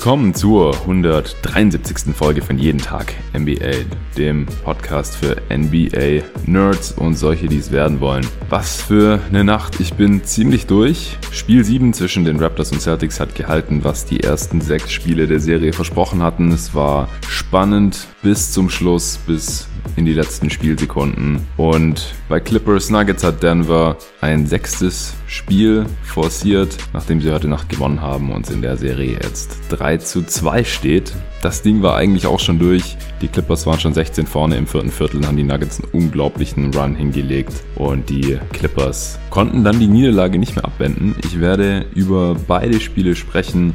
willkommen 0.00 0.32
zur 0.32 0.74
173. 0.80 2.16
Folge 2.16 2.40
von 2.40 2.56
Jeden 2.56 2.80
Tag 2.80 3.12
NBA, 3.36 3.84
dem 4.16 4.46
Podcast 4.64 5.14
für 5.14 5.36
NBA 5.54 6.22
Nerds 6.46 6.92
und 6.92 7.16
solche, 7.16 7.48
die 7.48 7.58
es 7.58 7.70
werden 7.70 8.00
wollen. 8.00 8.26
Was 8.48 8.80
für 8.80 9.20
eine 9.28 9.44
Nacht, 9.44 9.78
ich 9.78 9.92
bin 9.92 10.24
ziemlich 10.24 10.64
durch. 10.66 11.18
Spiel 11.32 11.62
7 11.66 11.92
zwischen 11.92 12.24
den 12.24 12.40
Raptors 12.40 12.72
und 12.72 12.80
Celtics 12.80 13.20
hat 13.20 13.34
gehalten, 13.34 13.84
was 13.84 14.06
die 14.06 14.20
ersten 14.20 14.62
sechs 14.62 14.90
Spiele 14.90 15.26
der 15.26 15.38
Serie 15.38 15.74
versprochen 15.74 16.22
hatten. 16.22 16.50
Es 16.50 16.74
war 16.74 17.06
spannend 17.28 18.06
bis 18.22 18.52
zum 18.52 18.70
Schluss, 18.70 19.18
bis 19.26 19.68
in 19.96 20.06
die 20.06 20.14
letzten 20.14 20.48
Spielsekunden. 20.48 21.46
Und 21.58 22.14
bei 22.30 22.40
Clippers 22.40 22.88
Nuggets 22.88 23.22
hat 23.22 23.42
Denver 23.42 23.98
ein 24.22 24.46
sechstes 24.46 25.12
Spiel 25.30 25.86
forciert, 26.02 26.76
nachdem 26.92 27.20
sie 27.20 27.30
heute 27.30 27.46
Nacht 27.46 27.68
gewonnen 27.68 28.00
haben 28.00 28.32
und 28.32 28.50
in 28.50 28.62
der 28.62 28.76
Serie 28.76 29.12
jetzt 29.22 29.60
3 29.68 29.98
zu 29.98 30.24
2 30.24 30.64
steht. 30.64 31.12
Das 31.40 31.62
Ding 31.62 31.82
war 31.82 31.94
eigentlich 31.94 32.26
auch 32.26 32.40
schon 32.40 32.58
durch. 32.58 32.96
Die 33.22 33.28
Clippers 33.28 33.64
waren 33.64 33.78
schon 33.78 33.94
16 33.94 34.26
vorne 34.26 34.56
im 34.56 34.66
vierten 34.66 34.90
Viertel, 34.90 35.24
haben 35.24 35.36
die 35.36 35.44
Nuggets 35.44 35.80
einen 35.80 35.92
unglaublichen 35.92 36.74
Run 36.74 36.96
hingelegt 36.96 37.62
und 37.76 38.10
die 38.10 38.40
Clippers 38.52 39.20
konnten 39.30 39.62
dann 39.62 39.78
die 39.78 39.86
Niederlage 39.86 40.36
nicht 40.36 40.56
mehr 40.56 40.64
abwenden. 40.64 41.14
Ich 41.24 41.38
werde 41.38 41.86
über 41.94 42.34
beide 42.48 42.80
Spiele 42.80 43.14
sprechen 43.14 43.74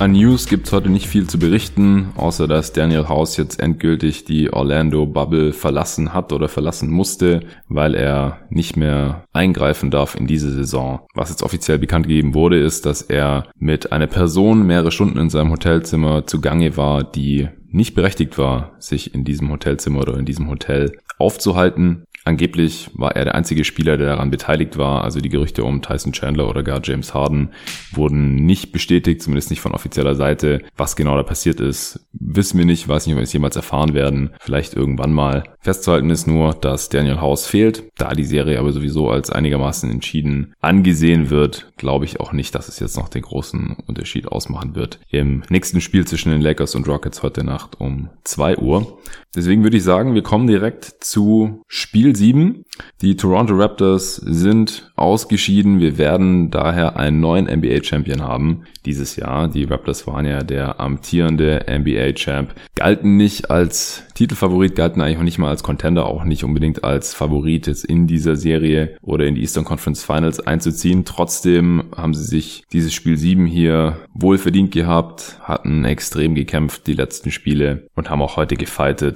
an 0.00 0.12
News 0.12 0.46
gibt's 0.46 0.72
heute 0.72 0.90
nicht 0.90 1.08
viel 1.08 1.26
zu 1.26 1.38
berichten, 1.38 2.10
außer 2.16 2.46
dass 2.46 2.72
Daniel 2.72 3.08
House 3.08 3.36
jetzt 3.36 3.60
endgültig 3.60 4.24
die 4.24 4.52
Orlando 4.52 5.06
Bubble 5.06 5.52
verlassen 5.52 6.14
hat 6.14 6.32
oder 6.32 6.48
verlassen 6.48 6.90
musste, 6.90 7.40
weil 7.68 7.94
er 7.94 8.40
nicht 8.48 8.76
mehr 8.76 9.24
eingreifen 9.32 9.90
darf 9.90 10.14
in 10.14 10.26
diese 10.26 10.52
Saison. 10.52 11.00
Was 11.14 11.30
jetzt 11.30 11.42
offiziell 11.42 11.78
bekannt 11.78 12.06
gegeben 12.06 12.34
wurde, 12.34 12.58
ist, 12.60 12.86
dass 12.86 13.02
er 13.02 13.50
mit 13.58 13.90
einer 13.90 14.06
Person 14.06 14.66
mehrere 14.66 14.92
Stunden 14.92 15.18
in 15.18 15.30
seinem 15.30 15.50
Hotelzimmer 15.50 16.26
zugange 16.26 16.76
war, 16.76 17.02
die 17.02 17.48
nicht 17.70 17.94
berechtigt 17.94 18.38
war, 18.38 18.72
sich 18.78 19.14
in 19.14 19.24
diesem 19.24 19.50
Hotelzimmer 19.50 20.00
oder 20.00 20.16
in 20.16 20.24
diesem 20.24 20.48
Hotel 20.48 20.92
aufzuhalten. 21.18 22.04
Angeblich 22.28 22.90
war 22.92 23.16
er 23.16 23.24
der 23.24 23.34
einzige 23.34 23.64
Spieler, 23.64 23.96
der 23.96 24.08
daran 24.08 24.30
beteiligt 24.30 24.76
war. 24.76 25.02
Also 25.02 25.22
die 25.22 25.30
Gerüchte 25.30 25.64
um 25.64 25.80
Tyson 25.80 26.12
Chandler 26.12 26.46
oder 26.46 26.62
gar 26.62 26.82
James 26.84 27.14
Harden 27.14 27.54
wurden 27.90 28.34
nicht 28.34 28.70
bestätigt, 28.70 29.22
zumindest 29.22 29.48
nicht 29.48 29.62
von 29.62 29.72
offizieller 29.72 30.14
Seite. 30.14 30.60
Was 30.76 30.94
genau 30.94 31.16
da 31.16 31.22
passiert 31.22 31.58
ist, 31.58 32.06
wissen 32.12 32.58
wir 32.58 32.66
nicht. 32.66 32.86
Weiß 32.86 33.06
nicht, 33.06 33.14
ob 33.14 33.20
wir 33.20 33.22
es 33.22 33.32
jemals 33.32 33.56
erfahren 33.56 33.94
werden. 33.94 34.34
Vielleicht 34.40 34.74
irgendwann 34.74 35.14
mal. 35.14 35.44
Festzuhalten 35.60 36.10
ist 36.10 36.26
nur, 36.26 36.52
dass 36.52 36.90
Daniel 36.90 37.22
House 37.22 37.46
fehlt. 37.46 37.84
Da 37.96 38.12
die 38.12 38.24
Serie 38.24 38.58
aber 38.58 38.72
sowieso 38.72 39.08
als 39.08 39.30
einigermaßen 39.30 39.90
entschieden 39.90 40.52
angesehen 40.60 41.30
wird, 41.30 41.72
glaube 41.78 42.04
ich 42.04 42.20
auch 42.20 42.32
nicht, 42.32 42.54
dass 42.54 42.68
es 42.68 42.78
jetzt 42.78 42.98
noch 42.98 43.08
den 43.08 43.22
großen 43.22 43.78
Unterschied 43.86 44.28
ausmachen 44.28 44.74
wird. 44.74 45.00
Im 45.08 45.44
nächsten 45.48 45.80
Spiel 45.80 46.06
zwischen 46.06 46.30
den 46.30 46.42
Lakers 46.42 46.74
und 46.74 46.86
Rockets 46.86 47.22
heute 47.22 47.42
Nacht 47.42 47.80
um 47.80 48.10
2 48.24 48.58
Uhr. 48.58 48.98
Deswegen 49.36 49.62
würde 49.62 49.76
ich 49.76 49.84
sagen, 49.84 50.14
wir 50.14 50.22
kommen 50.22 50.46
direkt 50.46 50.84
zu 51.00 51.62
Spiel 51.68 52.16
7. 52.16 52.64
Die 53.02 53.16
Toronto 53.16 53.54
Raptors 53.54 54.16
sind 54.16 54.90
ausgeschieden. 54.96 55.80
Wir 55.80 55.98
werden 55.98 56.50
daher 56.50 56.96
einen 56.96 57.20
neuen 57.20 57.46
NBA-Champion 57.46 58.22
haben 58.22 58.64
dieses 58.86 59.16
Jahr. 59.16 59.48
Die 59.48 59.64
Raptors 59.64 60.06
waren 60.06 60.24
ja 60.24 60.42
der 60.42 60.80
amtierende 60.80 61.66
NBA-Champ, 61.68 62.54
galten 62.74 63.16
nicht 63.16 63.50
als 63.50 64.04
Titelfavorit, 64.14 64.74
galten 64.74 65.00
eigentlich 65.00 65.18
auch 65.18 65.22
nicht 65.22 65.38
mal 65.38 65.50
als 65.50 65.62
Contender, 65.62 66.06
auch 66.06 66.24
nicht 66.24 66.42
unbedingt 66.42 66.82
als 66.82 67.14
Favorit 67.14 67.66
jetzt 67.66 67.84
in 67.84 68.06
dieser 68.06 68.34
Serie 68.34 68.96
oder 69.02 69.26
in 69.26 69.34
die 69.34 69.42
Eastern 69.42 69.64
Conference 69.64 70.02
Finals 70.02 70.40
einzuziehen. 70.40 71.04
Trotzdem 71.04 71.84
haben 71.94 72.14
sie 72.14 72.24
sich 72.24 72.64
dieses 72.72 72.94
Spiel 72.94 73.16
7 73.16 73.46
hier 73.46 73.98
wohl 74.14 74.38
verdient 74.38 74.72
gehabt, 74.72 75.38
hatten 75.42 75.84
extrem 75.84 76.34
gekämpft 76.34 76.86
die 76.86 76.94
letzten 76.94 77.30
Spiele 77.30 77.86
und 77.94 78.10
haben 78.10 78.22
auch 78.22 78.36
heute 78.36 78.56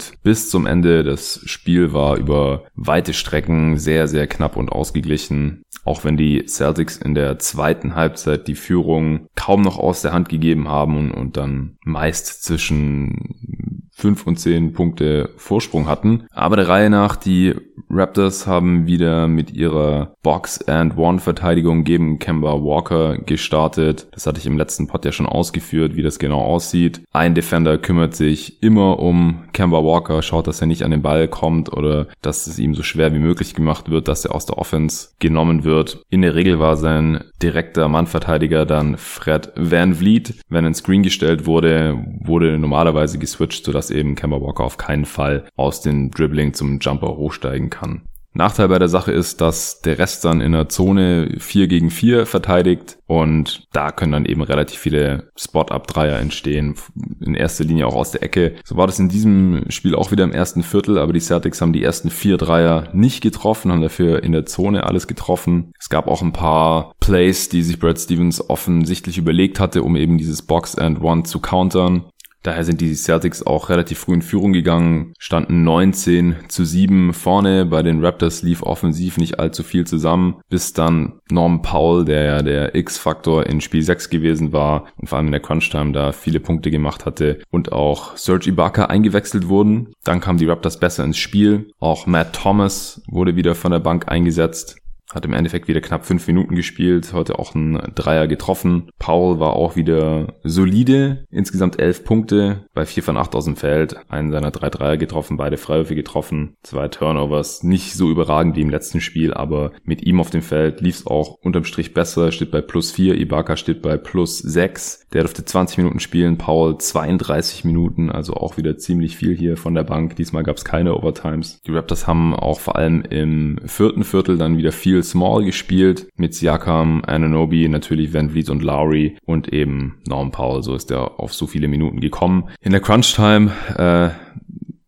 gefightet. 0.02 0.22
Bis 0.22 0.50
zum 0.50 0.66
Ende. 0.66 1.02
Das 1.04 1.40
Spiel 1.44 1.92
war 1.92 2.16
über 2.16 2.64
weite 2.74 3.14
Strecken 3.14 3.78
sehr, 3.78 4.08
sehr 4.08 4.26
knapp 4.26 4.56
und 4.56 4.70
ausgeglichen. 4.70 5.64
Auch 5.84 6.04
wenn 6.04 6.16
die 6.16 6.46
Celtics 6.46 6.96
in 6.96 7.14
der 7.14 7.38
zweiten 7.38 7.94
Halbzeit 7.94 8.46
die 8.48 8.54
Führung 8.54 9.28
kaum 9.34 9.62
noch 9.62 9.78
aus 9.78 10.02
der 10.02 10.12
Hand 10.12 10.28
gegeben 10.28 10.68
haben 10.68 11.10
und 11.10 11.36
dann 11.36 11.76
meist 11.84 12.44
zwischen 12.44 13.71
fünf 14.02 14.26
und 14.26 14.36
zehn 14.36 14.72
Punkte 14.72 15.30
Vorsprung 15.36 15.86
hatten. 15.86 16.24
Aber 16.32 16.56
der 16.56 16.68
Reihe 16.68 16.90
nach, 16.90 17.14
die 17.14 17.54
Raptors 17.88 18.48
haben 18.48 18.86
wieder 18.86 19.28
mit 19.28 19.52
ihrer 19.52 20.14
Box-and-One-Verteidigung 20.24 21.84
gegen 21.84 22.18
Kemba 22.18 22.52
Walker 22.54 23.18
gestartet. 23.18 24.08
Das 24.10 24.26
hatte 24.26 24.40
ich 24.40 24.46
im 24.46 24.58
letzten 24.58 24.88
Pod 24.88 25.04
ja 25.04 25.12
schon 25.12 25.26
ausgeführt, 25.26 25.94
wie 25.94 26.02
das 26.02 26.18
genau 26.18 26.40
aussieht. 26.40 27.02
Ein 27.12 27.36
Defender 27.36 27.78
kümmert 27.78 28.16
sich 28.16 28.60
immer 28.60 28.98
um 28.98 29.44
Kemba 29.52 29.84
Walker, 29.84 30.20
schaut, 30.22 30.48
dass 30.48 30.60
er 30.60 30.66
nicht 30.66 30.82
an 30.82 30.90
den 30.90 31.02
Ball 31.02 31.28
kommt 31.28 31.72
oder 31.72 32.08
dass 32.22 32.48
es 32.48 32.58
ihm 32.58 32.74
so 32.74 32.82
schwer 32.82 33.14
wie 33.14 33.20
möglich 33.20 33.54
gemacht 33.54 33.88
wird, 33.88 34.08
dass 34.08 34.24
er 34.24 34.34
aus 34.34 34.46
der 34.46 34.58
Offense 34.58 35.10
genommen 35.20 35.62
wird. 35.62 36.02
In 36.10 36.22
der 36.22 36.34
Regel 36.34 36.58
war 36.58 36.76
sein 36.76 37.22
direkter 37.40 37.88
Mannverteidiger 37.88 38.66
dann 38.66 38.96
Fred 38.96 39.52
Van 39.54 39.94
Vliet. 39.94 40.34
Wenn 40.48 40.64
ein 40.64 40.74
Screen 40.74 41.04
gestellt 41.04 41.46
wurde, 41.46 42.02
wurde 42.20 42.58
normalerweise 42.58 43.18
geswitcht, 43.18 43.64
sodass 43.64 43.91
eben 43.92 44.14
Kemba 44.14 44.40
Walker 44.40 44.64
auf 44.64 44.78
keinen 44.78 45.04
Fall 45.04 45.44
aus 45.56 45.80
dem 45.80 46.10
Dribbling 46.10 46.54
zum 46.54 46.78
Jumper 46.80 47.16
hochsteigen 47.16 47.70
kann. 47.70 48.02
Nachteil 48.34 48.68
bei 48.68 48.78
der 48.78 48.88
Sache 48.88 49.12
ist, 49.12 49.42
dass 49.42 49.82
der 49.82 49.98
Rest 49.98 50.24
dann 50.24 50.40
in 50.40 50.52
der 50.52 50.68
Zone 50.70 51.34
4 51.38 51.68
gegen 51.68 51.90
4 51.90 52.24
verteidigt 52.24 52.96
und 53.06 53.68
da 53.72 53.90
können 53.90 54.12
dann 54.12 54.24
eben 54.24 54.40
relativ 54.40 54.78
viele 54.78 55.30
Spot-Up-Dreier 55.36 56.18
entstehen, 56.18 56.76
in 57.20 57.34
erster 57.34 57.64
Linie 57.64 57.86
auch 57.86 57.94
aus 57.94 58.12
der 58.12 58.22
Ecke. 58.22 58.54
So 58.64 58.78
war 58.78 58.86
das 58.86 58.98
in 58.98 59.10
diesem 59.10 59.66
Spiel 59.68 59.94
auch 59.94 60.12
wieder 60.12 60.24
im 60.24 60.32
ersten 60.32 60.62
Viertel, 60.62 60.98
aber 60.98 61.12
die 61.12 61.20
Celtics 61.20 61.60
haben 61.60 61.74
die 61.74 61.82
ersten 61.82 62.08
vier 62.08 62.38
Dreier 62.38 62.88
nicht 62.94 63.22
getroffen, 63.22 63.70
haben 63.70 63.82
dafür 63.82 64.22
in 64.22 64.32
der 64.32 64.46
Zone 64.46 64.84
alles 64.84 65.06
getroffen. 65.06 65.74
Es 65.78 65.90
gab 65.90 66.08
auch 66.08 66.22
ein 66.22 66.32
paar 66.32 66.94
Plays, 67.00 67.50
die 67.50 67.62
sich 67.62 67.78
Brad 67.78 68.00
Stevens 68.00 68.48
offensichtlich 68.48 69.18
überlegt 69.18 69.60
hatte, 69.60 69.82
um 69.82 69.94
eben 69.94 70.16
dieses 70.16 70.40
Box 70.40 70.78
and 70.78 71.02
One 71.02 71.24
zu 71.24 71.38
countern. 71.40 72.04
Daher 72.42 72.64
sind 72.64 72.80
die 72.80 72.94
Celtics 72.94 73.46
auch 73.46 73.68
relativ 73.68 74.00
früh 74.00 74.14
in 74.14 74.22
Führung 74.22 74.52
gegangen, 74.52 75.14
standen 75.18 75.62
19 75.62 76.36
zu 76.48 76.64
7 76.64 77.12
vorne. 77.12 77.66
Bei 77.66 77.82
den 77.82 78.04
Raptors 78.04 78.42
lief 78.42 78.62
offensiv 78.62 79.16
nicht 79.16 79.38
allzu 79.38 79.62
viel 79.62 79.86
zusammen, 79.86 80.40
bis 80.48 80.72
dann 80.72 81.20
Norm 81.30 81.62
Powell, 81.62 82.04
der 82.04 82.24
ja 82.24 82.42
der 82.42 82.74
X-Faktor 82.74 83.46
in 83.46 83.60
Spiel 83.60 83.82
6 83.82 84.10
gewesen 84.10 84.52
war 84.52 84.86
und 84.96 85.08
vor 85.08 85.18
allem 85.18 85.26
in 85.26 85.32
der 85.32 85.40
Crunch-Time 85.40 85.92
da 85.92 86.12
viele 86.12 86.40
Punkte 86.40 86.70
gemacht 86.70 87.06
hatte 87.06 87.38
und 87.50 87.72
auch 87.72 88.16
Serge 88.16 88.50
Ibaka 88.50 88.86
eingewechselt 88.86 89.48
wurden. 89.48 89.94
Dann 90.04 90.20
kamen 90.20 90.38
die 90.38 90.46
Raptors 90.46 90.80
besser 90.80 91.04
ins 91.04 91.18
Spiel. 91.18 91.70
Auch 91.78 92.06
Matt 92.06 92.34
Thomas 92.34 93.02
wurde 93.06 93.36
wieder 93.36 93.54
von 93.54 93.70
der 93.70 93.78
Bank 93.78 94.08
eingesetzt. 94.08 94.81
Hat 95.12 95.24
im 95.24 95.34
Endeffekt 95.34 95.68
wieder 95.68 95.80
knapp 95.80 96.06
fünf 96.06 96.26
Minuten 96.26 96.54
gespielt, 96.54 97.12
heute 97.12 97.38
auch 97.38 97.54
ein 97.54 97.78
Dreier 97.94 98.26
getroffen. 98.26 98.90
Paul 98.98 99.40
war 99.40 99.54
auch 99.54 99.76
wieder 99.76 100.34
solide, 100.42 101.26
insgesamt 101.30 101.78
elf 101.78 102.04
Punkte, 102.04 102.66
bei 102.72 102.86
vier 102.86 103.02
von 103.02 103.16
acht 103.16 103.34
aus 103.34 103.44
dem 103.44 103.56
Feld, 103.56 103.96
einen 104.08 104.30
seiner 104.30 104.50
drei 104.50 104.70
Dreier 104.70 104.96
getroffen, 104.96 105.36
beide 105.36 105.58
Freiwürfe 105.58 105.94
getroffen, 105.94 106.56
zwei 106.62 106.88
Turnovers, 106.88 107.62
nicht 107.62 107.94
so 107.94 108.10
überragend 108.10 108.56
wie 108.56 108.62
im 108.62 108.70
letzten 108.70 109.00
Spiel, 109.00 109.34
aber 109.34 109.72
mit 109.84 110.02
ihm 110.02 110.18
auf 110.20 110.30
dem 110.30 110.42
Feld 110.42 110.80
lief 110.80 110.96
es 110.96 111.06
auch 111.06 111.36
unterm 111.42 111.64
Strich 111.64 111.92
besser, 111.92 112.32
steht 112.32 112.50
bei 112.50 112.62
plus 112.62 112.90
vier, 112.90 113.14
Ibaka 113.20 113.56
steht 113.56 113.82
bei 113.82 113.98
plus 113.98 114.38
sechs, 114.38 115.06
der 115.12 115.22
durfte 115.22 115.44
20 115.44 115.78
Minuten 115.78 116.00
spielen, 116.00 116.38
Paul 116.38 116.78
32 116.78 117.64
Minuten, 117.64 118.10
also 118.10 118.34
auch 118.34 118.56
wieder 118.56 118.78
ziemlich 118.78 119.16
viel 119.16 119.36
hier 119.36 119.56
von 119.56 119.74
der 119.74 119.84
Bank. 119.84 120.16
Diesmal 120.16 120.42
gab 120.42 120.56
es 120.56 120.64
keine 120.64 120.96
Overtimes. 120.96 121.60
Die 121.66 121.72
Raptors 121.72 122.06
haben 122.06 122.34
auch 122.34 122.60
vor 122.60 122.76
allem 122.76 123.02
im 123.02 123.58
vierten 123.66 124.04
Viertel 124.04 124.38
dann 124.38 124.56
wieder 124.56 124.72
viel 124.72 125.01
Small 125.02 125.44
gespielt, 125.44 126.08
mit 126.16 126.34
Siakam, 126.34 127.02
Ananobi, 127.06 127.68
natürlich 127.68 128.12
Van 128.12 128.30
Vliet 128.30 128.50
und 128.50 128.62
Lowry 128.62 129.16
und 129.24 129.52
eben 129.52 130.00
Norm 130.08 130.30
Powell, 130.30 130.62
so 130.62 130.74
ist 130.74 130.90
er 130.90 131.20
auf 131.20 131.34
so 131.34 131.46
viele 131.46 131.68
Minuten 131.68 132.00
gekommen. 132.00 132.48
In 132.60 132.72
der 132.72 132.80
Crunch 132.80 133.14
Time 133.14 133.50
äh, 133.76 134.10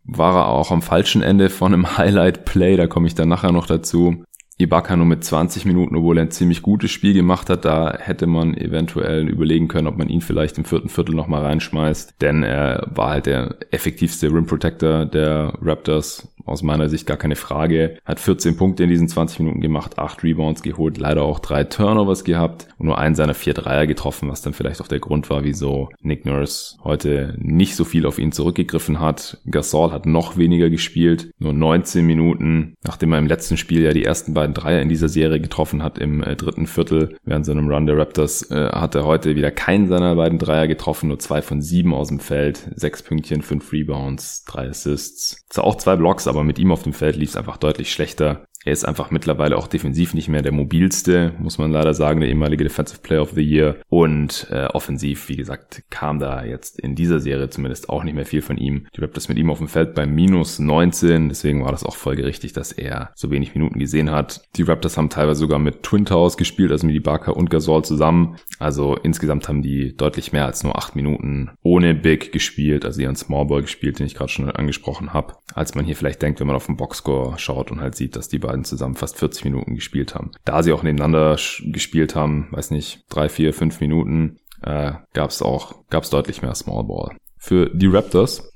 war 0.05 0.37
er 0.37 0.49
auch 0.49 0.71
am 0.71 0.83
falschen 0.83 1.23
Ende 1.23 1.51
von 1.51 1.73
einem 1.73 1.97
Highlight 1.99 2.45
Play, 2.45 2.77
da 2.77 2.87
komme 2.87 3.07
ich 3.07 3.15
dann 3.15 3.29
nachher 3.29 3.53
noch 3.53 3.67
dazu. 3.67 4.25
Ibaka 4.59 4.97
nur 4.97 5.07
mit 5.07 5.25
20 5.25 5.65
Minuten, 5.65 5.97
obwohl 5.97 6.19
er 6.19 6.25
ein 6.25 6.31
ziemlich 6.31 6.63
gutes 6.63 6.91
Spiel 6.91 7.15
gemacht 7.15 7.51
hat. 7.51 7.65
Da 7.65 7.97
hätte 7.99 8.27
man 8.27 8.57
eventuell 8.57 9.29
überlegen 9.29 9.69
können, 9.69 9.89
ob 9.89 9.99
man 9.99 10.09
ihn 10.09 10.21
vielleicht 10.21 10.59
im 10.59 10.65
vierten 10.65 10.89
Viertel 10.89 11.15
nochmal 11.15 11.43
reinschmeißt. 11.43 12.21
Denn 12.21 12.43
er 12.43 12.87
war 12.95 13.11
halt 13.11 13.27
der 13.27 13.57
effektivste 13.71 14.29
Rim 14.29 14.47
Protector 14.47 15.07
der 15.07 15.55
Raptors 15.61 16.29
aus 16.45 16.63
meiner 16.63 16.89
Sicht 16.89 17.07
gar 17.07 17.17
keine 17.17 17.37
Frage. 17.37 17.99
Hat 18.05 18.21
14 18.21 18.57
Punkte 18.57 18.85
in 18.85 18.91
diesen 18.91 19.09
20 19.09 19.41
Minuten 19.41 19.61
gemacht, 19.61 19.99
8 19.99 20.23
Rebounds 20.23 20.63
geholt, 20.63 20.99
leider 20.99 21.23
auch 21.23 21.39
drei 21.39 21.65
Turnovers 21.65 22.25
gehabt 22.25 22.69
und 22.79 22.87
nur 22.87 22.99
einen 22.99 23.15
seiner 23.15 23.35
vier 23.35 23.55
Dreier 23.55 23.87
getroffen, 23.87 24.29
was 24.29 24.43
dann 24.43 24.53
vielleicht 24.53 24.81
auch 24.81 24.89
der 24.89 25.01
Grund 25.01 25.31
war, 25.31 25.45
wieso 25.45 25.89
Nick 26.01 26.27
Nurse 26.27 26.77
heute 26.85 27.35
nicht 27.39 27.77
so 27.77 27.85
viel 27.85 28.07
auf 28.07 28.19
ihn 28.19 28.33
zurückgegriffen 28.33 29.01
hat. 29.01 29.39
Gasol 29.51 29.93
hat 29.93 30.07
noch 30.07 30.37
weniger 30.37 30.71
gespielt, 30.71 31.31
nur 31.39 31.53
19 31.53 32.05
Minuten, 32.07 32.75
nachdem 32.85 33.13
er 33.13 33.19
im 33.19 33.27
letzten 33.27 33.57
Spiel 33.57 33.83
ja 33.83 33.93
die 33.93 34.05
ersten 34.05 34.35
beiden 34.35 34.44
Dreier 34.53 34.83
in 34.83 34.91
dieser 34.91 35.09
Serie 35.09 35.41
getroffen 35.41 35.83
hat 35.83 35.99
im 35.99 36.23
äh, 36.23 36.37
dritten 36.37 36.67
Viertel 36.67 37.17
während 37.25 37.47
seinem 37.47 37.69
Run 37.69 37.87
der 37.87 37.97
Raptors, 37.97 38.51
äh, 38.51 38.69
hat 38.69 38.95
er 38.95 39.07
heute 39.07 39.35
wieder 39.37 39.51
keinen 39.51 39.89
seiner 39.89 40.15
beiden 40.17 40.39
Dreier 40.39 40.67
getroffen, 40.67 41.09
nur 41.09 41.19
zwei 41.19 41.41
von 41.41 41.63
sieben 41.63 41.95
aus 41.95 42.09
dem 42.09 42.21
Feld, 42.21 42.69
sechs 42.75 43.03
Pünktchen, 43.03 43.41
fünf 43.41 43.73
Rebounds, 43.73 44.45
drei 44.45 44.69
Assists. 44.69 45.47
Zwar 45.49 45.65
auch 45.65 45.77
zwei 45.77 45.97
Blocks, 45.97 46.27
aber 46.27 46.45
mit 46.45 46.59
ihm 46.59 46.73
auf 46.73 46.83
dem 46.83 46.93
Feld 46.93 47.17
lief 47.17 47.31
es 47.31 47.37
einfach 47.37 47.57
deutlich 47.57 47.93
schlechter. 47.93 48.45
Er 48.65 48.73
ist 48.73 48.85
einfach 48.85 49.11
mittlerweile 49.11 49.59
auch 49.59 49.67
defensiv 49.67 50.15
nicht 50.15 50.29
mehr 50.29 50.41
der 50.41 50.53
mobilste, 50.53 51.35
muss 51.39 51.59
man 51.59 51.71
leider 51.71 51.93
sagen, 51.93 52.21
der 52.21 52.31
ehemalige 52.31 52.65
Defensive 52.65 53.01
Player 53.03 53.21
of 53.21 53.33
the 53.33 53.43
Year. 53.43 53.77
Und 53.91 54.47
äh, 54.51 54.67
offensiv, 54.67 55.29
wie 55.29 55.37
gesagt, 55.37 55.83
kam 55.91 56.19
da 56.19 56.45
jetzt 56.45 56.81
in 56.81 56.95
dieser 56.95 57.21
Serie 57.21 57.51
zumindest 57.51 57.91
auch 57.91 58.05
nicht 58.05 58.15
mehr 58.15 58.25
viel 58.25 58.41
von 58.41 58.57
ihm. 58.57 58.87
Die 58.97 59.03
Raptors 59.03 59.29
mit 59.29 59.37
ihm 59.37 59.51
auf 59.51 59.59
dem 59.59 59.69
Feld 59.69 59.95
bei 59.95 60.07
minus 60.07 60.59
19, 60.59 61.29
deswegen 61.29 61.63
war 61.63 61.73
das 61.73 61.85
auch 61.85 61.97
folgerichtig, 61.97 62.55
dass 62.55 62.73
er 62.73 63.11
so 63.15 63.31
wenig 63.31 63.55
Minuten 63.55 63.79
gesehen 63.79 64.11
hat. 64.11 64.43
Die 64.57 64.63
Raptors 64.63 64.97
haben 64.97 65.11
teilweise 65.11 65.41
sogar 65.41 65.59
mit 65.59 65.83
Twin 65.83 66.07
Towers 66.07 66.39
gespielt, 66.39 66.73
also 66.73 66.87
mit 66.87 66.97
Ibaka 66.97 67.33
und 67.33 67.51
Gasol 67.51 67.85
zusammen. 67.85 68.37
Also 68.59 68.97
insgesamt 68.97 69.47
haben 69.47 69.61
die 69.61 69.95
deutlich 69.95 70.33
mehr 70.33 70.47
als 70.47 70.65
nur 70.65 70.79
acht 70.79 70.97
Minuten 70.97 71.51
ohne 71.63 71.95
Big 71.95 72.33
gespielt, 72.33 72.87
also 72.87 73.03
ihren 73.03 73.17
Small 73.17 73.45
Ball 73.45 73.61
gespielt, 73.61 73.99
den 73.99 74.07
ich 74.07 74.15
gerade 74.15 74.31
schon 74.31 74.51
angesprochen 74.51 75.13
habe, 75.13 75.35
als 75.55 75.75
man 75.75 75.85
hier 75.85 75.97
vielleicht 75.97 76.23
denkt, 76.23 76.41
wenn 76.41 76.47
man 76.47 76.57
auf 76.57 76.67
den 76.67 76.77
Boxscore 76.77 77.39
schaut 77.39 77.71
und 77.71 77.81
halt 77.81 77.95
sieht, 77.95 78.17
dass 78.17 78.29
die 78.29 78.39
beiden 78.39 78.54
beiden 78.55 78.65
zusammen 78.65 78.95
fast 78.95 79.19
40 79.19 79.45
Minuten 79.45 79.75
gespielt 79.75 80.15
haben. 80.15 80.31
Da 80.45 80.63
sie 80.63 80.73
auch 80.73 80.83
nebeneinander 80.83 81.37
gespielt 81.65 82.15
haben, 82.15 82.49
weiß 82.53 82.71
nicht, 82.71 83.05
drei, 83.09 83.29
vier, 83.29 83.53
fünf 83.53 83.81
Minuten, 83.81 84.37
äh, 84.63 84.93
gab 85.13 85.31
es 85.31 85.43
auch, 85.43 85.75
gab 85.91 86.05
es 86.05 86.11
deutlich 86.11 86.43
mehr 86.43 86.55
Small 86.55 86.85
Ball. 86.85 87.17
Für 87.37 87.69
die 87.71 87.87
Raptors 87.87 88.51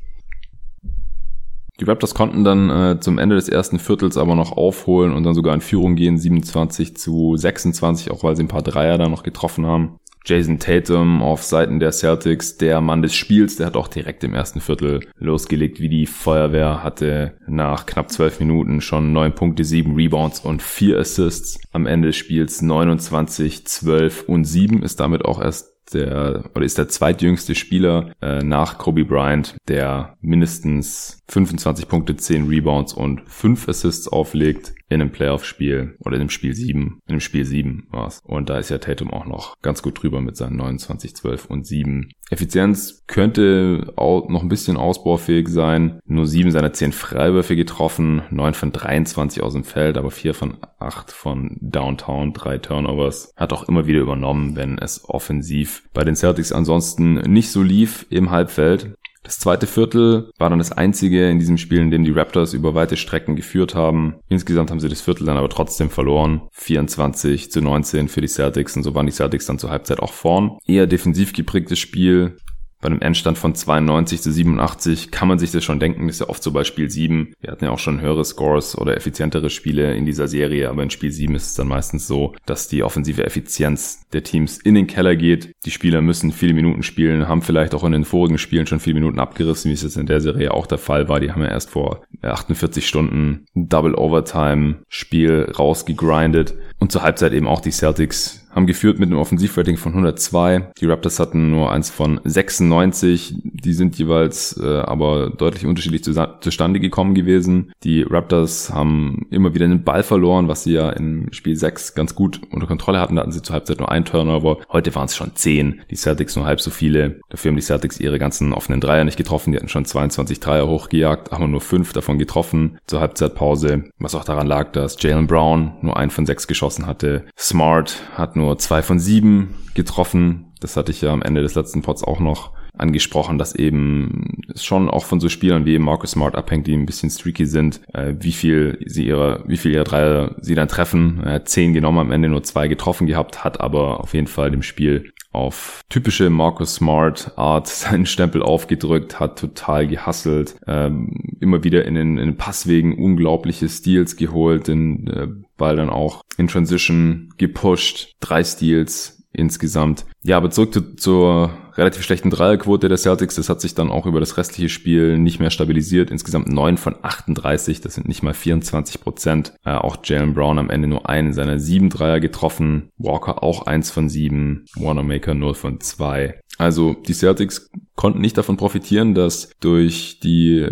die 1.80 1.84
Raptors 1.84 2.12
konnten 2.14 2.42
dann 2.42 2.70
äh, 2.70 2.98
zum 2.98 3.18
Ende 3.18 3.36
des 3.36 3.48
ersten 3.48 3.78
Viertels 3.78 4.16
aber 4.16 4.34
noch 4.34 4.50
aufholen 4.50 5.12
und 5.12 5.22
dann 5.22 5.34
sogar 5.34 5.54
in 5.54 5.60
Führung 5.60 5.94
gehen, 5.94 6.18
27 6.18 6.96
zu 6.96 7.36
26, 7.36 8.10
auch 8.10 8.24
weil 8.24 8.34
sie 8.34 8.42
ein 8.42 8.48
paar 8.48 8.62
Dreier 8.62 8.98
da 8.98 9.08
noch 9.08 9.22
getroffen 9.22 9.64
haben. 9.64 10.00
Jason 10.28 10.58
Tatum 10.58 11.22
auf 11.22 11.42
Seiten 11.42 11.80
der 11.80 11.90
Celtics, 11.90 12.58
der 12.58 12.82
Mann 12.82 13.00
des 13.00 13.14
Spiels, 13.14 13.56
der 13.56 13.66
hat 13.66 13.76
auch 13.78 13.88
direkt 13.88 14.22
im 14.24 14.34
ersten 14.34 14.60
Viertel 14.60 15.00
losgelegt 15.16 15.80
wie 15.80 15.88
die 15.88 16.04
Feuerwehr, 16.04 16.82
hatte 16.82 17.38
nach 17.46 17.86
knapp 17.86 18.12
zwölf 18.12 18.38
Minuten 18.38 18.82
schon 18.82 19.14
neun 19.14 19.34
Punkte, 19.34 19.64
sieben 19.64 19.94
Rebounds 19.94 20.40
und 20.40 20.60
vier 20.60 20.98
Assists. 20.98 21.58
Am 21.72 21.86
Ende 21.86 22.08
des 22.08 22.16
Spiels 22.16 22.60
29, 22.60 23.66
12 23.66 24.24
und 24.28 24.44
7 24.44 24.82
ist 24.82 25.00
damit 25.00 25.24
auch 25.24 25.40
erst 25.40 25.78
der 25.94 26.44
oder 26.54 26.66
ist 26.66 26.76
der 26.76 26.88
zweitjüngste 26.88 27.54
Spieler 27.54 28.12
äh, 28.20 28.42
nach 28.42 28.76
Kobe 28.76 29.06
Bryant, 29.06 29.56
der 29.68 30.18
mindestens 30.20 31.22
25 31.28 31.88
Punkte, 31.88 32.16
10 32.16 32.48
Rebounds 32.48 32.92
und 32.92 33.22
5 33.26 33.66
Assists 33.68 34.06
auflegt 34.06 34.74
in 34.88 35.00
einem 35.00 35.12
Playoff-Spiel 35.12 35.96
oder 36.00 36.16
in 36.16 36.22
einem 36.22 36.30
Spiel 36.30 36.54
7. 36.54 37.00
In 37.06 37.12
einem 37.12 37.20
Spiel 37.20 37.44
7 37.44 37.86
war's. 37.90 38.20
Und 38.24 38.48
da 38.48 38.58
ist 38.58 38.70
ja 38.70 38.78
Tatum 38.78 39.12
auch 39.12 39.26
noch 39.26 39.60
ganz 39.60 39.82
gut 39.82 40.02
drüber 40.02 40.20
mit 40.20 40.36
seinen 40.36 40.56
29, 40.56 41.14
12 41.14 41.46
und 41.46 41.66
7. 41.66 42.10
Effizienz 42.30 43.04
könnte 43.06 43.92
auch 43.96 44.28
noch 44.28 44.42
ein 44.42 44.48
bisschen 44.48 44.76
ausbaufähig 44.76 45.48
sein. 45.48 46.00
Nur 46.04 46.26
7 46.26 46.50
seiner 46.50 46.72
10 46.72 46.92
Freiwürfe 46.92 47.56
getroffen, 47.56 48.22
9 48.30 48.54
von 48.54 48.72
23 48.72 49.42
aus 49.42 49.54
dem 49.54 49.64
Feld, 49.64 49.96
aber 49.96 50.10
4 50.10 50.34
von 50.34 50.58
8 50.78 51.10
von 51.10 51.56
Downtown, 51.60 52.32
3 52.32 52.58
Turnovers. 52.58 53.32
Hat 53.36 53.52
auch 53.52 53.68
immer 53.68 53.86
wieder 53.86 54.00
übernommen, 54.00 54.56
wenn 54.56 54.78
es 54.78 55.08
offensiv 55.08 55.84
bei 55.92 56.04
den 56.04 56.16
Celtics 56.16 56.52
ansonsten 56.52 57.14
nicht 57.14 57.50
so 57.50 57.62
lief 57.62 58.06
im 58.10 58.30
Halbfeld. 58.30 58.94
Das 59.28 59.38
zweite 59.38 59.66
Viertel 59.66 60.30
war 60.38 60.48
dann 60.48 60.58
das 60.58 60.72
einzige 60.72 61.28
in 61.28 61.38
diesem 61.38 61.58
Spiel, 61.58 61.82
in 61.82 61.90
dem 61.90 62.02
die 62.02 62.12
Raptors 62.12 62.54
über 62.54 62.74
weite 62.74 62.96
Strecken 62.96 63.36
geführt 63.36 63.74
haben. 63.74 64.14
Insgesamt 64.30 64.70
haben 64.70 64.80
sie 64.80 64.88
das 64.88 65.02
Viertel 65.02 65.26
dann 65.26 65.36
aber 65.36 65.50
trotzdem 65.50 65.90
verloren. 65.90 66.48
24 66.52 67.50
zu 67.50 67.60
19 67.60 68.08
für 68.08 68.22
die 68.22 68.26
Celtics 68.26 68.74
und 68.78 68.84
so 68.84 68.94
waren 68.94 69.04
die 69.04 69.12
Celtics 69.12 69.44
dann 69.44 69.58
zur 69.58 69.68
Halbzeit 69.68 70.00
auch 70.00 70.14
vorn. 70.14 70.56
Eher 70.64 70.86
defensiv 70.86 71.34
geprägtes 71.34 71.78
Spiel. 71.78 72.38
Bei 72.80 72.86
einem 72.86 73.00
Endstand 73.00 73.38
von 73.38 73.56
92 73.56 74.22
zu 74.22 74.30
87 74.30 75.10
kann 75.10 75.26
man 75.26 75.40
sich 75.40 75.50
das 75.50 75.64
schon 75.64 75.80
denken, 75.80 76.06
das 76.06 76.16
ist 76.16 76.20
ja 76.20 76.28
oft 76.28 76.42
so 76.42 76.52
bei 76.52 76.62
Spiel 76.62 76.88
7. 76.88 77.32
Wir 77.40 77.50
hatten 77.50 77.64
ja 77.64 77.72
auch 77.72 77.80
schon 77.80 78.00
höhere 78.00 78.24
Scores 78.24 78.78
oder 78.78 78.96
effizientere 78.96 79.50
Spiele 79.50 79.94
in 79.94 80.06
dieser 80.06 80.28
Serie, 80.28 80.70
aber 80.70 80.84
in 80.84 80.90
Spiel 80.90 81.10
7 81.10 81.34
ist 81.34 81.46
es 81.46 81.54
dann 81.54 81.66
meistens 81.66 82.06
so, 82.06 82.36
dass 82.46 82.68
die 82.68 82.84
offensive 82.84 83.24
Effizienz 83.24 84.08
der 84.12 84.22
Teams 84.22 84.58
in 84.58 84.76
den 84.76 84.86
Keller 84.86 85.16
geht. 85.16 85.52
Die 85.64 85.72
Spieler 85.72 86.02
müssen 86.02 86.30
viele 86.30 86.54
Minuten 86.54 86.84
spielen, 86.84 87.26
haben 87.26 87.42
vielleicht 87.42 87.74
auch 87.74 87.82
in 87.82 87.90
den 87.90 88.04
vorigen 88.04 88.38
Spielen 88.38 88.68
schon 88.68 88.78
viele 88.78 88.94
Minuten 88.94 89.18
abgerissen, 89.18 89.70
wie 89.70 89.74
es 89.74 89.82
jetzt 89.82 89.96
in 89.96 90.06
der 90.06 90.20
Serie 90.20 90.54
auch 90.54 90.66
der 90.66 90.78
Fall 90.78 91.08
war. 91.08 91.18
Die 91.18 91.32
haben 91.32 91.42
ja 91.42 91.48
erst 91.48 91.70
vor 91.70 92.04
48 92.22 92.86
Stunden 92.86 93.46
Double 93.54 93.96
Overtime 93.96 94.76
Spiel 94.88 95.50
rausgegrindet 95.58 96.54
und 96.78 96.92
zur 96.92 97.02
Halbzeit 97.02 97.32
eben 97.32 97.48
auch 97.48 97.60
die 97.60 97.72
Celtics 97.72 98.47
haben 98.58 98.66
geführt 98.66 98.98
mit 98.98 99.08
einem 99.08 99.20
Offensivrating 99.20 99.76
von 99.76 99.92
102. 99.92 100.72
Die 100.80 100.86
Raptors 100.86 101.20
hatten 101.20 101.50
nur 101.50 101.70
eins 101.70 101.90
von 101.90 102.20
96. 102.24 103.36
Die 103.44 103.72
sind 103.72 103.96
jeweils 103.96 104.58
äh, 104.60 104.80
aber 104.80 105.30
deutlich 105.30 105.64
unterschiedlich 105.64 106.02
zu, 106.02 106.12
zustande 106.40 106.80
gekommen 106.80 107.14
gewesen. 107.14 107.72
Die 107.84 108.02
Raptors 108.02 108.72
haben 108.72 109.26
immer 109.30 109.54
wieder 109.54 109.68
den 109.68 109.84
Ball 109.84 110.02
verloren, 110.02 110.48
was 110.48 110.64
sie 110.64 110.72
ja 110.72 110.90
im 110.90 111.32
Spiel 111.32 111.54
6 111.54 111.94
ganz 111.94 112.16
gut 112.16 112.40
unter 112.50 112.66
Kontrolle 112.66 112.98
hatten. 112.98 113.14
Da 113.14 113.22
hatten 113.22 113.32
sie 113.32 113.42
zur 113.42 113.54
Halbzeit 113.54 113.78
nur 113.78 113.92
ein 113.92 114.04
Turnover. 114.04 114.58
Heute 114.72 114.92
waren 114.96 115.06
es 115.06 115.14
schon 115.14 115.36
10. 115.36 115.82
Die 115.90 115.96
Celtics 115.96 116.34
nur 116.34 116.44
halb 116.44 116.60
so 116.60 116.70
viele. 116.70 117.20
Dafür 117.28 117.50
haben 117.50 117.56
die 117.56 117.62
Celtics 117.62 118.00
ihre 118.00 118.18
ganzen 118.18 118.52
offenen 118.52 118.80
Dreier 118.80 119.04
nicht 119.04 119.18
getroffen. 119.18 119.52
Die 119.52 119.58
hatten 119.58 119.68
schon 119.68 119.84
22 119.84 120.40
Dreier 120.40 120.66
hochgejagt, 120.66 121.30
haben 121.30 121.48
nur 121.48 121.60
fünf 121.60 121.92
davon 121.92 122.18
getroffen 122.18 122.78
zur 122.86 122.98
Halbzeitpause. 123.00 123.84
Was 124.00 124.16
auch 124.16 124.24
daran 124.24 124.48
lag, 124.48 124.72
dass 124.72 125.00
Jalen 125.00 125.28
Brown 125.28 125.74
nur 125.80 125.96
ein 125.96 126.10
von 126.10 126.26
sechs 126.26 126.48
geschossen 126.48 126.86
hatte. 126.86 127.24
Smart 127.38 128.02
hat 128.14 128.34
nur 128.34 128.47
zwei 128.56 128.82
von 128.82 128.98
sieben 128.98 129.54
getroffen. 129.74 130.46
Das 130.60 130.76
hatte 130.76 130.92
ich 130.92 131.02
ja 131.02 131.12
am 131.12 131.22
Ende 131.22 131.42
des 131.42 131.54
letzten 131.54 131.82
Pots 131.82 132.02
auch 132.02 132.20
noch 132.20 132.52
angesprochen, 132.78 133.38
dass 133.38 133.54
eben 133.54 134.42
schon 134.54 134.88
auch 134.88 135.04
von 135.04 135.20
so 135.20 135.28
Spielern 135.28 135.66
wie 135.66 135.78
Marcus 135.78 136.12
Smart 136.12 136.34
abhängt, 136.34 136.66
die 136.66 136.74
ein 136.74 136.86
bisschen 136.86 137.10
streaky 137.10 137.46
sind, 137.46 137.80
äh, 137.92 138.14
wie 138.20 138.32
viel 138.32 138.78
sie 138.86 139.06
ihre, 139.06 139.42
wie 139.46 139.56
viel 139.56 139.72
ihre 139.72 139.84
Dreier 139.84 140.36
sie 140.40 140.54
dann 140.54 140.68
treffen. 140.68 141.20
Er 141.24 141.34
hat 141.34 141.48
zehn 141.48 141.74
genommen, 141.74 141.98
am 141.98 142.12
Ende 142.12 142.28
nur 142.28 142.42
zwei 142.42 142.68
getroffen 142.68 143.06
gehabt, 143.06 143.44
hat 143.44 143.60
aber 143.60 144.00
auf 144.00 144.14
jeden 144.14 144.28
Fall 144.28 144.50
dem 144.50 144.62
Spiel 144.62 145.12
auf 145.30 145.82
typische 145.88 146.30
Marcus 146.30 146.76
Smart 146.76 147.32
Art 147.36 147.66
seinen 147.68 148.06
Stempel 148.06 148.42
aufgedrückt, 148.42 149.20
hat 149.20 149.38
total 149.38 149.86
gehasselt, 149.86 150.56
ähm, 150.66 151.36
immer 151.40 151.64
wieder 151.64 151.84
in 151.84 151.94
den, 151.94 152.18
in 152.18 152.26
den 152.26 152.36
Passwegen 152.36 152.98
unglaubliche 152.98 153.68
Steals 153.68 154.16
geholt, 154.16 154.68
den 154.68 155.06
äh, 155.06 155.28
Ball 155.56 155.76
dann 155.76 155.90
auch 155.90 156.22
in 156.36 156.48
Transition 156.48 157.34
gepusht, 157.36 158.16
drei 158.20 158.44
Steals 158.44 159.17
insgesamt. 159.38 160.04
Ja, 160.22 160.36
aber 160.36 160.50
zurück 160.50 160.72
zu, 160.72 160.96
zur 160.96 161.50
relativ 161.76 162.02
schlechten 162.02 162.30
Dreierquote 162.30 162.88
der 162.88 162.98
Celtics. 162.98 163.36
Das 163.36 163.48
hat 163.48 163.60
sich 163.60 163.74
dann 163.74 163.90
auch 163.90 164.06
über 164.06 164.20
das 164.20 164.36
restliche 164.36 164.68
Spiel 164.68 165.16
nicht 165.18 165.38
mehr 165.38 165.50
stabilisiert. 165.50 166.10
Insgesamt 166.10 166.48
9 166.48 166.76
von 166.76 166.96
38, 167.00 167.80
das 167.80 167.94
sind 167.94 168.08
nicht 168.08 168.22
mal 168.22 168.34
24 168.34 169.00
Prozent. 169.00 169.54
Äh, 169.64 169.70
auch 169.70 169.98
Jalen 170.04 170.34
Brown 170.34 170.58
am 170.58 170.70
Ende 170.70 170.88
nur 170.88 171.08
einen 171.08 171.32
seiner 171.32 171.58
sieben 171.58 171.88
Dreier 171.88 172.20
getroffen. 172.20 172.90
Walker 172.98 173.42
auch 173.42 173.66
eins 173.66 173.90
von 173.90 174.08
sieben. 174.08 174.64
Wanamaker 174.74 175.34
0 175.34 175.54
von 175.54 175.80
zwei. 175.80 176.40
Also 176.58 176.94
die 177.06 177.14
Celtics 177.14 177.70
konnten 177.98 178.20
nicht 178.20 178.38
davon 178.38 178.56
profitieren, 178.56 179.14
dass 179.14 179.50
durch 179.58 180.20
die 180.20 180.68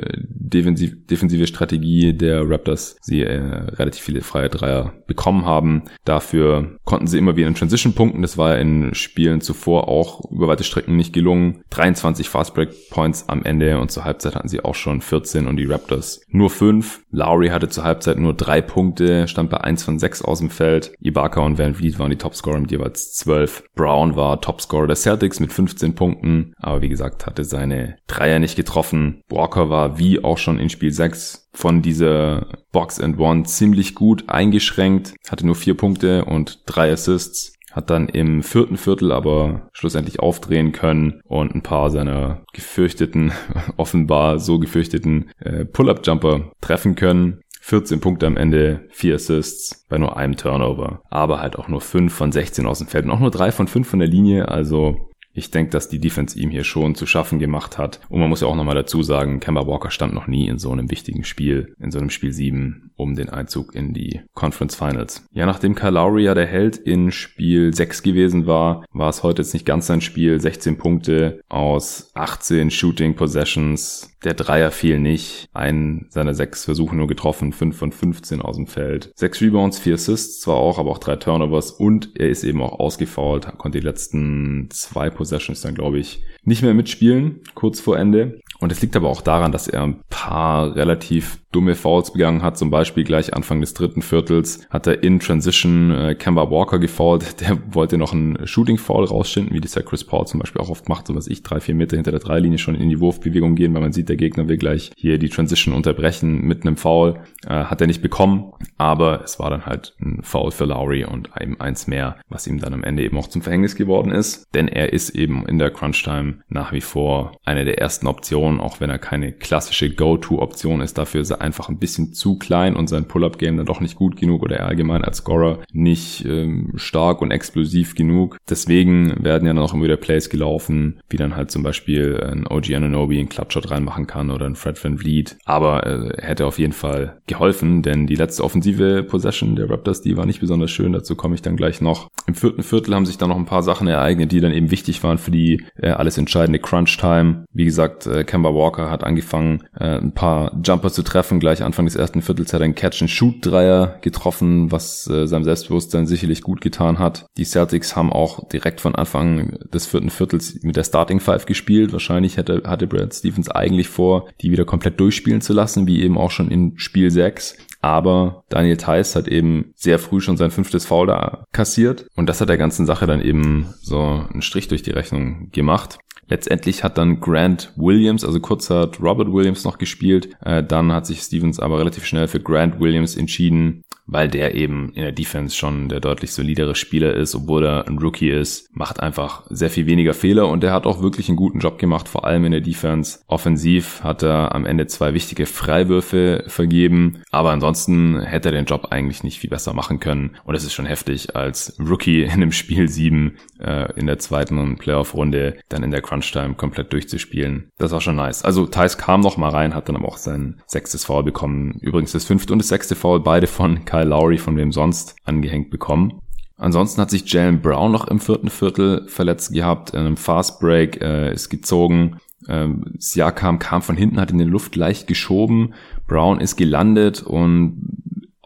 defensiv, 0.47 1.06
defensive 1.09 1.49
Strategie 1.49 2.12
der 2.12 2.49
Raptors 2.49 2.97
sie 3.02 3.23
äh, 3.25 3.40
relativ 3.40 4.04
viele 4.04 4.21
freie 4.21 4.49
Dreier 4.49 4.92
bekommen 5.09 5.45
haben. 5.45 5.83
Dafür 6.04 6.78
konnten 6.85 7.09
sie 7.09 7.18
immer 7.18 7.35
wieder 7.35 7.49
in 7.49 7.56
Transition 7.56 7.95
punkten. 7.95 8.23
Das 8.23 8.38
war 8.38 8.56
in 8.59 8.95
Spielen 8.95 9.40
zuvor 9.40 9.88
auch 9.88 10.30
über 10.30 10.47
weite 10.47 10.62
Strecken 10.62 10.95
nicht 10.95 11.12
gelungen. 11.12 11.64
23 11.71 12.28
Fastbreak 12.28 12.71
Points 12.90 13.28
am 13.28 13.42
Ende 13.42 13.80
und 13.80 13.90
zur 13.90 14.04
Halbzeit 14.04 14.37
hatten 14.37 14.49
sie 14.49 14.64
auch 14.64 14.76
schon 14.76 15.00
14 15.00 15.49
und 15.49 15.56
die 15.56 15.66
Raptors 15.66 16.21
nur 16.28 16.49
5. 16.49 17.02
Lowry 17.11 17.49
hatte 17.49 17.68
zur 17.68 17.83
Halbzeit 17.83 18.18
nur 18.18 18.35
drei 18.35 18.61
Punkte, 18.61 19.26
stand 19.26 19.50
bei 19.50 19.59
1 19.59 19.83
von 19.83 19.99
6 19.99 20.23
aus 20.23 20.38
dem 20.38 20.50
Feld. 20.50 20.92
Ibaka 21.00 21.40
und 21.40 21.59
Van 21.59 21.75
Vliet 21.75 21.99
waren 21.99 22.11
die 22.11 22.18
Topscorer 22.18 22.61
mit 22.61 22.71
jeweils 22.71 23.14
12. 23.14 23.64
Brown 23.75 24.14
war 24.14 24.40
Topscorer 24.40 24.87
der 24.87 24.95
Celtics 24.95 25.40
mit 25.40 25.52
15 25.52 25.97
Punkten, 25.97 26.52
aber 26.59 26.83
wie 26.83 26.88
gesagt, 26.88 27.15
hatte 27.25 27.44
seine 27.44 27.96
Dreier 28.08 28.40
nicht 28.40 28.56
getroffen. 28.56 29.23
Walker 29.30 29.70
war 29.70 29.96
wie 29.99 30.23
auch 30.23 30.38
schon 30.38 30.58
in 30.58 30.68
Spiel 30.68 30.92
6 30.92 31.49
von 31.52 31.80
dieser 31.80 32.49
Box 32.73 33.00
and 33.00 33.18
One 33.18 33.44
ziemlich 33.44 33.94
gut 33.94 34.28
eingeschränkt, 34.28 35.14
hatte 35.30 35.46
nur 35.46 35.54
vier 35.54 35.76
Punkte 35.76 36.25
und 36.25 36.64
drei 36.66 36.92
Assists 36.92 37.56
hat 37.76 37.90
dann 37.90 38.08
im 38.08 38.42
vierten 38.42 38.78
Viertel 38.78 39.12
aber 39.12 39.68
schlussendlich 39.73 40.18
aufdrehen 40.18 40.73
können 40.73 41.20
und 41.25 41.54
ein 41.54 41.62
paar 41.62 41.90
seiner 41.90 42.42
gefürchteten, 42.54 43.32
offenbar 43.76 44.38
so 44.38 44.58
gefürchteten 44.58 45.30
äh, 45.38 45.66
Pull-up-Jumper 45.66 46.52
treffen 46.61 46.96
können. 46.96 47.42
14 47.61 48.00
Punkte 48.00 48.26
am 48.26 48.37
Ende, 48.37 48.87
4 48.92 49.16
Assists 49.16 49.85
bei 49.88 49.99
nur 49.99 50.16
einem 50.16 50.37
Turnover, 50.37 51.02
aber 51.11 51.40
halt 51.40 51.58
auch 51.58 51.68
nur 51.68 51.80
5 51.80 52.14
von 52.14 52.32
16 52.32 52.64
aus 52.64 52.78
dem 52.78 52.87
Feld 52.87 53.04
und 53.04 53.11
auch 53.11 53.20
nur 53.20 53.32
3 53.32 53.52
von 53.52 53.66
5 53.66 53.87
von 53.87 53.99
der 53.99 54.08
Linie, 54.08 54.49
also 54.49 55.11
ich 55.37 55.50
denke, 55.50 55.71
dass 55.71 55.88
die 55.88 55.99
Defense 55.99 56.38
ihm 56.38 56.50
hier 56.50 56.64
schon 56.64 56.95
zu 56.95 57.07
schaffen 57.07 57.38
gemacht 57.38 57.78
hat. 57.78 58.00
Und 58.09 58.21
man 58.21 58.28
muss 58.28 58.40
ja 58.40 58.49
auch 58.49 58.57
nochmal 58.57 58.75
dazu 58.75 59.02
sagen, 59.02 59.38
Kemba 59.38 59.66
Walker 59.66 59.90
stand 59.90 60.14
noch 60.14 60.26
nie 60.26 60.49
in 60.49 60.59
so 60.59 60.73
einem 60.73 60.90
wichtigen 60.90 61.25
Spiel, 61.25 61.75
in 61.78 61.90
so 61.90 61.99
einem 61.99 62.11
Spiel 62.11 62.33
7, 62.33 62.90
um 62.97 63.14
den 63.14 63.28
Einzug 63.28 63.75
in 63.75 63.93
die 63.93 64.23
Conference 64.35 64.75
Finals. 64.75 65.26
Ja, 65.33 65.47
nachdem 65.47 65.75
Kyle 65.75 66.21
ja 66.21 66.35
der 66.35 66.47
Held 66.47 66.76
in 66.78 67.11
Spiel 67.11 67.75
6 67.75 68.02
gewesen 68.02 68.47
war, 68.47 68.85
war 68.93 69.11
es 69.11 69.23
heute 69.23 69.43
jetzt 69.43 69.52
nicht 69.52 69.66
ganz 69.66 69.87
sein 69.87 70.00
Spiel. 70.00 70.40
16 70.40 70.78
Punkte 70.78 71.40
aus 71.49 72.11
18 72.14 72.71
Shooting 72.71 73.14
Possessions. 73.14 74.16
Der 74.25 74.35
Dreier 74.35 74.71
fiel 74.71 74.99
nicht. 74.99 75.49
Einen 75.52 76.07
seiner 76.09 76.35
sechs 76.35 76.64
Versuche 76.64 76.97
nur 76.97 77.07
getroffen, 77.07 77.52
5 77.52 77.76
von 77.76 77.93
15 77.93 78.40
aus 78.40 78.57
dem 78.57 78.66
Feld. 78.66 79.12
Sechs 79.14 79.40
Rebounds, 79.40 79.78
vier 79.78 79.95
Assists 79.95 80.40
zwar 80.40 80.57
auch, 80.57 80.78
aber 80.78 80.90
auch 80.90 80.99
drei 80.99 81.16
Turnovers 81.16 81.71
und 81.71 82.11
er 82.14 82.28
ist 82.28 82.43
eben 82.43 82.62
auch 82.62 82.81
ausgefault, 82.81 83.59
konnte 83.59 83.78
die 83.78 83.87
letzten 83.87 84.69
zwei 84.71 85.11
Possessions 85.26 85.61
dann, 85.61 85.75
glaube 85.75 85.99
ich, 85.99 86.23
nicht 86.45 86.62
mehr 86.62 86.73
mitspielen, 86.73 87.40
kurz 87.54 87.80
vor 87.80 87.99
Ende. 87.99 88.40
Und 88.58 88.72
es 88.72 88.80
liegt 88.82 88.96
aber 88.96 89.08
auch 89.08 89.20
daran, 89.20 89.52
dass 89.52 89.68
er 89.68 89.82
ein 89.82 90.00
paar 90.08 90.75
relativ 90.76 91.38
dumme 91.56 91.75
Fouls 91.75 92.12
begangen 92.12 92.42
hat. 92.42 92.58
Zum 92.58 92.70
Beispiel 92.70 93.02
gleich 93.02 93.32
Anfang 93.32 93.62
des 93.62 93.72
dritten 93.72 94.02
Viertels 94.02 94.66
hat 94.68 94.86
er 94.86 95.02
in 95.02 95.20
Transition 95.20 95.90
äh, 95.90 96.14
Kemba 96.14 96.50
Walker 96.50 96.78
gefoult. 96.78 97.40
Der 97.40 97.58
wollte 97.72 97.96
noch 97.96 98.12
einen 98.12 98.46
Shooting 98.46 98.76
Foul 98.76 99.04
rausschinden, 99.04 99.54
wie 99.54 99.60
das 99.60 99.75
ja 99.75 99.80
Chris 99.80 100.04
Paul 100.04 100.26
zum 100.26 100.40
Beispiel 100.40 100.60
auch 100.60 100.68
oft 100.68 100.88
macht, 100.90 101.06
so 101.06 101.14
was 101.14 101.26
ich 101.28 101.42
drei, 101.42 101.60
vier 101.60 101.75
Meter 101.75 101.96
hinter 101.96 102.10
der 102.10 102.20
Dreilinie 102.20 102.58
schon 102.58 102.75
in 102.75 102.90
die 102.90 103.00
Wurfbewegung 103.00 103.54
gehen, 103.54 103.72
weil 103.72 103.80
man 103.80 103.92
sieht, 103.92 104.10
der 104.10 104.16
Gegner 104.16 104.48
will 104.48 104.58
gleich 104.58 104.92
hier 104.96 105.18
die 105.18 105.30
Transition 105.30 105.75
unterbrechen 105.75 106.42
mit 106.42 106.66
einem 106.66 106.76
Foul. 106.76 107.20
Äh, 107.46 107.64
hat 107.64 107.80
er 107.80 107.86
nicht 107.86 108.02
bekommen, 108.02 108.52
aber 108.76 109.22
es 109.25 109.38
war 109.38 109.48
dann 109.48 109.64
halt 109.64 109.94
ein 110.00 110.22
Foul 110.22 110.50
für 110.50 110.66
Lowry 110.66 111.04
und 111.04 111.30
eben 111.40 111.58
eins 111.58 111.86
mehr, 111.86 112.16
was 112.28 112.46
ihm 112.46 112.58
dann 112.58 112.75
am 112.75 112.84
Ende 112.84 113.02
eben 113.02 113.16
auch 113.16 113.28
zum 113.28 113.40
Verhängnis 113.40 113.76
geworden 113.76 114.10
ist. 114.12 114.46
Denn 114.54 114.68
er 114.68 114.92
ist 114.92 115.10
eben 115.10 115.46
in 115.46 115.58
der 115.58 115.70
Crunch 115.70 116.02
Time 116.02 116.40
nach 116.48 116.72
wie 116.72 116.82
vor 116.82 117.32
eine 117.44 117.64
der 117.64 117.78
ersten 117.78 118.06
Optionen, 118.06 118.46
auch 118.61 118.81
wenn 118.81 118.91
er 118.91 118.99
keine 118.99 119.33
klassische 119.33 119.91
Go-To-Option 119.91 120.81
ist. 120.81 120.99
Dafür 120.99 121.21
ist 121.21 121.31
er 121.31 121.41
einfach 121.41 121.69
ein 121.69 121.79
bisschen 121.79 122.12
zu 122.12 122.38
klein 122.38 122.76
und 122.76 122.88
sein 122.88 123.09
Pull-Up-Game 123.09 123.57
dann 123.57 123.67
doch 123.67 123.81
nicht 123.81 123.97
gut 123.97 124.17
genug 124.17 124.43
oder 124.43 124.57
er 124.57 124.67
allgemein 124.67 125.05
als 125.05 125.19
Scorer 125.19 125.61
nicht 125.73 126.25
ähm, 126.25 126.73
stark 126.76 127.21
und 127.23 127.31
explosiv 127.31 127.95
genug. 127.95 128.37
Deswegen 128.49 129.23
werden 129.23 129.47
ja 129.47 129.55
noch 129.55 129.75
immer 129.75 129.85
wieder 129.85 129.97
Plays 129.97 130.31
gelaufen, 130.31 131.00
wie 131.09 131.17
dann 131.17 131.37
halt 131.37 131.50
zum 131.50 131.62
Beispiel 131.62 132.21
ein 132.23 132.47
OG 132.47 132.75
Ananobi 132.75 133.19
einen 133.19 133.29
Clutchshot 133.29 133.71
reinmachen 133.71 134.07
kann 134.07 134.31
oder 134.31 134.47
ein 134.47 134.57
Fred 134.57 134.83
Van 134.83 134.99
Vliet. 134.99 135.37
Aber 135.45 135.87
äh, 135.87 136.23
hätte 136.23 136.47
auf 136.47 136.59
jeden 136.59 136.73
Fall 136.73 137.21
geholfen, 137.26 137.83
denn 137.83 138.07
die 138.07 138.15
letzte 138.15 138.45
offensive 138.45 139.03
Possession 139.03 139.57
der 139.57 139.69
Raptors, 139.71 140.03
die 140.03 140.17
war 140.17 140.26
nicht 140.26 140.41
besonders 140.41 140.71
schön. 140.71 140.93
Dazu 140.93 141.17
komme 141.17 141.35
ich 141.35 141.43
dann 141.43 141.57
gleich 141.57 141.81
noch. 141.81 142.09
Im 142.26 142.35
vierten 142.35 142.62
Viertel 142.62 142.95
haben 142.95 143.07
sich 143.07 143.19
dann 143.19 143.29
noch 143.29 143.37
ein 143.37 143.45
paar 143.45 143.62
Sachen 143.62 143.87
ereignet, 143.88 144.33
die 144.33 144.41
dann 144.41 144.53
eben 144.53 144.71
wichtig 144.71 145.03
waren 145.03 145.19
für 145.19 145.31
die 145.31 145.65
äh, 145.81 145.91
alles 145.91 146.19
entscheidende 146.19 146.59
Crunch-Time. 146.59 147.45
Wie 147.53 147.65
gesagt, 147.65 148.07
äh, 148.07 148.25
Kemba 148.37 148.55
Walker 148.55 148.90
hat 148.90 149.02
angefangen, 149.02 149.64
äh, 149.81 149.97
ein 149.97 150.12
paar 150.12 150.52
Jumper 150.62 150.90
zu 150.90 151.02
treffen. 151.02 151.40
Gleich 151.40 151.62
Anfang 151.62 151.87
des 151.87 151.97
ersten 151.97 152.21
Viertels 152.21 152.52
hat 152.52 152.61
er 152.61 152.64
einen 152.64 152.75
Catch-and-Shoot-Dreier 152.75 153.97
getroffen, 154.02 154.71
was 154.71 155.09
äh, 155.09 155.26
seinem 155.26 155.45
Selbstbewusstsein 155.45 156.07
sicherlich 156.07 156.43
gut 156.43 156.61
getan 156.61 156.99
hat. 156.99 157.25
Die 157.38 157.47
Celtics 157.47 157.97
haben 157.97 158.12
auch 158.12 158.47
direkt 158.49 158.83
von 158.83 158.95
Anfang 158.95 159.59
des 159.73 159.87
vierten 159.87 160.11
Viertels 160.11 160.62
mit 160.62 160.76
der 160.76 160.85
Starting 160.85 161.19
Five 161.19 161.47
gespielt. 161.47 161.95
Wahrscheinlich 161.95 162.37
hätte, 162.37 162.64
hatte 162.66 162.87
Brad 162.87 163.14
Stevens 163.14 163.49
eigentlich 163.49 163.88
vor, 163.88 164.28
die 164.43 164.50
wieder 164.50 164.66
komplett 164.66 165.00
durchspielen 165.00 165.40
zu 165.40 165.55
lassen, 165.55 165.87
wie 165.87 166.02
eben 166.02 166.19
auch 166.19 166.31
schon 166.31 166.50
in 166.50 166.75
Spiel 166.76 167.11
6. 167.11 167.57
Aber 167.81 168.45
Daniel 168.50 168.76
Theiss 168.76 169.16
hat 169.16 169.28
eben 169.28 169.73
sehr 169.76 169.99
früh 169.99 170.21
schon 170.21 170.37
sein 170.37 170.50
fünftes 170.50 170.85
Foul 170.85 171.07
da 171.07 171.45
kassiert. 171.52 172.07
Und 172.16 172.28
das 172.28 172.40
hat 172.40 172.49
der 172.50 172.59
ganzen 172.59 172.85
Sache 172.85 173.07
dann 173.07 173.23
eben 173.23 173.73
so 173.81 174.00
einen 174.00 174.43
Strich 174.43 174.69
durch 174.69 174.83
die 174.83 174.90
Rechnung 174.90 175.50
gemacht. 175.52 175.99
Letztendlich 176.28 176.83
hat 176.83 176.99
dann 176.99 177.21
Grant 177.21 177.73
Williams, 177.76 178.25
also 178.25 178.40
kurz 178.40 178.68
hat 178.68 179.00
Robert 179.00 179.33
Williams 179.33 179.64
noch 179.64 179.78
gespielt. 179.78 180.37
Äh, 180.45 180.62
dann 180.64 180.92
hat 180.92 181.06
sich 181.06 181.21
Stevens 181.21 181.61
aber 181.61 181.78
relativ 181.78 182.04
schnell 182.04 182.26
für 182.26 182.40
Grant 182.40 182.80
Williams 182.80 183.16
entschieden, 183.16 183.83
weil 184.06 184.28
der 184.28 184.54
eben 184.54 184.92
in 184.94 185.02
der 185.02 185.12
Defense 185.12 185.56
schon 185.56 185.88
der 185.88 186.00
deutlich 186.00 186.32
solidere 186.32 186.75
Spieler 186.75 187.14
ist, 187.14 187.34
obwohl 187.34 187.64
er 187.64 187.88
ein 187.88 187.98
Rookie 187.98 188.30
ist, 188.30 188.75
macht 188.76 189.00
einfach 189.00 189.44
sehr 189.48 189.70
viel 189.70 189.86
weniger 189.86 190.14
Fehler 190.14 190.48
und 190.48 190.62
er 190.64 190.72
hat 190.72 190.86
auch 190.86 191.02
wirklich 191.02 191.28
einen 191.28 191.36
guten 191.36 191.58
Job 191.58 191.78
gemacht, 191.78 192.08
vor 192.08 192.25
allem 192.25 192.44
in 192.44 192.52
der 192.52 192.60
Defense. 192.60 193.20
Offensiv 193.26 194.02
hat 194.02 194.22
er 194.22 194.54
am 194.54 194.64
Ende 194.66 194.86
zwei 194.86 195.14
wichtige 195.14 195.46
Freiwürfe 195.46 196.44
vergeben, 196.46 197.22
aber 197.30 197.50
ansonsten 197.50 198.20
hätte 198.20 198.48
er 198.48 198.52
den 198.52 198.66
Job 198.66 198.88
eigentlich 198.90 199.25
nicht 199.25 199.40
viel 199.40 199.50
besser 199.50 199.72
machen 199.72 200.00
können 200.00 200.36
und 200.44 200.54
es 200.54 200.64
ist 200.64 200.75
schon 200.75 200.86
heftig 200.86 201.34
als 201.36 201.76
Rookie 201.78 202.22
in 202.22 202.30
einem 202.30 202.52
Spiel 202.52 202.88
7 202.88 203.36
äh, 203.60 203.92
in 203.98 204.06
der 204.06 204.18
zweiten 204.18 204.76
Playoff-Runde 204.76 205.58
dann 205.68 205.82
in 205.82 205.90
der 205.90 206.02
Crunch-Time 206.02 206.54
komplett 206.54 206.92
durchzuspielen. 206.92 207.70
Das 207.78 207.92
war 207.92 208.00
schon 208.00 208.16
nice. 208.16 208.44
Also 208.44 208.66
Thais 208.66 208.98
kam 208.98 209.20
noch 209.20 209.36
mal 209.36 209.50
rein, 209.50 209.75
hat 209.75 209.88
dann 209.88 209.96
aber 209.96 210.08
auch 210.08 210.16
sein 210.16 210.60
sechstes 210.66 211.04
Foul 211.04 211.25
bekommen. 211.25 211.78
Übrigens 211.80 212.12
das 212.12 212.25
fünfte 212.25 212.52
und 212.52 212.60
das 212.60 212.68
sechste 212.68 212.94
Foul, 212.94 213.20
beide 213.20 213.46
von 213.46 213.84
Kyle 213.97 214.09
Lowry, 214.09 214.38
von 214.38 214.57
wem 214.57 214.73
sonst, 214.73 215.17
angehängt 215.25 215.71
bekommen. 215.71 216.21
Ansonsten 216.59 217.00
hat 217.00 217.11
sich 217.11 217.31
Jalen 217.31 217.61
Brown 217.61 217.93
noch 217.93 218.09
im 218.09 218.19
vierten 218.19 218.49
Viertel 218.49 219.07
verletzt 219.09 219.53
gehabt, 219.53 219.91
in 219.91 220.00
einem 220.00 220.17
Fast 220.17 220.61
Break 220.61 221.03
äh, 221.03 221.33
ist 221.33 221.50
gezogen. 221.50 222.19
Ähm, 222.49 222.95
Siakam 222.99 223.59
kam 223.59 223.83
von 223.83 223.97
hinten, 223.97 224.21
hat 224.21 224.31
in 224.31 224.38
die 224.38 224.45
Luft 224.45 224.76
leicht 224.76 225.07
geschoben. 225.07 225.75
Brown 226.07 226.41
ist 226.41 226.57
gelandet 226.57 227.23
und 227.23 227.83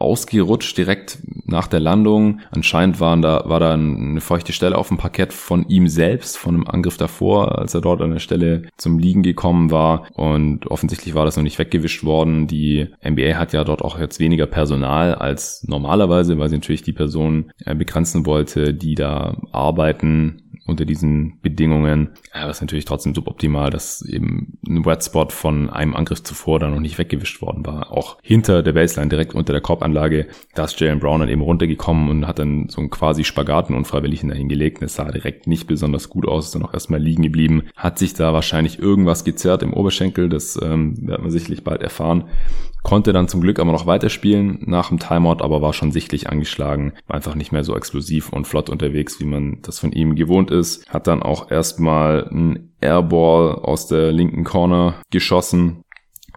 ausgerutscht 0.01 0.77
direkt 0.77 1.19
nach 1.45 1.67
der 1.67 1.79
Landung. 1.79 2.39
Anscheinend 2.51 2.99
waren 2.99 3.21
da, 3.21 3.43
war 3.45 3.59
da 3.59 3.73
eine 3.73 4.21
feuchte 4.21 4.53
Stelle 4.53 4.77
auf 4.77 4.87
dem 4.87 4.97
Parkett 4.97 5.33
von 5.33 5.67
ihm 5.67 5.87
selbst, 5.87 6.37
von 6.37 6.55
einem 6.55 6.67
Angriff 6.67 6.97
davor, 6.97 7.59
als 7.59 7.73
er 7.73 7.81
dort 7.81 8.01
an 8.01 8.11
der 8.11 8.19
Stelle 8.19 8.63
zum 8.77 8.99
Liegen 8.99 9.23
gekommen 9.23 9.71
war. 9.71 10.07
Und 10.13 10.67
offensichtlich 10.67 11.15
war 11.15 11.25
das 11.25 11.37
noch 11.37 11.43
nicht 11.43 11.59
weggewischt 11.59 12.03
worden. 12.03 12.47
Die 12.47 12.87
NBA 13.07 13.35
hat 13.37 13.53
ja 13.53 13.63
dort 13.63 13.81
auch 13.81 13.99
jetzt 13.99 14.19
weniger 14.19 14.47
Personal 14.47 15.15
als 15.15 15.63
normalerweise, 15.67 16.37
weil 16.37 16.49
sie 16.49 16.55
natürlich 16.55 16.83
die 16.83 16.93
Personen 16.93 17.51
äh, 17.65 17.75
begrenzen 17.75 18.25
wollte, 18.25 18.73
die 18.73 18.95
da 18.95 19.37
arbeiten 19.51 20.50
unter 20.71 20.85
diesen 20.85 21.39
Bedingungen. 21.41 22.09
Ja, 22.33 22.47
das 22.47 22.57
ist 22.57 22.61
natürlich 22.61 22.85
trotzdem 22.85 23.13
suboptimal, 23.13 23.69
dass 23.69 24.01
eben 24.01 24.57
ein 24.67 24.85
Wet 24.85 25.03
Spot 25.03 25.29
von 25.29 25.69
einem 25.69 25.95
Angriff 25.95 26.23
zuvor 26.23 26.59
dann 26.59 26.71
noch 26.71 26.79
nicht 26.79 26.97
weggewischt 26.97 27.41
worden 27.41 27.65
war. 27.65 27.91
Auch 27.91 28.17
hinter 28.23 28.63
der 28.63 28.73
Baseline, 28.73 29.09
direkt 29.09 29.35
unter 29.35 29.53
der 29.53 29.61
Korbanlage, 29.61 30.27
da 30.55 30.65
ist 30.65 30.79
Jalen 30.79 30.99
Brown 30.99 31.19
dann 31.19 31.29
eben 31.29 31.41
runtergekommen 31.41 32.09
und 32.09 32.27
hat 32.27 32.39
dann 32.39 32.69
so 32.69 32.81
einen 32.81 32.89
quasi 32.89 33.23
Spagaten 33.23 33.75
unfreiwillig 33.75 34.21
dahingelegt. 34.21 34.81
Es 34.81 34.95
sah 34.95 35.11
direkt 35.11 35.47
nicht 35.47 35.67
besonders 35.67 36.09
gut 36.09 36.27
aus, 36.27 36.45
ist 36.45 36.55
dann 36.55 36.63
auch 36.63 36.73
erstmal 36.73 37.01
liegen 37.01 37.23
geblieben. 37.23 37.63
Hat 37.75 37.99
sich 37.99 38.13
da 38.13 38.33
wahrscheinlich 38.33 38.79
irgendwas 38.79 39.23
gezerrt 39.23 39.63
im 39.63 39.73
Oberschenkel, 39.73 40.29
das 40.29 40.59
ähm, 40.61 41.07
werden 41.07 41.23
wir 41.23 41.31
sicherlich 41.31 41.63
bald 41.63 41.81
erfahren. 41.81 42.25
Konnte 42.83 43.13
dann 43.13 43.27
zum 43.27 43.41
Glück 43.41 43.59
aber 43.59 43.71
noch 43.71 43.85
weiterspielen 43.85 44.63
nach 44.65 44.89
dem 44.89 44.99
Timeout, 44.99 45.43
aber 45.43 45.61
war 45.61 45.73
schon 45.73 45.91
sichtlich 45.91 46.29
angeschlagen. 46.29 46.93
War 47.07 47.15
einfach 47.15 47.35
nicht 47.35 47.51
mehr 47.51 47.63
so 47.63 47.75
explosiv 47.75 48.29
und 48.29 48.47
flott 48.47 48.69
unterwegs, 48.69 49.19
wie 49.19 49.25
man 49.25 49.59
das 49.61 49.79
von 49.79 49.91
ihm 49.91 50.15
gewohnt 50.15 50.51
ist. 50.51 50.87
Hat 50.89 51.07
dann 51.07 51.21
auch 51.21 51.51
erstmal 51.51 52.27
ein 52.29 52.73
Airball 52.81 53.55
aus 53.55 53.87
der 53.87 54.11
linken 54.11 54.43
Corner 54.43 54.95
geschossen. 55.11 55.83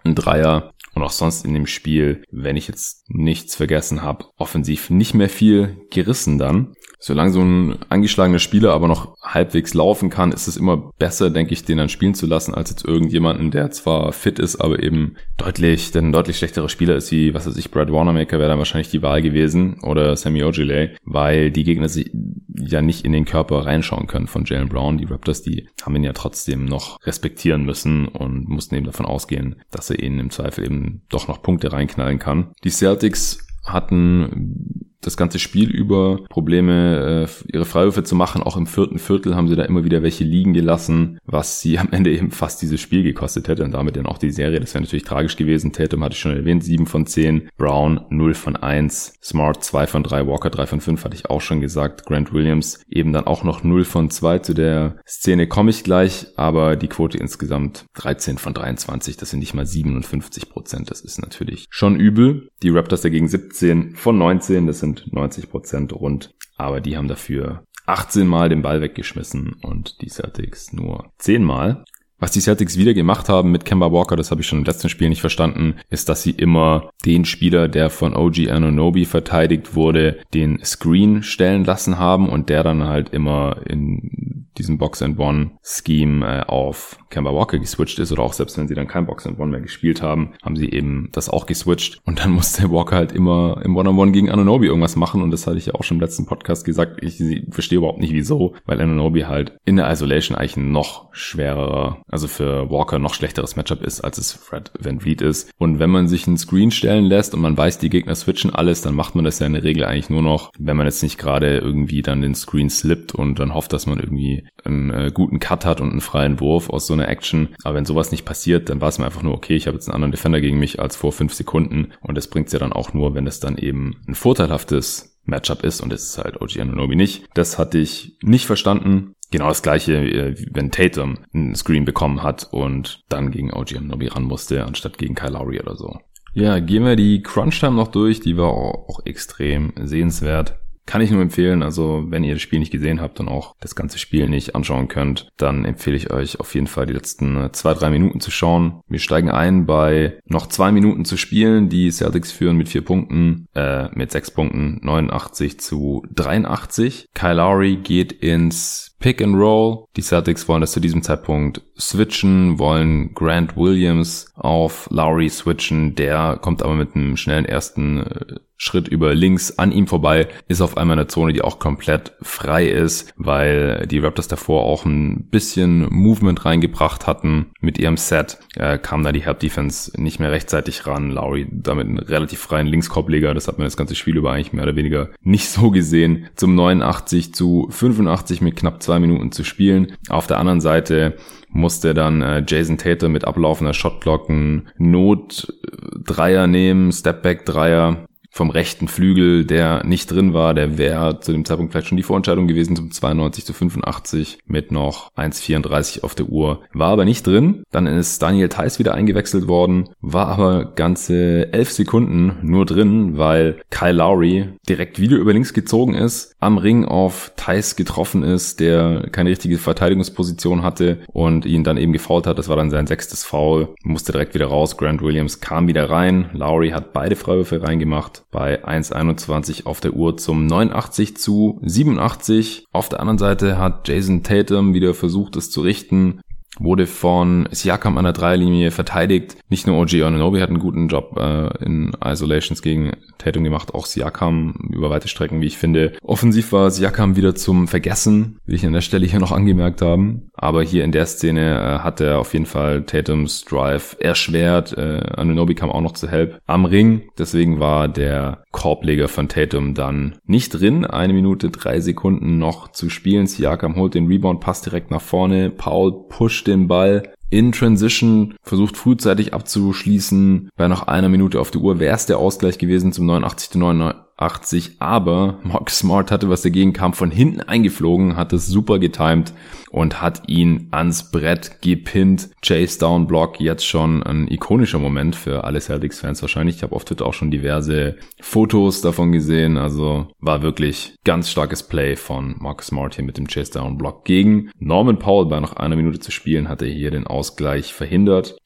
Ein 0.03 0.15
Dreier. 0.15 0.71
Und 0.93 1.03
auch 1.03 1.11
sonst 1.11 1.45
in 1.45 1.53
dem 1.53 1.67
Spiel, 1.67 2.23
wenn 2.31 2.55
ich 2.55 2.69
jetzt 2.69 3.03
nichts 3.09 3.53
vergessen 3.55 4.01
habe, 4.01 4.27
offensiv 4.37 4.89
nicht 4.89 5.13
mehr 5.13 5.27
viel 5.27 5.77
gerissen 5.91 6.37
dann. 6.37 6.73
Solange 7.05 7.29
so 7.29 7.41
ein 7.41 7.77
angeschlagener 7.89 8.39
Spieler 8.39 8.73
aber 8.73 8.87
noch 8.87 9.15
halbwegs 9.21 9.75
laufen 9.75 10.09
kann, 10.09 10.31
ist 10.31 10.47
es 10.47 10.57
immer 10.57 10.91
besser, 10.97 11.29
denke 11.29 11.53
ich, 11.53 11.63
den 11.63 11.77
dann 11.77 11.87
spielen 11.87 12.15
zu 12.15 12.25
lassen, 12.25 12.55
als 12.55 12.71
jetzt 12.71 12.83
irgendjemanden, 12.83 13.51
der 13.51 13.69
zwar 13.69 14.11
fit 14.11 14.39
ist, 14.39 14.55
aber 14.55 14.81
eben 14.81 15.15
deutlich, 15.37 15.91
der 15.91 16.01
ein 16.01 16.11
deutlich 16.11 16.39
schlechterer 16.39 16.67
Spieler 16.67 16.95
ist, 16.95 17.11
wie, 17.11 17.35
was 17.35 17.45
weiß 17.45 17.57
ich, 17.57 17.69
Brad 17.69 17.91
Warnermaker 17.91 18.39
wäre 18.39 18.49
dann 18.49 18.57
wahrscheinlich 18.57 18.89
die 18.89 19.03
Wahl 19.03 19.21
gewesen 19.21 19.79
oder 19.83 20.15
Sammy 20.15 20.41
Ojale, 20.41 20.95
weil 21.03 21.51
die 21.51 21.63
Gegner 21.63 21.89
sich 21.89 22.09
ja 22.55 22.81
nicht 22.81 23.05
in 23.05 23.11
den 23.11 23.25
Körper 23.25 23.67
reinschauen 23.67 24.07
können 24.07 24.25
von 24.25 24.45
Jalen 24.45 24.69
Brown. 24.69 24.97
Die 24.97 25.05
Raptors, 25.05 25.43
die 25.43 25.69
haben 25.83 25.95
ihn 25.95 26.03
ja 26.03 26.13
trotzdem 26.13 26.65
noch 26.65 26.99
respektieren 27.05 27.65
müssen 27.65 28.07
und 28.07 28.49
mussten 28.49 28.73
eben 28.73 28.87
davon 28.87 29.05
ausgehen, 29.05 29.61
dass 29.69 29.91
er 29.91 30.01
ihnen 30.01 30.17
im 30.17 30.31
Zweifel 30.31 30.65
eben 30.65 31.03
doch 31.09 31.27
noch 31.27 31.43
Punkte 31.43 31.71
reinknallen 31.71 32.17
kann. 32.17 32.55
Die 32.63 32.71
Celtics 32.71 33.45
hatten 33.63 34.85
das 35.05 35.17
ganze 35.17 35.39
Spiel 35.39 35.69
über 35.69 36.23
Probleme, 36.29 37.27
äh, 37.27 37.53
ihre 37.53 37.65
Freiwürfe 37.65 38.03
zu 38.03 38.15
machen. 38.15 38.43
Auch 38.43 38.57
im 38.57 38.67
vierten 38.67 38.99
Viertel 38.99 39.35
haben 39.35 39.47
sie 39.47 39.55
da 39.55 39.63
immer 39.63 39.83
wieder 39.83 40.03
welche 40.03 40.23
liegen 40.23 40.53
gelassen, 40.53 41.19
was 41.25 41.61
sie 41.61 41.77
am 41.77 41.89
Ende 41.91 42.11
eben 42.11 42.31
fast 42.31 42.61
dieses 42.61 42.81
Spiel 42.81 43.03
gekostet 43.03 43.47
hätte 43.47 43.63
und 43.63 43.71
damit 43.71 43.95
dann 43.95 44.05
auch 44.05 44.17
die 44.17 44.31
Serie. 44.31 44.59
Das 44.59 44.73
wäre 44.73 44.83
natürlich 44.83 45.03
tragisch 45.03 45.35
gewesen. 45.35 45.71
Tatum 45.71 46.03
hatte 46.03 46.13
ich 46.13 46.19
schon 46.19 46.35
erwähnt, 46.35 46.63
7 46.63 46.87
von 46.87 47.05
10, 47.05 47.49
Brown 47.57 48.01
0 48.09 48.33
von 48.33 48.55
1, 48.55 49.19
Smart 49.23 49.63
2 49.63 49.87
von 49.87 50.03
3, 50.03 50.27
Walker 50.27 50.49
3 50.49 50.65
von 50.65 50.81
5 50.81 51.03
hatte 51.03 51.15
ich 51.15 51.29
auch 51.29 51.41
schon 51.41 51.61
gesagt. 51.61 52.05
Grant 52.05 52.33
Williams 52.33 52.81
eben 52.89 53.13
dann 53.13 53.27
auch 53.27 53.43
noch 53.43 53.63
0 53.63 53.83
von 53.83 54.09
2. 54.09 54.39
Zu 54.39 54.53
der 54.53 54.97
Szene 55.07 55.47
komme 55.47 55.69
ich 55.69 55.83
gleich, 55.83 56.27
aber 56.35 56.75
die 56.75 56.87
Quote 56.87 57.17
insgesamt 57.17 57.85
13 57.95 58.37
von 58.37 58.53
23, 58.53 59.17
das 59.17 59.29
sind 59.29 59.39
nicht 59.39 59.53
mal 59.53 59.65
57 59.65 60.49
Prozent. 60.49 60.89
Das 60.89 61.01
ist 61.01 61.21
natürlich 61.21 61.67
schon 61.69 61.99
übel. 61.99 62.49
Die 62.63 62.69
Raptors 62.69 63.01
dagegen 63.01 63.27
17 63.27 63.95
von 63.95 64.17
19, 64.17 64.67
das 64.67 64.79
sind 64.79 64.94
90 65.11 65.49
Prozent 65.49 65.93
rund. 65.93 66.33
Aber 66.57 66.81
die 66.81 66.97
haben 66.97 67.07
dafür 67.07 67.63
18 67.85 68.27
Mal 68.27 68.49
den 68.49 68.61
Ball 68.61 68.81
weggeschmissen 68.81 69.53
und 69.61 70.01
die 70.01 70.09
Celtics 70.09 70.73
nur 70.73 71.11
10 71.19 71.43
Mal. 71.43 71.83
Was 72.17 72.31
die 72.31 72.39
Celtics 72.39 72.77
wieder 72.77 72.93
gemacht 72.93 73.27
haben 73.27 73.51
mit 73.51 73.65
Kemba 73.65 73.91
Walker, 73.91 74.15
das 74.15 74.31
habe 74.31 74.41
ich 74.41 74.47
schon 74.47 74.59
im 74.59 74.65
letzten 74.65 74.87
Spiel 74.87 75.09
nicht 75.09 75.19
verstanden, 75.19 75.75
ist, 75.89 76.07
dass 76.07 76.23
sie 76.23 76.31
immer 76.31 76.89
den 77.05 77.25
Spieler, 77.25 77.67
der 77.67 77.89
von 77.89 78.15
OG 78.15 78.49
Anunobi 78.49 79.05
verteidigt 79.05 79.75
wurde, 79.75 80.19
den 80.33 80.63
Screen 80.63 81.23
stellen 81.23 81.65
lassen 81.65 81.99
haben 81.99 82.29
und 82.29 82.49
der 82.49 82.63
dann 82.63 82.85
halt 82.85 83.09
immer 83.09 83.57
in 83.67 84.44
diesem 84.57 84.77
Box-and-One-Scheme 84.77 86.25
äh, 86.25 86.43
auf 86.45 86.97
Kemba 87.09 87.33
Walker 87.33 87.59
geswitcht 87.59 87.99
ist 87.99 88.11
oder 88.11 88.23
auch 88.23 88.33
selbst 88.33 88.57
wenn 88.57 88.67
sie 88.67 88.75
dann 88.75 88.87
kein 88.87 89.05
Box-and-One 89.05 89.51
mehr 89.51 89.61
gespielt 89.61 90.01
haben, 90.01 90.33
haben 90.43 90.55
sie 90.55 90.69
eben 90.69 91.09
das 91.11 91.29
auch 91.29 91.45
geswitcht 91.45 91.99
und 92.05 92.19
dann 92.19 92.31
musste 92.35 92.71
Walker 92.71 92.95
halt 92.95 93.11
immer 93.11 93.61
im 93.63 93.75
One-on-One 93.75 94.11
gegen 94.11 94.29
Anunobi 94.29 94.67
irgendwas 94.67 94.95
machen 94.95 95.21
und 95.21 95.31
das 95.31 95.47
hatte 95.47 95.57
ich 95.57 95.67
ja 95.67 95.75
auch 95.75 95.83
schon 95.83 95.97
im 95.97 96.01
letzten 96.01 96.25
Podcast 96.25 96.65
gesagt. 96.65 97.03
Ich 97.03 97.21
verstehe 97.49 97.77
überhaupt 97.77 97.99
nicht 97.99 98.13
wieso, 98.13 98.55
weil 98.65 98.81
Anunobi 98.81 99.21
halt 99.21 99.57
in 99.65 99.77
der 99.77 99.89
Isolation 99.91 100.37
eigentlich 100.37 100.57
noch 100.57 101.13
schwerer 101.13 102.01
also 102.07 102.27
für 102.27 102.69
Walker 102.69 102.99
noch 102.99 103.13
schlechteres 103.13 103.55
Matchup 103.55 103.81
ist, 103.83 104.01
als 104.01 104.17
es 104.17 104.33
Fred 104.33 104.71
Van 104.79 104.99
Vliet 104.99 105.21
ist. 105.21 105.51
Und 105.57 105.79
wenn 105.79 105.89
man 105.89 106.07
sich 106.07 106.27
einen 106.27 106.37
Screen 106.37 106.71
stellen 106.71 107.05
lässt 107.05 107.33
und 107.33 107.41
man 107.41 107.57
weiß, 107.57 107.77
die 107.77 107.89
Gegner 107.89 108.15
switchen 108.15 108.53
alles, 108.53 108.81
dann 108.81 108.95
macht 108.95 109.15
man 109.15 109.25
das 109.25 109.39
ja 109.39 109.47
in 109.47 109.53
der 109.53 109.63
Regel 109.63 109.85
eigentlich 109.85 110.09
nur 110.09 110.21
noch, 110.21 110.51
wenn 110.57 110.77
man 110.77 110.85
jetzt 110.85 111.03
nicht 111.03 111.17
gerade 111.17 111.57
irgendwie 111.57 112.01
dann 112.01 112.21
den 112.21 112.35
Screen 112.35 112.69
slippt 112.69 113.13
und 113.13 113.39
dann 113.39 113.53
hofft, 113.53 113.73
dass 113.73 113.85
man 113.85 113.99
irgendwie 113.99 114.44
einen 114.63 114.89
äh, 114.91 115.11
guten 115.13 115.39
Cut 115.39 115.65
hat 115.65 115.81
und 115.81 115.91
einen 115.91 116.01
freien 116.01 116.39
Wurf 116.39 116.69
aus 116.69 116.87
so 116.87 116.93
einer 116.93 117.07
Action. 117.07 117.49
Aber 117.63 117.75
wenn 117.75 117.85
sowas 117.85 118.11
nicht 118.11 118.25
passiert, 118.25 118.69
dann 118.69 118.81
war 118.81 118.89
es 118.89 118.99
mir 118.99 119.05
einfach 119.05 119.23
nur, 119.23 119.33
okay, 119.33 119.55
ich 119.55 119.67
habe 119.67 119.75
jetzt 119.75 119.87
einen 119.87 119.95
anderen 119.95 120.11
Defender 120.11 120.41
gegen 120.41 120.59
mich 120.59 120.79
als 120.79 120.95
vor 120.95 121.11
fünf 121.11 121.33
Sekunden 121.33 121.93
und 122.01 122.15
das 122.17 122.27
bringt's 122.27 122.53
ja 122.53 122.59
dann 122.59 122.73
auch 122.73 122.93
nur, 122.93 123.15
wenn 123.15 123.27
es 123.27 123.39
dann 123.39 123.57
eben 123.57 123.97
ein 124.07 124.15
vorteilhaftes 124.15 125.19
Matchup 125.25 125.63
ist 125.63 125.81
und 125.81 125.91
es 125.91 126.03
ist 126.03 126.17
halt 126.17 126.41
OG 126.41 126.59
Anunobi 126.59 126.95
nicht. 126.95 127.25
Das 127.33 127.57
hatte 127.57 127.77
ich 127.77 128.17
nicht 128.21 128.45
verstanden. 128.45 129.13
Genau 129.31 129.47
das 129.47 129.63
gleiche, 129.63 129.93
äh, 129.95 130.35
wenn 130.51 130.71
Tatum 130.71 131.17
einen 131.33 131.55
Screen 131.55 131.85
bekommen 131.85 132.23
hat 132.23 132.47
und 132.51 133.03
dann 133.09 133.31
gegen 133.31 133.53
OG 133.53 133.77
Anunobi 133.77 134.07
ran 134.07 134.23
musste, 134.23 134.65
anstatt 134.65 134.97
gegen 134.97 135.15
Kyle 135.15 135.31
Lowry 135.31 135.59
oder 135.59 135.75
so. 135.75 135.97
Ja, 136.33 136.59
gehen 136.59 136.83
wir 136.83 136.95
die 136.95 137.23
Crunch 137.23 137.59
Time 137.59 137.75
noch 137.75 137.87
durch, 137.87 138.19
die 138.19 138.37
war 138.37 138.49
auch 138.49 139.05
extrem 139.05 139.73
sehenswert. 139.81 140.59
Kann 140.85 141.01
ich 141.01 141.11
nur 141.11 141.21
empfehlen, 141.21 141.63
also 141.63 142.05
wenn 142.09 142.23
ihr 142.23 142.33
das 142.33 142.41
Spiel 142.41 142.59
nicht 142.59 142.71
gesehen 142.71 143.01
habt 143.01 143.19
und 143.19 143.27
auch 143.27 143.55
das 143.59 143.75
ganze 143.75 143.97
Spiel 143.97 144.29
nicht 144.29 144.55
anschauen 144.55 144.87
könnt, 144.87 145.29
dann 145.37 145.65
empfehle 145.65 145.97
ich 145.97 146.11
euch 146.11 146.39
auf 146.39 146.53
jeden 146.53 146.67
Fall 146.67 146.85
die 146.85 146.93
letzten 146.93 147.37
äh, 147.37 147.51
zwei, 147.51 147.73
drei 147.73 147.89
Minuten 147.89 148.19
zu 148.19 148.29
schauen. 148.29 148.81
Wir 148.87 148.99
steigen 148.99 149.29
ein 149.29 149.65
bei 149.65 150.19
noch 150.25 150.47
zwei 150.47 150.71
Minuten 150.71 151.03
zu 151.05 151.17
spielen. 151.17 151.69
Die 151.69 151.91
Celtics 151.91 152.31
führen 152.31 152.57
mit 152.57 152.69
vier 152.69 152.83
Punkten, 152.83 153.47
äh, 153.55 153.89
mit 153.95 154.11
sechs 154.11 154.29
Punkten, 154.29 154.79
89 154.83 155.59
zu 155.59 156.03
83. 156.13 157.07
Kyle 157.13 157.35
Lowry 157.35 157.77
geht 157.77 158.11
ins 158.11 158.95
Pick 158.99 159.21
and 159.21 159.35
Roll. 159.35 159.85
Die 159.97 160.01
Celtics 160.01 160.47
wollen 160.47 160.61
das 160.61 160.71
zu 160.71 160.79
diesem 160.79 161.01
Zeitpunkt 161.01 161.61
switchen, 161.79 162.57
wollen 162.59 163.13
Grant 163.13 163.57
Williams 163.57 164.31
auf 164.35 164.87
Lowry 164.89 165.29
switchen. 165.29 165.95
Der 165.95 166.39
kommt 166.41 166.63
aber 166.63 166.75
mit 166.75 166.95
einem 166.95 167.17
schnellen 167.17 167.45
ersten 167.45 168.01
äh, 168.01 168.35
Schritt 168.57 168.87
über 168.87 169.13
links 169.13 169.57
an 169.59 169.71
ihm 169.71 169.87
vorbei, 169.87 170.27
ist 170.47 170.61
auf 170.61 170.77
einmal 170.77 170.97
eine 170.97 171.07
Zone, 171.07 171.33
die 171.33 171.41
auch 171.41 171.59
komplett 171.59 172.13
frei 172.21 172.67
ist, 172.67 173.13
weil 173.17 173.85
die 173.87 173.99
Raptors 173.99 174.27
davor 174.27 174.63
auch 174.63 174.85
ein 174.85 175.27
bisschen 175.29 175.87
Movement 175.93 176.45
reingebracht 176.45 177.07
hatten 177.07 177.47
mit 177.59 177.77
ihrem 177.77 177.97
Set, 177.97 178.37
äh, 178.55 178.77
kam 178.77 179.03
da 179.03 179.11
die 179.11 179.25
Help 179.25 179.39
Defense 179.39 179.91
nicht 180.01 180.19
mehr 180.19 180.31
rechtzeitig 180.31 180.87
ran. 180.87 181.11
Lowry 181.11 181.47
damit 181.51 181.87
einen 181.87 181.99
relativ 181.99 182.39
freien 182.39 182.67
Linkskorbleger, 182.67 183.33
das 183.33 183.47
hat 183.47 183.57
man 183.57 183.65
das 183.65 183.77
ganze 183.77 183.95
Spiel 183.95 184.17
über 184.17 184.31
eigentlich 184.31 184.53
mehr 184.53 184.63
oder 184.63 184.75
weniger 184.75 185.09
nicht 185.21 185.49
so 185.49 185.71
gesehen. 185.71 186.27
Zum 186.35 186.55
89 186.55 187.33
zu 187.33 187.67
85 187.69 188.41
mit 188.41 188.55
knapp 188.55 188.81
zwei 188.81 188.99
Minuten 188.99 189.31
zu 189.31 189.43
spielen. 189.43 189.93
Auf 190.09 190.27
der 190.27 190.39
anderen 190.39 190.61
Seite 190.61 191.17
musste 191.49 191.93
dann 191.93 192.21
äh, 192.21 192.43
Jason 192.45 192.77
Tatum 192.77 193.13
mit 193.13 193.25
ablaufender 193.25 193.73
Shotclock 193.73 194.29
einen 194.29 194.69
Not-Dreier 194.77 196.47
nehmen, 196.47 196.91
Stepback-Dreier 196.91 198.05
vom 198.35 198.49
rechten 198.49 198.89
Flügel, 198.89 199.45
der 199.45 199.85
nicht 199.85 200.11
drin 200.11 200.33
war, 200.33 200.53
der 200.53 200.77
wäre 200.77 201.21
zu 201.21 201.31
dem 201.31 201.45
Zeitpunkt 201.45 201.71
vielleicht 201.71 201.87
schon 201.87 201.95
die 201.95 202.03
Vorentscheidung 202.03 202.47
gewesen 202.47 202.75
zum 202.75 202.91
92 202.91 203.45
zu 203.45 203.53
85 203.53 204.39
mit 204.45 204.73
noch 204.73 205.09
1,34 205.15 206.03
auf 206.03 206.15
der 206.15 206.25
Uhr. 206.25 206.59
War 206.73 206.89
aber 206.89 207.05
nicht 207.05 207.25
drin. 207.25 207.63
Dann 207.71 207.87
ist 207.87 208.21
Daniel 208.21 208.49
Theiss 208.49 208.77
wieder 208.77 208.93
eingewechselt 208.93 209.47
worden, 209.47 209.87
war 210.01 210.27
aber 210.27 210.65
ganze 210.65 211.53
elf 211.53 211.71
Sekunden 211.71 212.33
nur 212.41 212.65
drin, 212.65 213.17
weil 213.17 213.61
Kyle 213.69 213.93
Lowry 213.93 214.49
direkt 214.67 214.99
wieder 214.99 215.15
über 215.15 215.31
links 215.31 215.53
gezogen 215.53 215.93
ist, 215.93 216.35
am 216.41 216.57
Ring 216.57 216.83
auf 216.83 217.31
Theiss 217.37 217.77
getroffen 217.77 218.23
ist, 218.23 218.59
der 218.59 219.07
keine 219.13 219.29
richtige 219.29 219.57
Verteidigungsposition 219.57 220.61
hatte 220.61 220.99
und 221.07 221.45
ihn 221.45 221.63
dann 221.63 221.77
eben 221.77 221.93
gefault 221.93 222.27
hat. 222.27 222.37
Das 222.37 222.49
war 222.49 222.57
dann 222.57 222.69
sein 222.69 222.85
sechstes 222.85 223.23
Foul, 223.23 223.69
musste 223.83 224.11
direkt 224.11 224.33
wieder 224.33 224.47
raus. 224.47 224.75
Grant 224.75 225.01
Williams 225.01 225.39
kam 225.39 225.69
wieder 225.69 225.89
rein. 225.89 226.29
Lowry 226.33 226.71
hat 226.71 226.91
beide 226.91 227.15
Freiwürfe 227.15 227.63
reingemacht 227.63 228.24
bei 228.31 228.65
1,21 228.65 229.65
auf 229.65 229.79
der 229.79 229.93
Uhr 229.93 230.17
zum 230.17 230.45
89 230.45 231.17
zu 231.17 231.59
87. 231.63 232.65
Auf 232.71 232.89
der 232.89 232.99
anderen 232.99 233.17
Seite 233.17 233.57
hat 233.57 233.87
Jason 233.87 234.23
Tatum 234.23 234.73
wieder 234.73 234.93
versucht, 234.93 235.35
es 235.35 235.51
zu 235.51 235.61
richten 235.61 236.21
wurde 236.59 236.87
von 236.87 237.47
Siakam 237.51 237.97
an 237.97 238.05
der 238.05 238.13
Dreierlinie 238.13 238.71
verteidigt. 238.71 239.37
Nicht 239.49 239.67
nur 239.67 239.77
OG 239.79 239.93
Ononobi 240.05 240.39
hat 240.39 240.49
einen 240.49 240.59
guten 240.59 240.87
Job 240.87 241.17
äh, 241.17 241.63
in 241.63 241.95
Isolations 242.03 242.61
gegen 242.61 242.91
Tatum 243.17 243.43
gemacht, 243.43 243.73
auch 243.73 243.85
Siakam 243.85 244.69
über 244.71 244.89
weite 244.89 245.07
Strecken, 245.07 245.41
wie 245.41 245.47
ich 245.47 245.57
finde. 245.57 245.93
Offensiv 246.01 246.51
war 246.51 246.71
Siakam 246.71 247.15
wieder 247.15 247.35
zum 247.35 247.67
Vergessen, 247.67 248.39
will 248.45 248.55
ich 248.55 248.65
an 248.65 248.73
der 248.73 248.81
Stelle 248.81 249.05
hier 249.05 249.19
noch 249.19 249.31
angemerkt 249.31 249.81
haben. 249.81 250.29
Aber 250.33 250.63
hier 250.63 250.83
in 250.83 250.91
der 250.91 251.05
Szene 251.05 251.59
äh, 251.59 251.79
hat 251.83 252.01
er 252.01 252.19
auf 252.19 252.33
jeden 252.33 252.45
Fall 252.45 252.83
Tatums 252.83 253.45
Drive 253.45 253.95
erschwert. 253.99 254.77
Äh, 254.77 255.01
Anunobi 255.15 255.55
kam 255.55 255.71
auch 255.71 255.81
noch 255.81 255.93
zu 255.93 256.09
Help 256.09 256.39
am 256.45 256.65
Ring. 256.65 257.09
Deswegen 257.17 257.59
war 257.59 257.87
der 257.87 258.43
Korbleger 258.51 259.07
von 259.07 259.27
Tatum 259.27 259.73
dann 259.73 260.17
nicht 260.25 260.49
drin. 260.49 260.85
Eine 260.85 261.13
Minute, 261.13 261.49
drei 261.49 261.79
Sekunden 261.79 262.37
noch 262.37 262.71
zu 262.71 262.89
spielen. 262.89 263.27
Siakam 263.27 263.75
holt 263.75 263.93
den 263.93 264.07
Rebound, 264.07 264.39
passt 264.39 264.65
direkt 264.65 264.91
nach 264.91 265.01
vorne. 265.01 265.49
Paul 265.49 266.07
pusht 266.07 266.44
den 266.47 266.67
Ball 266.67 267.13
in 267.29 267.51
Transition, 267.51 268.35
versucht 268.43 268.77
frühzeitig 268.77 269.33
abzuschließen. 269.33 270.49
Bei 270.55 270.67
noch 270.67 270.87
einer 270.87 271.09
Minute 271.09 271.39
auf 271.39 271.51
die 271.51 271.57
Uhr 271.57 271.79
wäre 271.79 271.95
es 271.95 272.05
der 272.05 272.17
Ausgleich 272.17 272.57
gewesen 272.57 272.93
zum 272.93 273.05
89 273.07 273.49
zu 273.49 273.59
99. 273.59 274.04
80, 274.17 274.77
aber 274.79 275.39
Mark 275.43 275.69
Smart 275.69 276.11
hatte 276.11 276.29
was 276.29 276.41
dagegen, 276.41 276.73
kam 276.73 276.93
von 276.93 277.11
hinten 277.11 277.41
eingeflogen, 277.41 278.15
hat 278.15 278.31
es 278.31 278.47
super 278.47 278.79
getimed 278.79 279.33
und 279.71 280.01
hat 280.01 280.29
ihn 280.29 280.67
ans 280.71 281.11
Brett 281.11 281.61
gepinnt. 281.61 282.29
Chase 282.41 282.79
Down 282.79 283.07
Block, 283.07 283.41
jetzt 283.41 283.65
schon 283.65 284.03
ein 284.03 284.29
ikonischer 284.29 284.79
Moment 284.79 285.15
für 285.15 285.43
alle 285.43 285.59
Celtics-Fans 285.59 286.21
wahrscheinlich. 286.21 286.57
Ich 286.57 286.63
habe 286.63 286.75
auf 286.75 286.85
Twitter 286.85 287.05
auch 287.05 287.13
schon 287.13 287.31
diverse 287.31 287.97
Fotos 288.21 288.81
davon 288.81 289.11
gesehen, 289.11 289.57
also 289.57 290.07
war 290.19 290.41
wirklich 290.41 290.95
ganz 291.03 291.29
starkes 291.29 291.63
Play 291.63 291.95
von 291.95 292.35
Mark 292.39 292.63
Smart 292.63 292.95
hier 292.95 293.03
mit 293.03 293.17
dem 293.17 293.27
Chase 293.27 293.51
Down 293.51 293.77
Block 293.77 294.05
gegen 294.05 294.49
Norman 294.57 294.97
Powell. 294.97 295.25
Bei 295.25 295.39
noch 295.39 295.53
einer 295.53 295.75
Minute 295.75 295.99
zu 295.99 296.11
spielen 296.11 296.47
hat 296.47 296.61
er 296.61 296.69
hier 296.69 296.91
den 296.91 297.07
Ausgleich 297.07 297.73
verhindert. 297.73 298.37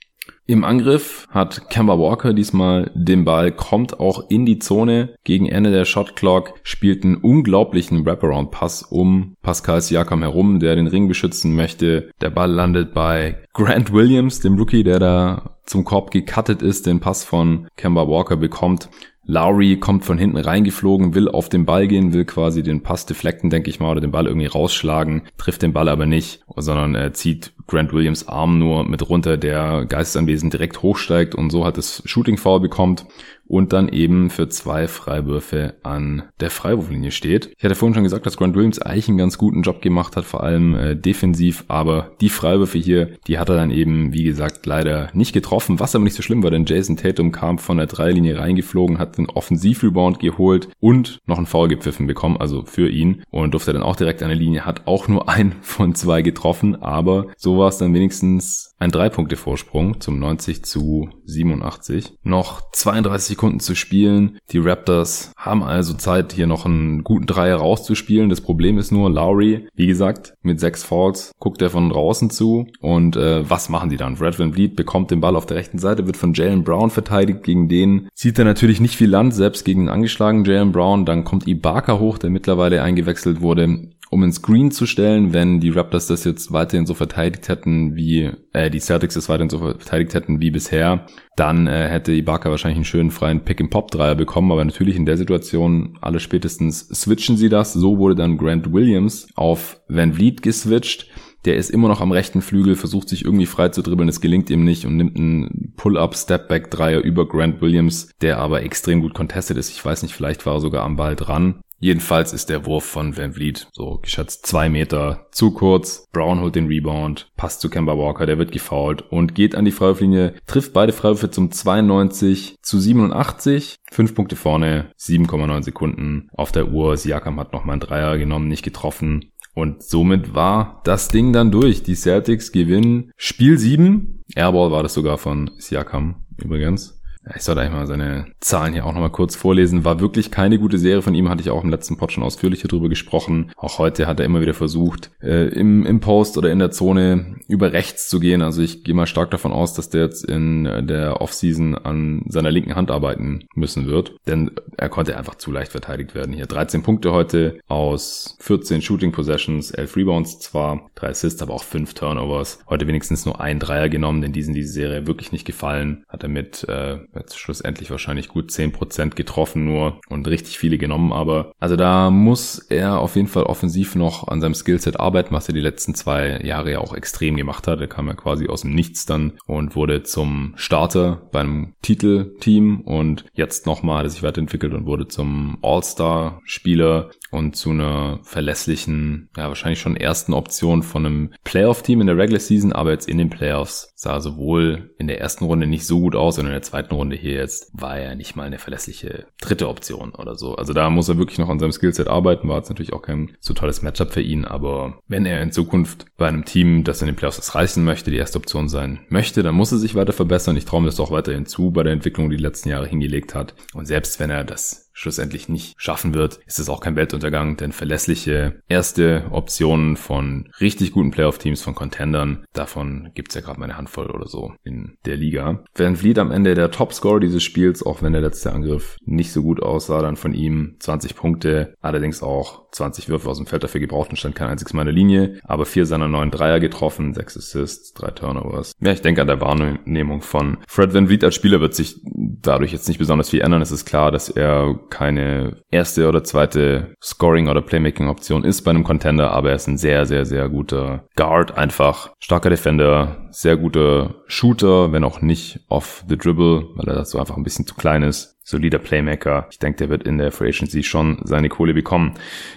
Im 0.49 0.63
Angriff 0.63 1.27
hat 1.29 1.69
Kemba 1.69 1.99
Walker 1.99 2.33
diesmal 2.33 2.89
den 2.95 3.23
Ball, 3.23 3.51
kommt 3.51 3.99
auch 3.99 4.31
in 4.31 4.47
die 4.47 4.57
Zone 4.57 5.13
gegen 5.23 5.45
Ende 5.45 5.69
der 5.69 5.85
Shot 5.85 6.15
Clock, 6.15 6.55
spielt 6.63 7.03
einen 7.03 7.17
unglaublichen 7.17 8.03
Wraparound-Pass 8.03 8.81
um 8.81 9.35
Pascal 9.43 9.79
Siakam 9.79 10.23
herum, 10.23 10.59
der 10.59 10.75
den 10.75 10.87
Ring 10.87 11.07
beschützen 11.07 11.55
möchte. 11.55 12.09
Der 12.19 12.31
Ball 12.31 12.49
landet 12.51 12.95
bei 12.95 13.37
Grant 13.53 13.93
Williams, 13.93 14.39
dem 14.39 14.57
Rookie, 14.57 14.83
der 14.83 14.97
da 14.97 15.59
zum 15.67 15.85
Korb 15.85 16.09
gecuttet 16.09 16.63
ist, 16.63 16.87
den 16.87 16.99
Pass 16.99 17.23
von 17.23 17.67
Kemba 17.77 18.07
Walker 18.07 18.35
bekommt 18.35 18.89
Lowry 19.29 19.77
kommt 19.77 20.05
von 20.05 20.17
hinten 20.17 20.37
reingeflogen, 20.37 21.13
will 21.13 21.29
auf 21.29 21.49
den 21.49 21.63
Ball 21.63 21.87
gehen, 21.87 22.13
will 22.13 22.25
quasi 22.25 22.63
den 22.63 22.81
Pass 22.81 23.05
deflekten, 23.05 23.51
denke 23.51 23.69
ich 23.69 23.79
mal, 23.79 23.91
oder 23.91 24.01
den 24.01 24.09
Ball 24.09 24.25
irgendwie 24.25 24.47
rausschlagen, 24.47 25.21
trifft 25.37 25.61
den 25.61 25.71
Ball 25.71 25.87
aber 25.87 26.07
nicht, 26.07 26.41
sondern 26.55 26.95
er 26.95 27.13
zieht 27.13 27.53
Grant 27.67 27.93
Williams 27.93 28.27
Arm 28.27 28.57
nur 28.57 28.89
mit 28.89 29.07
runter, 29.07 29.37
der 29.37 29.85
Geistesanwesen 29.85 30.49
direkt 30.49 30.81
hochsteigt 30.81 31.35
und 31.35 31.51
so 31.51 31.63
hat 31.63 31.77
es 31.77 32.01
Shooting 32.05 32.37
Foul 32.37 32.59
bekommt 32.59 33.05
und 33.49 33.73
dann 33.73 33.89
eben 33.89 34.29
für 34.29 34.47
zwei 34.47 34.87
Freiwürfe 34.87 35.75
an 35.83 36.23
der 36.39 36.51
Freiwurflinie 36.51 37.11
steht. 37.11 37.51
Ich 37.57 37.63
hatte 37.63 37.75
vorhin 37.75 37.95
schon 37.95 38.03
gesagt, 38.03 38.25
dass 38.25 38.37
Grant 38.37 38.55
Williams 38.55 38.79
eigentlich 38.79 39.09
einen 39.09 39.17
ganz 39.17 39.37
guten 39.37 39.63
Job 39.63 39.81
gemacht 39.81 40.15
hat, 40.15 40.23
vor 40.23 40.43
allem 40.43 40.75
äh, 40.75 40.95
defensiv, 40.95 41.65
aber 41.67 42.11
die 42.21 42.29
Freiwürfe 42.29 42.77
hier, 42.77 43.17
die 43.27 43.39
hat 43.39 43.49
er 43.49 43.55
dann 43.55 43.71
eben, 43.71 44.13
wie 44.13 44.23
gesagt, 44.23 44.65
leider 44.65 45.09
nicht 45.13 45.33
getroffen, 45.33 45.79
was 45.79 45.95
aber 45.95 46.03
nicht 46.03 46.15
so 46.15 46.21
schlimm 46.21 46.43
war, 46.43 46.51
denn 46.51 46.65
Jason 46.65 46.95
Tatum 46.95 47.31
kam 47.31 47.57
von 47.57 47.77
der 47.77 47.87
Dreilinie 47.87 48.39
reingeflogen, 48.39 48.99
hat 48.99 49.17
den 49.17 49.29
Offensivrebound 49.29 50.19
geholt 50.19 50.69
und 50.79 51.19
noch 51.25 51.37
einen 51.37 51.47
Foul 51.47 51.67
gepfiffen 51.67 52.05
bekommen, 52.05 52.37
also 52.37 52.63
für 52.65 52.87
ihn 52.87 53.23
und 53.31 53.51
durfte 53.51 53.73
dann 53.73 53.83
auch 53.83 53.95
direkt 53.95 54.21
an 54.21 54.29
der 54.29 54.37
Linie, 54.37 54.65
hat 54.65 54.85
auch 54.85 55.07
nur 55.07 55.27
ein 55.27 55.55
von 55.61 55.95
zwei 55.95 56.21
getroffen, 56.21 56.75
aber 56.75 57.27
so 57.35 57.57
war 57.57 57.69
es 57.69 57.79
dann 57.79 57.93
wenigstens 57.95 58.68
ein 58.79 58.91
Drei-Punkte-Vorsprung 58.91 59.99
zum 59.99 60.19
90 60.19 60.63
zu 60.63 61.09
87. 61.25 62.13
Noch 62.23 62.61
32 62.71 63.35
Sekunden 63.35 63.59
zu 63.59 63.75
spielen. 63.75 64.39
Die 64.51 64.57
Raptors 64.57 65.33
haben 65.37 65.63
also 65.63 65.93
Zeit, 65.93 66.33
hier 66.33 66.47
noch 66.47 66.65
einen 66.65 67.03
guten 67.03 67.25
Dreier 67.25 67.57
rauszuspielen. 67.57 68.29
Das 68.29 68.41
Problem 68.41 68.77
ist 68.77 68.91
nur, 68.91 69.09
Lowry, 69.09 69.67
wie 69.75 69.87
gesagt, 69.87 70.33
mit 70.41 70.59
sechs 70.59 70.83
Falls 70.83 71.31
guckt 71.39 71.61
er 71.61 71.69
von 71.69 71.89
draußen 71.89 72.29
zu. 72.29 72.67
Und 72.79 73.17
äh, 73.17 73.47
was 73.49 73.67
machen 73.67 73.89
die 73.89 73.97
dann? 73.97 74.15
Red 74.15 74.39
Van 74.39 74.53
Vliet 74.53 74.77
bekommt 74.77 75.11
den 75.11 75.19
Ball 75.19 75.35
auf 75.35 75.45
der 75.45 75.57
rechten 75.57 75.79
Seite, 75.79 76.07
wird 76.07 76.17
von 76.17 76.33
Jalen 76.33 76.63
Brown 76.63 76.89
verteidigt. 76.89 77.43
Gegen 77.43 77.67
den 77.67 78.07
zieht 78.15 78.39
er 78.39 78.45
natürlich 78.45 78.79
nicht 78.79 78.95
viel 78.95 79.09
Land, 79.09 79.35
selbst 79.35 79.65
gegen 79.65 79.81
den 79.81 79.89
angeschlagenen 79.89 80.45
Jalen 80.45 80.71
Brown. 80.71 81.05
Dann 81.05 81.25
kommt 81.25 81.47
Ibaka 81.47 81.99
hoch, 81.99 82.17
der 82.17 82.29
mittlerweile 82.29 82.81
eingewechselt 82.81 83.41
wurde 83.41 83.89
um 84.09 84.23
einen 84.23 84.33
Screen 84.33 84.71
zu 84.71 84.85
stellen, 84.85 85.33
wenn 85.33 85.59
die 85.59 85.69
Raptors 85.69 86.07
das 86.07 86.23
jetzt 86.23 86.51
weiterhin 86.51 86.85
so 86.85 86.93
verteidigt 86.93 87.47
hätten, 87.47 87.95
wie 87.95 88.31
äh, 88.53 88.69
die 88.71 88.79
Celtics 88.79 89.13
das 89.13 89.29
weiterhin 89.29 89.49
so 89.49 89.59
verteidigt 89.59 90.13
hätten 90.15 90.41
wie 90.41 90.51
bisher, 90.51 91.05
dann 91.35 91.67
äh, 91.67 91.87
hätte 91.87 92.11
Ibaka 92.11 92.49
wahrscheinlich 92.49 92.77
einen 92.77 92.85
schönen 92.85 93.11
freien 93.11 93.41
Pick-and-Pop-Dreier 93.41 94.15
bekommen, 94.15 94.51
aber 94.51 94.65
natürlich 94.65 94.95
in 94.95 95.05
der 95.05 95.17
Situation 95.17 95.97
alle 96.01 96.19
spätestens 96.19 96.87
switchen 96.89 97.37
sie 97.37 97.49
das. 97.49 97.73
So 97.73 97.97
wurde 97.97 98.15
dann 98.15 98.37
Grant 98.37 98.73
Williams 98.73 99.27
auf 99.35 99.79
Van 99.87 100.13
Vliet 100.13 100.41
geswitcht. 100.41 101.07
Der 101.45 101.55
ist 101.55 101.69
immer 101.69 101.87
noch 101.87 102.01
am 102.01 102.11
rechten 102.11 102.41
Flügel, 102.41 102.75
versucht 102.75 103.07
sich 103.07 103.23
irgendwie 103.23 103.45
frei 103.45 103.69
zu 103.69 103.81
dribbeln, 103.81 104.09
es 104.09 104.19
gelingt 104.19 104.49
ihm 104.49 104.65
nicht 104.65 104.85
und 104.85 104.97
nimmt 104.97 105.17
einen 105.17 105.73
Pull-up 105.77 106.15
Step-back 106.15 106.69
Dreier 106.69 106.99
über 106.99 107.25
Grant 107.27 107.61
Williams, 107.61 108.11
der 108.21 108.39
aber 108.39 108.63
extrem 108.63 109.01
gut 109.01 109.13
contested 109.13 109.55
ist. 109.55 109.69
Ich 109.69 109.83
weiß 109.83 110.03
nicht, 110.03 110.13
vielleicht 110.13 110.45
war 110.45 110.55
er 110.55 110.59
sogar 110.59 110.83
am 110.83 110.97
Ball 110.97 111.15
dran. 111.15 111.61
Jedenfalls 111.79 112.33
ist 112.33 112.49
der 112.49 112.65
Wurf 112.65 112.83
von 112.83 113.15
Van 113.17 113.33
Vliet 113.33 113.69
so 113.71 113.99
geschätzt 114.01 114.45
zwei 114.45 114.69
Meter 114.69 115.27
zu 115.31 115.51
kurz. 115.51 116.07
Brown 116.11 116.41
holt 116.41 116.55
den 116.55 116.67
Rebound, 116.67 117.31
passt 117.37 117.61
zu 117.61 117.69
Kemba 117.69 117.97
Walker, 117.97 118.25
der 118.25 118.37
wird 118.37 118.51
gefoult 118.51 119.01
und 119.11 119.33
geht 119.33 119.55
an 119.55 119.65
die 119.65 119.71
Freiwurflinie, 119.71 120.35
trifft 120.45 120.73
beide 120.73 120.91
Freiwürfe 120.91 121.31
zum 121.31 121.51
92 121.51 122.57
zu 122.61 122.79
87. 122.79 123.77
Fünf 123.91 124.13
Punkte 124.13 124.35
vorne, 124.35 124.91
7,9 124.99 125.63
Sekunden 125.63 126.29
auf 126.33 126.51
der 126.51 126.69
Uhr. 126.69 126.97
Siakam 126.97 127.39
hat 127.39 127.53
nochmal 127.53 127.73
einen 127.73 127.81
Dreier 127.81 128.17
genommen, 128.17 128.49
nicht 128.49 128.63
getroffen. 128.63 129.31
Und 129.55 129.83
somit 129.83 130.33
war 130.33 130.81
das 130.83 131.07
Ding 131.07 131.33
dann 131.33 131.51
durch. 131.51 131.83
Die 131.83 131.95
Celtics 131.95 132.51
gewinnen 132.51 133.11
Spiel 133.17 133.57
7. 133.57 134.23
Airball 134.35 134.71
war 134.71 134.83
das 134.83 134.93
sogar 134.93 135.17
von 135.17 135.51
Siakam 135.57 136.25
übrigens. 136.37 136.98
Ich 137.35 137.43
sollte 137.43 137.61
eigentlich 137.61 137.73
mal 137.73 137.87
seine 137.87 138.27
Zahlen 138.39 138.73
hier 138.73 138.85
auch 138.85 138.93
nochmal 138.93 139.11
kurz 139.11 139.35
vorlesen. 139.35 139.83
War 139.83 139.99
wirklich 139.99 140.31
keine 140.31 140.57
gute 140.57 140.77
Serie 140.77 141.01
von 141.01 141.15
ihm, 141.15 141.29
hatte 141.29 141.41
ich 141.41 141.49
auch 141.49 141.63
im 141.63 141.69
letzten 141.69 141.97
Pod 141.97 142.11
schon 142.11 142.23
ausführlicher 142.23 142.67
drüber 142.67 142.87
gesprochen. 142.87 143.51
Auch 143.57 143.77
heute 143.77 144.07
hat 144.07 144.19
er 144.19 144.25
immer 144.25 144.41
wieder 144.41 144.53
versucht, 144.53 145.11
äh, 145.21 145.49
im, 145.49 145.85
im 145.85 145.99
Post 145.99 146.37
oder 146.37 146.51
in 146.51 146.59
der 146.59 146.71
Zone 146.71 147.35
über 147.47 147.73
rechts 147.73 148.07
zu 148.07 148.19
gehen. 148.19 148.41
Also 148.41 148.61
ich 148.61 148.83
gehe 148.83 148.95
mal 148.95 149.05
stark 149.05 149.31
davon 149.31 149.51
aus, 149.51 149.73
dass 149.73 149.89
der 149.89 150.03
jetzt 150.03 150.23
in 150.23 150.63
der 150.63 151.21
Offseason 151.21 151.75
an 151.75 152.23
seiner 152.29 152.51
linken 152.51 152.75
Hand 152.75 152.89
arbeiten 152.89 153.47
müssen 153.53 153.87
wird. 153.87 154.15
Denn 154.25 154.51
er 154.77 154.89
konnte 154.89 155.17
einfach 155.17 155.35
zu 155.35 155.51
leicht 155.51 155.71
verteidigt 155.71 156.15
werden 156.15 156.33
hier. 156.33 156.45
13 156.45 156.83
Punkte 156.83 157.11
heute 157.11 157.59
aus 157.67 158.37
14 158.39 158.81
Shooting 158.81 159.11
Possessions, 159.11 159.71
11 159.71 159.97
Rebounds 159.97 160.39
zwar, 160.39 160.89
3 160.95 161.09
Assists, 161.09 161.41
aber 161.41 161.53
auch 161.53 161.63
5 161.63 161.93
Turnovers. 161.93 162.59
Heute 162.69 162.87
wenigstens 162.87 163.25
nur 163.25 163.41
ein 163.41 163.59
Dreier 163.59 163.89
genommen, 163.89 164.21
denn 164.21 164.31
diesen 164.31 164.53
diese 164.53 164.71
Serie 164.71 165.05
wirklich 165.05 165.31
nicht 165.31 165.45
gefallen. 165.45 166.03
Hat 166.07 166.23
er 166.23 166.29
mit 166.29 166.63
äh, 166.69 166.99
jetzt 167.15 167.37
schlussendlich 167.37 167.89
wahrscheinlich 167.91 168.27
gut 168.27 168.51
10% 168.51 169.15
getroffen 169.15 169.65
nur 169.65 169.99
und 170.09 170.27
richtig 170.27 170.57
viele 170.57 170.77
genommen, 170.77 171.11
aber 171.11 171.51
also 171.59 171.75
da 171.75 172.09
muss 172.09 172.59
er 172.59 172.99
auf 172.99 173.15
jeden 173.15 173.27
Fall 173.27 173.43
offensiv 173.43 173.95
noch 173.95 174.27
an 174.27 174.41
seinem 174.41 174.53
Skillset 174.53 174.99
arbeiten, 174.99 175.33
was 175.33 175.47
er 175.47 175.53
die 175.53 175.61
letzten 175.61 175.95
zwei 175.95 176.39
Jahre 176.43 176.71
ja 176.71 176.79
auch 176.79 176.93
extrem 176.93 177.35
gemacht 177.35 177.67
hat. 177.67 177.81
Er 177.81 177.87
kam 177.87 178.07
ja 178.07 178.13
quasi 178.13 178.47
aus 178.47 178.61
dem 178.61 178.73
Nichts 178.73 179.05
dann 179.05 179.33
und 179.45 179.75
wurde 179.75 180.03
zum 180.03 180.53
Starter 180.55 181.27
beim 181.31 181.73
Titelteam 181.81 182.81
und 182.81 183.25
jetzt 183.33 183.65
nochmal 183.65 183.99
hat 183.99 184.05
er 184.05 184.09
sich 184.09 184.23
weiterentwickelt 184.23 184.73
und 184.73 184.85
wurde 184.85 185.07
zum 185.07 185.57
All-Star-Spieler 185.61 187.09
und 187.31 187.55
zu 187.55 187.71
einer 187.71 188.19
verlässlichen, 188.23 189.29
ja 189.37 189.47
wahrscheinlich 189.47 189.79
schon 189.79 189.95
ersten 189.95 190.33
Option 190.33 190.83
von 190.83 191.05
einem 191.05 191.33
Playoff-Team 191.43 192.01
in 192.01 192.07
der 192.07 192.17
Regular 192.17 192.39
Season, 192.39 192.73
aber 192.73 192.91
jetzt 192.91 193.07
in 193.07 193.17
den 193.17 193.29
Playoffs 193.29 193.91
sah 193.95 194.19
sowohl 194.19 194.93
in 194.97 195.07
der 195.07 195.19
ersten 195.19 195.45
Runde 195.45 195.67
nicht 195.67 195.85
so 195.85 195.99
gut 195.99 196.15
aus 196.15 196.39
und 196.39 196.45
in 196.45 196.51
der 196.51 196.61
zweiten 196.61 196.93
Runde 196.93 196.98
hier 197.11 197.33
jetzt 197.33 197.71
war 197.73 197.97
er 197.97 198.15
nicht 198.15 198.35
mal 198.35 198.43
eine 198.43 198.59
verlässliche 198.59 199.25
dritte 199.41 199.67
Option 199.67 200.13
oder 200.15 200.35
so. 200.35 200.55
Also 200.55 200.73
da 200.73 200.89
muss 200.89 201.09
er 201.09 201.17
wirklich 201.17 201.39
noch 201.39 201.49
an 201.49 201.59
seinem 201.59 201.71
Skillset 201.71 202.07
arbeiten, 202.07 202.47
war 202.47 202.57
jetzt 202.57 202.69
natürlich 202.69 202.93
auch 202.93 203.01
kein 203.01 203.35
so 203.39 203.53
tolles 203.53 203.81
Matchup 203.81 204.11
für 204.11 204.21
ihn, 204.21 204.45
aber 204.45 204.99
wenn 205.07 205.25
er 205.25 205.41
in 205.41 205.51
Zukunft 205.51 206.05
bei 206.17 206.27
einem 206.27 206.45
Team, 206.45 206.83
das 206.83 207.01
in 207.01 207.07
den 207.07 207.15
Playoffs 207.15 207.37
das 207.37 207.55
reißen 207.55 207.83
möchte, 207.83 208.11
die 208.11 208.17
erste 208.17 208.37
Option 208.37 208.69
sein 208.69 208.99
möchte, 209.09 209.43
dann 209.43 209.55
muss 209.55 209.71
er 209.71 209.77
sich 209.77 209.95
weiter 209.95 210.13
verbessern. 210.13 210.57
Ich 210.57 210.65
traue 210.65 210.81
mir 210.81 210.87
das 210.87 210.99
auch 210.99 211.11
weiterhin 211.11 211.45
zu 211.45 211.71
bei 211.71 211.83
der 211.83 211.93
Entwicklung, 211.93 212.29
die 212.29 212.37
die 212.37 212.43
letzten 212.43 212.69
Jahre 212.69 212.87
hingelegt 212.87 213.35
hat. 213.35 213.55
Und 213.73 213.85
selbst 213.85 214.19
wenn 214.19 214.29
er 214.29 214.43
das 214.43 214.88
schlussendlich 214.99 215.47
nicht 215.47 215.75
schaffen 215.77 216.13
wird, 216.13 216.39
ist 216.45 216.59
es 216.59 216.67
auch 216.69 216.81
kein 216.81 216.97
Weltuntergang, 216.97 217.55
denn 217.55 217.71
verlässliche 217.71 218.61
erste 218.67 219.27
Optionen 219.31 219.95
von 219.95 220.49
richtig 220.59 220.91
guten 220.91 221.11
Playoff-Teams, 221.11 221.61
von 221.61 221.73
Contendern, 221.73 222.43
davon 222.53 223.11
gibt's 223.15 223.35
ja 223.35 223.41
gerade 223.41 223.59
mal 223.59 223.65
eine 223.65 223.77
Handvoll 223.77 224.11
oder 224.11 224.27
so 224.27 224.53
in 224.63 224.97
der 225.05 225.15
Liga. 225.15 225.63
Van 225.73 225.95
Vliet 225.95 226.19
am 226.19 226.31
Ende 226.31 226.53
der 226.53 226.71
Topscorer 226.71 227.21
dieses 227.21 227.43
Spiels, 227.43 227.81
auch 227.81 228.01
wenn 228.01 228.11
der 228.11 228.21
letzte 228.21 228.51
Angriff 228.51 228.97
nicht 229.05 229.31
so 229.31 229.41
gut 229.41 229.63
aussah, 229.63 230.01
dann 230.01 230.17
von 230.17 230.33
ihm 230.33 230.75
20 230.79 231.15
Punkte, 231.15 231.75
allerdings 231.79 232.21
auch 232.21 232.68
20 232.71 233.09
Würfe 233.09 233.29
aus 233.29 233.37
dem 233.37 233.45
Feld 233.45 233.63
dafür 233.63 233.81
gebraucht 233.81 234.09
und 234.09 234.17
stand 234.17 234.35
kein 234.35 234.49
einziges 234.49 234.73
Mal 234.73 234.81
in 234.83 234.87
der 234.87 234.95
Linie, 234.95 235.39
aber 235.43 235.65
vier 235.65 235.85
seiner 235.85 236.07
neun 236.07 236.31
Dreier 236.31 236.59
getroffen, 236.59 237.13
sechs 237.13 237.37
Assists, 237.37 237.93
drei 237.93 238.11
Turnovers. 238.11 238.73
Ja, 238.79 238.91
ich 238.91 239.01
denke 239.01 239.21
an 239.21 239.27
der 239.27 239.41
Wahrnehmung 239.41 240.21
von 240.21 240.57
Fred 240.67 240.93
Van 240.93 241.07
Vliet 241.07 241.23
als 241.23 241.35
Spieler 241.35 241.59
wird 241.59 241.75
sich 241.75 242.01
dadurch 242.03 242.71
jetzt 242.71 242.87
nicht 242.87 242.97
besonders 242.97 243.29
viel 243.29 243.41
ändern. 243.41 243.61
Es 243.61 243.71
ist 243.71 243.85
klar, 243.85 244.11
dass 244.11 244.29
er 244.29 244.79
keine 244.89 245.57
erste 245.71 246.07
oder 246.07 246.23
zweite 246.23 246.93
Scoring- 247.01 247.49
oder 247.49 247.61
Playmaking-Option 247.61 248.43
ist 248.43 248.61
bei 248.61 248.71
einem 248.71 248.83
Contender, 248.83 249.31
aber 249.31 249.49
er 249.49 249.55
ist 249.55 249.67
ein 249.67 249.77
sehr, 249.77 250.05
sehr, 250.05 250.25
sehr 250.25 250.49
guter 250.49 251.05
Guard, 251.15 251.57
einfach 251.57 252.11
starker 252.19 252.49
Defender, 252.49 253.28
sehr 253.31 253.57
guter 253.57 254.15
Shooter, 254.27 254.91
wenn 254.91 255.03
auch 255.03 255.21
nicht 255.21 255.61
off 255.67 256.03
the 256.07 256.17
dribble, 256.17 256.67
weil 256.75 256.87
er 256.87 256.95
dazu 256.95 257.19
einfach 257.19 257.37
ein 257.37 257.43
bisschen 257.43 257.65
zu 257.65 257.75
klein 257.75 258.03
ist 258.03 258.39
solider 258.49 258.79
Playmaker. 258.79 259.47
Ich 259.51 259.59
denke, 259.59 259.77
der 259.77 259.89
wird 259.89 260.03
in 260.03 260.17
der 260.17 260.31
Free 260.31 260.49
Agency 260.49 260.81
schon 260.81 261.19
seine 261.23 261.49
Kohle 261.49 261.75
bekommen. 261.75 262.15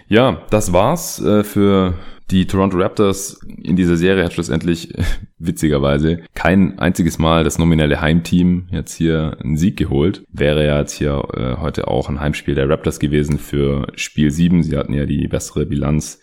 Ja, 0.08 0.42
das 0.48 0.72
war's 0.72 1.20
äh, 1.22 1.44
für 1.44 1.94
die 2.30 2.46
Toronto 2.46 2.78
Raptors 2.78 3.40
in 3.62 3.76
dieser 3.76 3.98
Serie 3.98 4.24
hat 4.24 4.32
schlussendlich 4.32 4.94
witzigerweise 5.38 6.20
kein 6.34 6.78
einziges 6.78 7.18
Mal 7.18 7.44
das 7.44 7.58
nominelle 7.58 8.00
Heimteam 8.00 8.68
jetzt 8.70 8.94
hier 8.94 9.36
einen 9.42 9.58
Sieg 9.58 9.76
geholt. 9.76 10.24
Wäre 10.32 10.64
ja 10.64 10.78
jetzt 10.78 10.94
hier 10.94 11.22
äh, 11.34 11.60
heute 11.60 11.88
auch 11.88 12.08
ein 12.08 12.20
Heimspiel 12.20 12.54
der 12.54 12.70
Raptors 12.70 12.98
gewesen 12.98 13.38
für 13.38 13.86
Spiel 13.94 14.30
7. 14.30 14.62
Sie 14.62 14.78
hatten 14.78 14.94
ja 14.94 15.04
die 15.04 15.28
bessere 15.28 15.66
Bilanz 15.66 16.20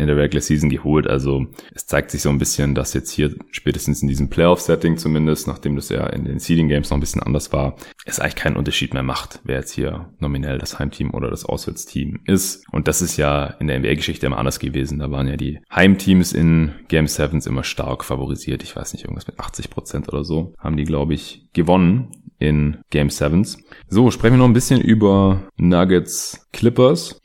in 0.00 0.06
der 0.06 0.16
Regular 0.16 0.42
Season 0.42 0.70
geholt. 0.70 1.06
Also 1.06 1.46
es 1.74 1.86
zeigt 1.86 2.10
sich 2.10 2.22
so 2.22 2.30
ein 2.30 2.38
bisschen, 2.38 2.74
dass 2.74 2.94
jetzt 2.94 3.10
hier 3.10 3.34
spätestens 3.50 4.02
in 4.02 4.08
diesem 4.08 4.30
Playoff-Setting 4.30 4.96
zumindest, 4.96 5.46
nachdem 5.46 5.76
das 5.76 5.88
ja 5.88 6.06
in 6.06 6.24
den 6.24 6.38
Seeding 6.38 6.68
Games 6.68 6.90
noch 6.90 6.96
ein 6.96 7.00
bisschen 7.00 7.22
anders 7.22 7.52
war, 7.52 7.76
es 8.06 8.18
eigentlich 8.18 8.36
keinen 8.36 8.56
Unterschied 8.56 8.94
mehr 8.94 9.02
macht, 9.02 9.40
wer 9.44 9.56
jetzt 9.56 9.72
hier 9.72 10.10
nominell 10.18 10.58
das 10.58 10.78
Heimteam 10.78 11.12
oder 11.12 11.30
das 11.30 11.44
Auswärtsteam 11.44 12.20
ist. 12.24 12.64
Und 12.72 12.88
das 12.88 13.02
ist 13.02 13.16
ja 13.16 13.44
in 13.60 13.66
der 13.66 13.78
NBA-Geschichte 13.78 14.26
immer 14.26 14.38
anders 14.38 14.58
gewesen. 14.58 14.98
Da 14.98 15.10
waren 15.10 15.28
ja 15.28 15.36
die 15.36 15.60
Heimteams 15.74 16.32
in 16.32 16.72
Game 16.88 17.06
Sevens 17.06 17.46
immer 17.46 17.64
stark 17.64 18.04
favorisiert. 18.04 18.62
Ich 18.62 18.74
weiß 18.74 18.92
nicht, 18.92 19.04
irgendwas 19.04 19.26
mit 19.26 19.38
80 19.38 19.70
Prozent 19.70 20.08
oder 20.08 20.24
so 20.24 20.54
haben 20.58 20.76
die, 20.76 20.84
glaube 20.84 21.14
ich, 21.14 21.46
gewonnen 21.52 22.12
in 22.40 22.78
Game 22.90 23.10
Sevens. 23.10 23.58
So, 23.88 24.10
sprechen 24.10 24.34
wir 24.34 24.38
noch 24.38 24.46
ein 24.46 24.54
bisschen 24.54 24.80
über 24.80 25.42
Nuggets 25.58 26.48
Clippers. 26.52 27.19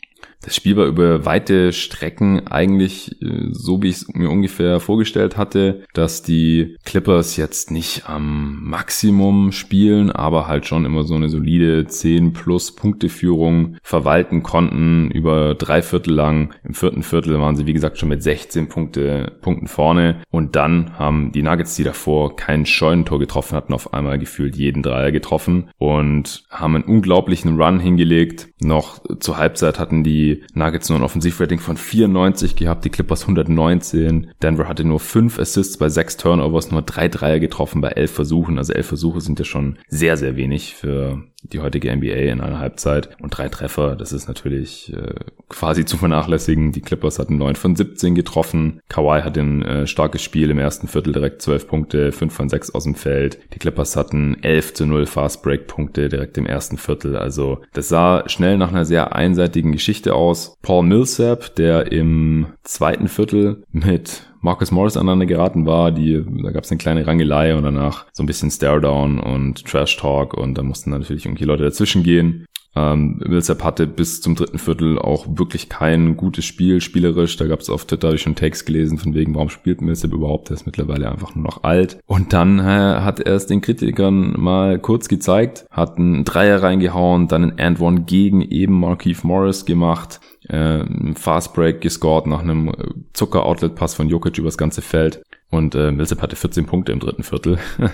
Das 0.46 0.56
Spiel 0.56 0.78
war 0.78 0.86
über 0.86 1.26
weite 1.26 1.74
Strecken 1.74 2.46
eigentlich 2.48 3.20
äh, 3.20 3.48
so, 3.50 3.82
wie 3.82 3.90
ich 3.90 3.96
es 3.96 4.08
mir 4.14 4.30
ungefähr 4.30 4.80
vorgestellt 4.80 5.38
hatte, 5.38 5.84
dass 5.94 6.22
die 6.22 6.78
Clippers 6.86 7.36
jetzt 7.36 7.72
nicht 7.72 8.08
am 8.08 8.64
Maximum 8.64 9.52
spielen, 9.52 10.12
aber 10.12 10.48
halt 10.48 10.68
schon 10.68 10.86
immer 10.86 11.04
so 11.04 11.16
eine 11.16 11.30
solide 11.30 11.88
10 11.88 12.34
plus 12.34 12.76
Punkteführung 12.76 13.78
verwalten 13.82 14.44
konnten 14.44 15.10
über 15.10 15.56
drei 15.56 15.82
Viertel 15.82 16.14
lang. 16.14 16.54
Im 16.64 16.76
vierten 16.76 17.02
Viertel 17.02 17.40
waren 17.40 17.56
sie, 17.56 17.66
wie 17.66 17.74
gesagt, 17.74 17.98
schon 17.98 18.10
mit 18.10 18.22
16 18.22 18.70
Punkte, 18.70 19.34
Punkten 19.42 19.68
vorne 19.68 20.22
und 20.30 20.56
dann 20.56 20.96
haben 21.00 21.32
die 21.32 21.42
Nuggets, 21.42 21.76
die 21.76 21.84
davor 21.84 22.36
kein 22.36 22.68
Scheunentor 22.68 23.18
getroffen 23.18 23.56
hatten, 23.56 23.74
auf 23.74 23.96
einmal 23.96 24.20
gefühlt 24.20 24.56
jeden 24.56 24.84
Dreier 24.84 25.12
getroffen 25.12 25.72
und 25.80 26.44
haben 26.52 26.76
einen 26.76 26.84
unglaublichen 26.84 27.60
Run 27.60 27.80
hingelegt. 27.80 28.50
Noch 28.62 29.00
zur 29.20 29.38
Halbzeit 29.38 29.80
hatten 29.80 30.04
die 30.04 30.35
Nuggets 30.54 30.90
nur 30.90 31.00
ein 31.00 31.04
Offensivrating 31.04 31.60
von 31.60 31.78
94 31.78 32.56
gehabt, 32.56 32.86
die 32.86 32.90
Clippers 32.90 33.22
119. 33.22 34.32
Denver 34.42 34.68
hatte 34.68 34.84
nur 34.84 35.00
fünf 35.00 35.40
Assists 35.40 35.78
bei 35.78 35.90
sechs 35.90 36.18
Turnovers, 36.18 36.72
nur 36.72 36.82
drei 36.82 37.08
Dreier 37.08 37.40
getroffen 37.40 37.82
bei 37.82 37.90
elf 37.90 38.12
Versuchen. 38.12 38.58
Also 38.58 38.74
elf 38.74 38.88
Versuche 38.88 39.22
sind 39.22 39.40
ja 39.40 39.46
schon 39.46 39.78
sehr, 39.88 40.18
sehr 40.18 40.36
wenig 40.36 40.76
für 40.76 41.24
die 41.52 41.60
heutige 41.60 41.96
NBA 41.96 42.32
in 42.32 42.42
einer 42.42 42.60
Halbzeit. 42.60 43.10
Und 43.22 43.38
drei 43.38 43.50
Treffer, 43.50 43.96
das 43.96 44.12
ist 44.12 44.28
natürlich 44.28 44.94
äh, 44.94 45.16
quasi 45.50 45.86
zu 45.86 45.98
vernachlässigen. 45.98 46.72
Die 46.72 46.82
Clippers 46.82 47.20
hatten 47.20 47.38
neun 47.38 47.56
von 47.56 47.76
17 47.76 48.16
getroffen. 48.16 48.82
Kawhi 48.90 49.22
hat 49.22 49.38
ein 49.38 49.62
äh, 49.64 49.88
starkes 49.88 50.22
Spiel 50.22 50.50
im 50.50 50.60
ersten 50.60 50.88
Viertel 50.88 51.14
direkt 51.14 51.42
zwölf 51.42 51.68
Punkte, 51.68 52.12
fünf 52.12 52.34
von 52.34 52.50
sechs 52.50 52.74
aus 52.74 52.84
dem 52.84 52.96
Feld. 52.96 53.40
Die 53.54 53.60
Clippers 53.60 53.96
hatten 53.96 54.38
elf 54.42 54.74
zu 54.74 54.86
null 54.86 55.06
Fast 55.06 55.44
Break 55.44 55.68
Punkte 55.68 56.10
direkt 56.10 56.38
im 56.38 56.46
ersten 56.46 56.78
Viertel. 56.78 57.16
Also 57.16 57.62
das 57.74 57.90
sah 57.90 58.28
schnell 58.28 58.58
nach 58.58 58.70
einer 58.70 58.86
sehr 58.86 59.16
einseitigen 59.16 59.72
Geschichte 59.72 60.14
aus. 60.16 60.56
Paul 60.62 60.84
Millsap, 60.86 61.56
der 61.56 61.92
im 61.92 62.48
zweiten 62.64 63.08
Viertel 63.08 63.64
mit 63.72 64.24
Marcus 64.46 64.72
Morris 64.72 64.96
aneinander 64.96 65.26
geraten 65.26 65.66
war. 65.66 65.92
Die, 65.92 66.24
da 66.44 66.52
gab 66.52 66.64
es 66.64 66.72
eine 66.72 66.78
kleine 66.78 67.06
Rangelei 67.06 67.56
und 67.56 67.64
danach 67.64 68.06
so 68.14 68.24
ein 68.24 68.28
bisschen 68.28 68.52
Stare-Down 68.52 69.20
und 69.20 69.66
Trash-Talk 69.66 70.36
und 70.36 70.58
da 70.58 70.64
mussten 70.64 70.92
natürlich 70.92 71.26
irgendwie 71.26 71.46
Leute 71.46 71.64
dazwischen 71.64 72.04
gehen. 72.04 72.46
Ähm, 72.78 73.22
Millsap 73.26 73.64
hatte 73.64 73.88
bis 73.88 74.22
zum 74.22 74.36
dritten 74.36 74.60
Viertel 74.60 75.00
auch 75.00 75.26
wirklich 75.30 75.70
kein 75.70 76.18
gutes 76.18 76.46
Spiel, 76.46 76.82
spielerisch. 76.82 77.38
Da 77.38 77.48
gab 77.48 77.62
es 77.62 77.70
auf 77.70 77.86
Twitter, 77.86 78.10
habe 78.10 78.18
ich 78.18 78.22
schon 78.22 78.36
Takes 78.36 78.66
gelesen, 78.66 78.98
von 78.98 79.14
wegen, 79.14 79.34
warum 79.34 79.50
spielt 79.50 79.82
Millsap 79.82 80.12
überhaupt? 80.14 80.50
Der 80.50 80.56
ist 80.56 80.66
mittlerweile 80.66 81.10
einfach 81.10 81.36
nur 81.36 81.46
noch 81.46 81.64
alt. 81.64 81.98
Und 82.06 82.34
dann 82.34 82.60
äh, 82.60 82.64
hat 82.64 83.22
er 83.22 83.34
es 83.34 83.48
den 83.48 83.62
Kritikern 83.62 84.34
mal 84.38 84.78
kurz 84.78 85.08
gezeigt, 85.08 85.66
hat 85.72 85.98
einen 85.98 86.26
Dreier 86.26 86.62
reingehauen, 86.62 87.28
dann 87.28 87.52
einen 87.52 87.60
And 87.60 87.80
One 87.80 88.02
gegen 88.02 88.42
eben 88.42 88.80
Markeith 88.80 89.24
Morris 89.24 89.66
gemacht 89.66 90.20
äh, 90.50 90.84
Fast 91.16 91.54
Break 91.54 91.82
gescored 91.82 92.28
nach 92.28 92.42
einem 92.42 92.72
Zucker-Outlet-Pass 93.14 93.96
von 93.96 94.10
Jokic 94.10 94.38
übers 94.38 94.58
ganze 94.58 94.82
Feld. 94.82 95.24
Und 95.52 95.76
äh, 95.76 95.92
Millsap 95.92 96.22
hatte 96.22 96.36
14 96.36 96.66
Punkte 96.66 96.92
im 96.92 97.00
dritten 97.00 97.24
Viertel. 97.24 97.60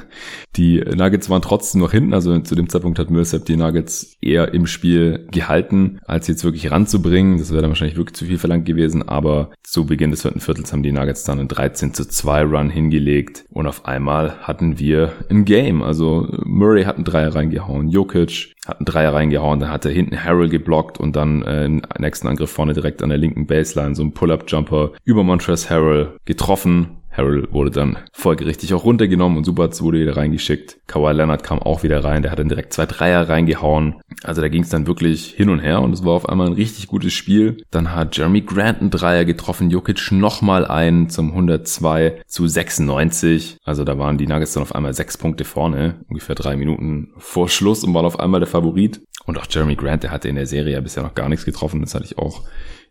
die 0.56 0.80
Nuggets 0.80 1.30
waren 1.30 1.42
trotzdem 1.42 1.82
noch 1.82 1.92
hinten. 1.92 2.14
Also 2.14 2.40
zu 2.40 2.56
dem 2.56 2.70
Zeitpunkt 2.70 2.98
hat 2.98 3.12
Millsap 3.12 3.46
die 3.46 3.58
Nuggets 3.58 4.16
eher 4.22 4.54
im 4.54 4.66
Spiel 4.66 5.28
gehalten, 5.32 6.00
als 6.06 6.28
jetzt 6.28 6.44
wirklich 6.44 6.72
ranzubringen. 6.72 7.38
Das 7.38 7.52
wäre 7.52 7.62
dann 7.62 7.72
wahrscheinlich 7.72 7.98
wirklich 7.98 8.16
zu 8.16 8.26
viel 8.26 8.38
verlangt 8.38 8.66
gewesen. 8.66 9.08
Aber 9.08 9.52
zu 9.64 9.86
Beginn 9.86 10.12
des 10.12 10.22
vierten 10.22 10.40
Viertels 10.40 10.72
haben 10.72 10.82
die 10.82 10.94
Nuggets 10.94 11.24
dann 11.24 11.40
einen 11.40 11.50
13 11.50 11.94
zu 11.94 12.08
2 12.08 12.44
Run 12.44 12.70
hingelegt. 12.70 13.46
Und 13.50 13.68
auf 13.68 13.86
einmal 13.86 14.40
hatten 14.40 14.80
wir 14.80 15.12
ein 15.30 15.46
Game. 15.46 15.84
Also 15.84 16.28
Murray 16.44 16.86
hat 16.86 16.96
einen 16.96 17.06
Dreier 17.06 17.36
reingehauen. 17.36 17.90
Jokic 17.90 18.54
hat 18.66 18.78
einen 18.80 18.86
Dreier 18.86 19.14
reingehauen. 19.14 19.60
Dann 19.60 19.72
hat 19.72 19.86
er 19.86 19.92
hinten 19.92 20.24
Harrell 20.24 20.50
geblockt 20.50 21.00
und 21.00 21.16
dann 21.16 21.44
äh, 21.44 21.66
im 21.66 21.82
nächsten 22.00 22.28
Angriff 22.28 22.50
vorne 22.50 22.74
direkt 22.74 23.04
an 23.04 23.10
der 23.10 23.18
linken 23.18 23.46
Baseline 23.46 23.94
so 23.94 24.04
ein 24.04 24.14
Pull-Up-Jumper 24.14 24.94
über 25.04 25.24
Montrezl 25.24 25.70
Harrell 25.70 26.16
getroffen 26.26 27.01
Harrell 27.12 27.48
wurde 27.52 27.72
dann 27.72 27.98
folgerichtig 28.14 28.74
auch 28.74 28.86
runtergenommen 28.86 29.38
und 29.38 29.44
Subats 29.44 29.82
wurde 29.82 30.00
wieder 30.00 30.16
reingeschickt. 30.16 30.80
Kawhi 30.88 31.12
Leonard 31.12 31.44
kam 31.44 31.60
auch 31.60 31.84
wieder 31.84 32.04
rein, 32.04 32.22
der 32.22 32.32
hat 32.32 32.40
dann 32.40 32.50
direkt 32.50 32.74
zwei 32.74 32.86
Dreier 32.86 33.28
reingehauen. 33.28 34.02
Also 34.24 34.42
da 34.42 34.48
ging 34.48 34.64
es 34.64 34.70
dann 34.70 34.88
wirklich 34.88 35.32
hin 35.32 35.50
und 35.50 35.60
her 35.60 35.82
und 35.82 35.94
es 35.94 36.06
war 36.06 36.14
auf 36.14 36.30
einmal 36.30 36.48
ein 36.48 36.54
richtig 36.54 36.88
gutes 36.88 37.14
Spiel. 37.14 37.58
Dann 37.70 37.94
hat 37.94 38.16
Jeremy 38.16 38.42
Grant 38.42 38.80
einen 38.80 38.92
Dreier 38.92 39.26
getroffen, 39.26 39.70
Jokic 39.70 40.12
nochmal 40.12 40.66
einen 40.66 41.10
zum 41.10 41.32
102 41.32 42.22
zu 42.28 42.48
96. 42.48 43.58
Also 43.64 43.84
da 43.84 43.98
waren 43.98 44.18
die 44.18 44.28
Nuggets 44.28 44.54
dann 44.54 44.64
auf 44.64 44.76
einmal 44.76 44.94
sechs 44.94 45.18
Punkte 45.18 45.44
vorne, 45.44 46.02
ungefähr 46.08 46.36
drei 46.36 46.56
Minuten 46.56 47.10
vor 47.18 47.50
Schluss 47.50 47.84
und 47.84 47.94
waren 47.94 48.06
auf 48.06 48.20
einmal 48.20 48.40
der 48.40 48.48
Favorit. 48.48 49.02
Und 49.26 49.38
auch 49.38 49.46
Jeremy 49.50 49.76
Grant, 49.76 50.04
der 50.04 50.12
hatte 50.12 50.30
in 50.30 50.36
der 50.36 50.48
Serie 50.48 50.74
ja 50.74 50.82
bisher 50.82 51.04
noch 51.04 51.14
gar 51.14 51.30
nichts 51.30 51.46
getroffen, 51.46 51.82
das 51.82 51.94
hatte 51.94 52.06
ich 52.06 52.18
auch 52.18 52.44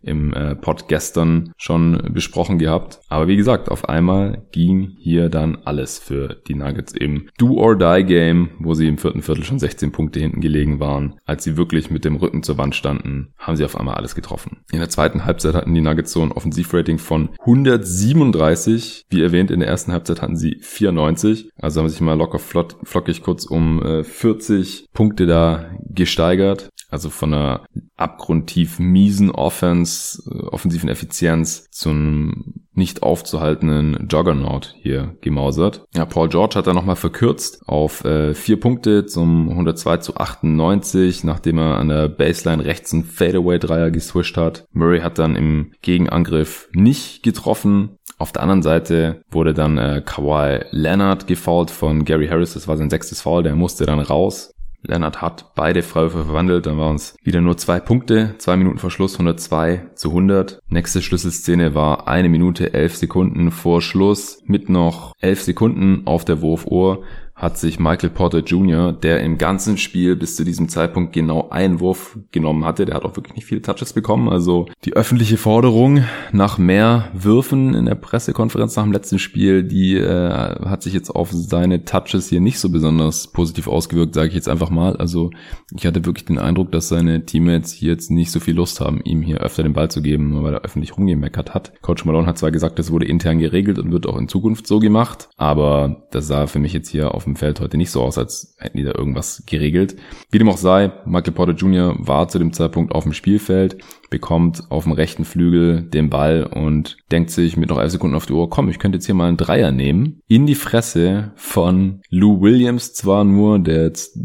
im 0.02 0.32
äh, 0.32 0.54
Pod 0.54 0.88
gestern 0.88 1.52
schon 1.56 2.10
besprochen 2.12 2.58
gehabt. 2.58 3.00
Aber 3.08 3.28
wie 3.28 3.36
gesagt, 3.36 3.70
auf 3.70 3.88
einmal 3.88 4.46
ging 4.52 4.96
hier 4.98 5.28
dann 5.28 5.58
alles 5.64 5.98
für 5.98 6.36
die 6.48 6.54
Nuggets 6.54 6.92
im 6.92 7.28
Do-or-Die-Game, 7.38 8.50
wo 8.58 8.74
sie 8.74 8.88
im 8.88 8.98
vierten 8.98 9.22
Viertel 9.22 9.44
schon 9.44 9.58
16 9.58 9.92
Punkte 9.92 10.20
hinten 10.20 10.40
gelegen 10.40 10.80
waren. 10.80 11.14
Als 11.24 11.44
sie 11.44 11.56
wirklich 11.56 11.90
mit 11.90 12.04
dem 12.04 12.16
Rücken 12.16 12.42
zur 12.42 12.58
Wand 12.58 12.74
standen, 12.74 13.32
haben 13.38 13.56
sie 13.56 13.64
auf 13.64 13.76
einmal 13.76 13.94
alles 13.94 14.14
getroffen. 14.14 14.58
In 14.72 14.78
der 14.78 14.88
zweiten 14.88 15.24
Halbzeit 15.24 15.54
hatten 15.54 15.74
die 15.74 15.80
Nuggets 15.80 16.12
so 16.12 16.22
ein 16.22 16.32
Offensivrating 16.32 16.98
von 16.98 17.30
137. 17.40 19.06
Wie 19.10 19.22
erwähnt, 19.22 19.50
in 19.50 19.60
der 19.60 19.68
ersten 19.68 19.92
Halbzeit 19.92 20.22
hatten 20.22 20.36
sie 20.36 20.58
94. 20.60 21.50
Also 21.60 21.80
haben 21.80 21.88
sich 21.88 22.00
mal 22.00 22.14
locker 22.14 22.38
flott, 22.38 22.76
flockig 22.84 23.22
kurz 23.22 23.44
um 23.44 23.82
äh, 23.82 24.04
40 24.04 24.86
Punkte 24.92 25.26
da 25.26 25.70
gesteigert. 25.88 26.70
Also 26.90 27.10
von 27.10 27.32
einer 27.32 27.64
abgrundtief 27.96 28.78
miesen 28.78 29.30
Offense, 29.30 30.22
äh, 30.30 30.46
offensiven 30.46 30.88
Effizienz 30.88 31.70
zu 31.70 31.90
einem 31.90 32.54
nicht 32.72 33.02
aufzuhaltenden 33.02 34.08
Juggernaut 34.10 34.74
hier 34.80 35.16
gemausert. 35.20 35.84
Ja, 35.94 36.06
Paul 36.06 36.28
George 36.28 36.56
hat 36.56 36.66
er 36.66 36.74
nochmal 36.74 36.96
verkürzt 36.96 37.62
auf 37.66 38.04
äh, 38.04 38.32
vier 38.34 38.58
Punkte 38.58 39.06
zum 39.06 39.50
102 39.50 39.98
zu 39.98 40.16
98, 40.16 41.24
nachdem 41.24 41.58
er 41.58 41.76
an 41.76 41.88
der 41.88 42.08
Baseline 42.08 42.64
rechts 42.64 42.92
einen 42.92 43.04
Fadeaway-Dreier 43.04 43.90
geswischt 43.90 44.36
hat. 44.36 44.64
Murray 44.72 45.00
hat 45.00 45.18
dann 45.18 45.36
im 45.36 45.72
Gegenangriff 45.82 46.68
nicht 46.72 47.22
getroffen. 47.22 47.98
Auf 48.18 48.32
der 48.32 48.42
anderen 48.42 48.62
Seite 48.62 49.22
wurde 49.30 49.54
dann 49.54 49.78
äh, 49.78 50.02
Kawhi 50.04 50.64
Leonard 50.70 51.26
gefoult 51.26 51.70
von 51.70 52.04
Gary 52.04 52.28
Harris. 52.28 52.54
Das 52.54 52.68
war 52.68 52.76
sein 52.76 52.90
sechstes 52.90 53.22
Foul. 53.22 53.42
Der 53.42 53.56
musste 53.56 53.86
dann 53.86 54.00
raus. 54.00 54.54
Lennart 54.82 55.20
hat 55.20 55.54
beide 55.54 55.82
Freiwürfe 55.82 56.24
verwandelt, 56.24 56.66
dann 56.66 56.78
waren 56.78 56.96
es 56.96 57.16
wieder 57.22 57.40
nur 57.40 57.56
zwei 57.56 57.80
Punkte, 57.80 58.34
zwei 58.38 58.56
Minuten 58.56 58.78
vor 58.78 58.90
Schluss, 58.90 59.14
102 59.14 59.90
zu 59.94 60.08
100. 60.08 60.60
Nächste 60.68 61.02
Schlüsselszene 61.02 61.74
war 61.74 62.08
eine 62.08 62.28
Minute, 62.28 62.72
elf 62.72 62.96
Sekunden 62.96 63.50
vor 63.50 63.82
Schluss. 63.82 64.42
Mit 64.46 64.68
noch 64.68 65.12
elf 65.20 65.42
Sekunden 65.42 66.06
auf 66.06 66.24
der 66.24 66.40
Wurfuhr 66.40 67.04
hat 67.40 67.56
sich 67.56 67.80
Michael 67.80 68.10
Porter 68.10 68.40
Jr., 68.40 68.92
der 68.92 69.20
im 69.20 69.38
ganzen 69.38 69.78
Spiel 69.78 70.14
bis 70.14 70.36
zu 70.36 70.44
diesem 70.44 70.68
Zeitpunkt 70.68 71.14
genau 71.14 71.48
einen 71.48 71.80
Wurf 71.80 72.18
genommen 72.32 72.66
hatte, 72.66 72.84
der 72.84 72.94
hat 72.94 73.04
auch 73.04 73.16
wirklich 73.16 73.34
nicht 73.34 73.46
viele 73.46 73.62
Touches 73.62 73.94
bekommen. 73.94 74.28
Also 74.28 74.66
die 74.84 74.92
öffentliche 74.92 75.38
Forderung 75.38 76.04
nach 76.32 76.58
mehr 76.58 77.08
Würfen 77.14 77.74
in 77.74 77.86
der 77.86 77.94
Pressekonferenz 77.94 78.76
nach 78.76 78.82
dem 78.82 78.92
letzten 78.92 79.18
Spiel, 79.18 79.62
die 79.62 79.96
äh, 79.96 80.30
hat 80.30 80.82
sich 80.82 80.92
jetzt 80.92 81.08
auf 81.08 81.30
seine 81.32 81.86
Touches 81.86 82.28
hier 82.28 82.42
nicht 82.42 82.58
so 82.60 82.68
besonders 82.68 83.28
positiv 83.28 83.68
ausgewirkt, 83.68 84.14
sage 84.14 84.28
ich 84.28 84.34
jetzt 84.34 84.48
einfach 84.48 84.68
mal. 84.68 84.96
Also 84.96 85.30
ich 85.74 85.86
hatte 85.86 86.04
wirklich 86.04 86.26
den 86.26 86.38
Eindruck, 86.38 86.70
dass 86.72 86.88
seine 86.88 87.24
Teammates 87.24 87.72
hier 87.72 87.92
jetzt 87.92 88.10
nicht 88.10 88.32
so 88.32 88.40
viel 88.40 88.54
Lust 88.54 88.80
haben, 88.80 89.00
ihm 89.02 89.22
hier 89.22 89.38
öfter 89.38 89.62
den 89.62 89.72
Ball 89.72 89.90
zu 89.90 90.02
geben, 90.02 90.42
weil 90.42 90.52
er 90.52 90.60
öffentlich 90.60 90.94
rumgemeckert 90.94 91.54
hat. 91.54 91.72
Coach 91.80 92.04
Malone 92.04 92.26
hat 92.26 92.36
zwar 92.36 92.50
gesagt, 92.50 92.78
das 92.78 92.90
wurde 92.90 93.06
intern 93.06 93.38
geregelt 93.38 93.78
und 93.78 93.92
wird 93.92 94.06
auch 94.06 94.18
in 94.18 94.28
Zukunft 94.28 94.66
so 94.66 94.78
gemacht, 94.78 95.30
aber 95.38 96.06
das 96.10 96.26
sah 96.26 96.46
für 96.46 96.58
mich 96.58 96.74
jetzt 96.74 96.90
hier 96.90 97.14
auf 97.14 97.29
dem 97.30 97.36
Feld 97.36 97.60
heute 97.60 97.76
nicht 97.76 97.90
so 97.90 98.02
aus, 98.02 98.18
als 98.18 98.54
hätten 98.58 98.76
die 98.76 98.84
da 98.84 98.92
irgendwas 98.94 99.42
geregelt. 99.46 99.96
Wie 100.30 100.38
dem 100.38 100.48
auch 100.48 100.56
sei, 100.56 100.92
Michael 101.06 101.32
Porter 101.32 101.52
Jr. 101.54 101.94
war 101.98 102.28
zu 102.28 102.38
dem 102.38 102.52
Zeitpunkt 102.52 102.94
auf 102.94 103.04
dem 103.04 103.12
Spielfeld 103.12 103.78
bekommt 104.10 104.64
auf 104.70 104.84
dem 104.84 104.92
rechten 104.92 105.24
Flügel 105.24 105.82
den 105.82 106.10
Ball 106.10 106.44
und 106.44 106.98
denkt 107.10 107.30
sich 107.30 107.56
mit 107.56 107.70
noch 107.70 107.78
elf 107.78 107.92
Sekunden 107.92 108.16
auf 108.16 108.26
die 108.26 108.32
Uhr, 108.32 108.50
komm, 108.50 108.68
ich 108.68 108.78
könnte 108.78 108.96
jetzt 108.96 109.06
hier 109.06 109.14
mal 109.14 109.28
einen 109.28 109.36
Dreier 109.36 109.70
nehmen. 109.70 110.20
In 110.26 110.46
die 110.46 110.56
Fresse 110.56 111.30
von 111.36 112.00
Lou 112.10 112.40
Williams 112.42 112.92
zwar 112.92 113.24
nur, 113.24 113.60
der 113.60 113.84
jetzt, 113.84 114.18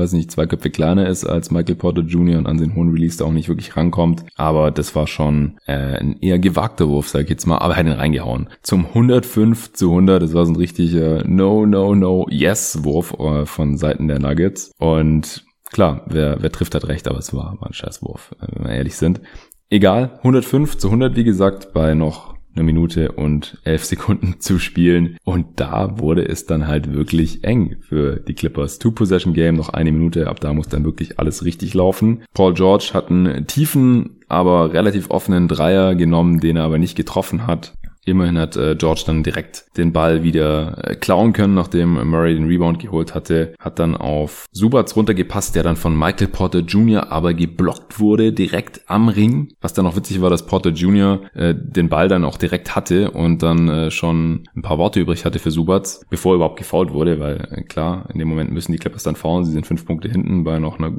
weiß 0.00 0.12
nicht, 0.12 0.30
zwei 0.30 0.46
Köpfe 0.46 0.70
kleiner 0.70 1.08
ist 1.08 1.24
als 1.24 1.50
Michael 1.50 1.76
Porter 1.76 2.02
Jr. 2.02 2.38
und 2.38 2.46
an 2.46 2.58
den 2.58 2.74
hohen 2.74 2.90
Release 2.90 3.18
da 3.18 3.26
auch 3.26 3.32
nicht 3.32 3.48
wirklich 3.48 3.76
rankommt. 3.76 4.24
Aber 4.36 4.70
das 4.70 4.94
war 4.94 5.06
schon 5.06 5.58
äh, 5.66 5.98
ein 5.98 6.16
eher 6.20 6.38
gewagter 6.38 6.88
Wurf, 6.88 7.08
sag 7.08 7.24
ich 7.24 7.30
jetzt 7.30 7.46
mal, 7.46 7.58
aber 7.58 7.74
er 7.74 7.80
hat 7.80 7.86
ihn 7.86 7.92
reingehauen. 7.92 8.48
Zum 8.62 8.86
105 8.86 9.72
zu 9.72 9.90
100, 9.90 10.22
das 10.22 10.34
war 10.34 10.46
so 10.46 10.52
ein 10.52 10.56
richtiger 10.56 11.24
No, 11.24 11.66
No, 11.66 11.94
No, 11.94 12.26
Yes 12.30 12.82
Wurf 12.82 13.14
äh, 13.18 13.46
von 13.46 13.76
Seiten 13.76 14.08
der 14.08 14.18
Nuggets. 14.18 14.72
Und 14.78 15.44
Klar, 15.72 16.02
wer, 16.06 16.42
wer 16.42 16.50
trifft 16.50 16.74
hat 16.74 16.88
recht, 16.88 17.06
aber 17.06 17.18
es 17.18 17.32
war, 17.32 17.56
war 17.60 17.68
ein 17.68 17.72
Scheißwurf, 17.72 18.34
äh, 18.40 18.46
wenn 18.50 18.64
wir 18.64 18.74
ehrlich 18.74 18.96
sind. 18.96 19.20
Egal, 19.68 20.18
105 20.18 20.78
zu 20.78 20.88
100, 20.88 21.14
wie 21.14 21.24
gesagt, 21.24 21.72
bei 21.72 21.94
noch 21.94 22.34
eine 22.60 22.66
Minute 22.66 23.12
und 23.12 23.58
elf 23.64 23.84
Sekunden 23.84 24.36
zu 24.40 24.58
spielen. 24.58 25.16
Und 25.24 25.60
da 25.60 25.98
wurde 25.98 26.28
es 26.28 26.46
dann 26.46 26.66
halt 26.66 26.92
wirklich 26.92 27.42
eng 27.44 27.76
für 27.80 28.16
die 28.16 28.34
Clippers. 28.34 28.78
Two-Possession-Game, 28.78 29.56
noch 29.56 29.70
eine 29.70 29.92
Minute, 29.92 30.28
ab 30.28 30.40
da 30.40 30.52
muss 30.52 30.68
dann 30.68 30.84
wirklich 30.84 31.18
alles 31.18 31.44
richtig 31.44 31.74
laufen. 31.74 32.22
Paul 32.34 32.54
George 32.54 32.90
hat 32.92 33.10
einen 33.10 33.46
tiefen 33.46 34.20
aber 34.30 34.72
relativ 34.72 35.10
offenen 35.10 35.48
Dreier 35.48 35.96
genommen, 35.96 36.38
den 36.38 36.56
er 36.56 36.62
aber 36.62 36.78
nicht 36.78 36.96
getroffen 36.96 37.48
hat. 37.48 37.72
Immerhin 38.04 38.38
hat 38.38 38.56
äh, 38.56 38.76
George 38.76 39.02
dann 39.06 39.22
direkt 39.22 39.66
den 39.76 39.92
Ball 39.92 40.22
wieder 40.22 40.78
äh, 40.84 40.96
klauen 40.96 41.32
können, 41.32 41.54
nachdem 41.54 42.08
Murray 42.08 42.34
den 42.34 42.46
Rebound 42.46 42.78
geholt 42.78 43.14
hatte. 43.14 43.54
Hat 43.58 43.78
dann 43.78 43.96
auf 43.96 44.46
Subats 44.52 44.96
runtergepasst, 44.96 45.54
der 45.54 45.62
dann 45.62 45.76
von 45.76 45.96
Michael 45.96 46.28
Porter 46.28 46.60
Jr. 46.60 47.12
aber 47.12 47.34
geblockt 47.34 48.00
wurde, 48.00 48.32
direkt 48.32 48.82
am 48.86 49.08
Ring. 49.08 49.52
Was 49.60 49.74
dann 49.74 49.86
auch 49.86 49.96
witzig 49.96 50.20
war, 50.20 50.30
dass 50.30 50.46
Porter 50.46 50.70
Jr. 50.70 51.20
Äh, 51.34 51.54
den 51.54 51.88
Ball 51.88 52.08
dann 52.08 52.24
auch 52.24 52.38
direkt 52.38 52.74
hatte 52.74 53.10
und 53.10 53.42
dann 53.42 53.68
äh, 53.68 53.90
schon 53.90 54.48
ein 54.56 54.62
paar 54.62 54.78
Worte 54.78 55.00
übrig 55.00 55.24
hatte 55.24 55.38
für 55.38 55.50
Subats, 55.50 56.04
bevor 56.08 56.32
er 56.32 56.36
überhaupt 56.36 56.58
gefault 56.58 56.92
wurde, 56.92 57.20
weil 57.20 57.48
äh, 57.50 57.62
klar, 57.62 58.08
in 58.12 58.18
dem 58.18 58.28
Moment 58.28 58.50
müssen 58.50 58.72
die 58.72 58.78
Clippers 58.78 59.02
dann 59.02 59.16
faulen. 59.16 59.44
Sie 59.44 59.52
sind 59.52 59.66
fünf 59.66 59.84
Punkte 59.84 60.08
hinten 60.08 60.44
bei 60.44 60.58
noch 60.58 60.78
einer 60.78 60.92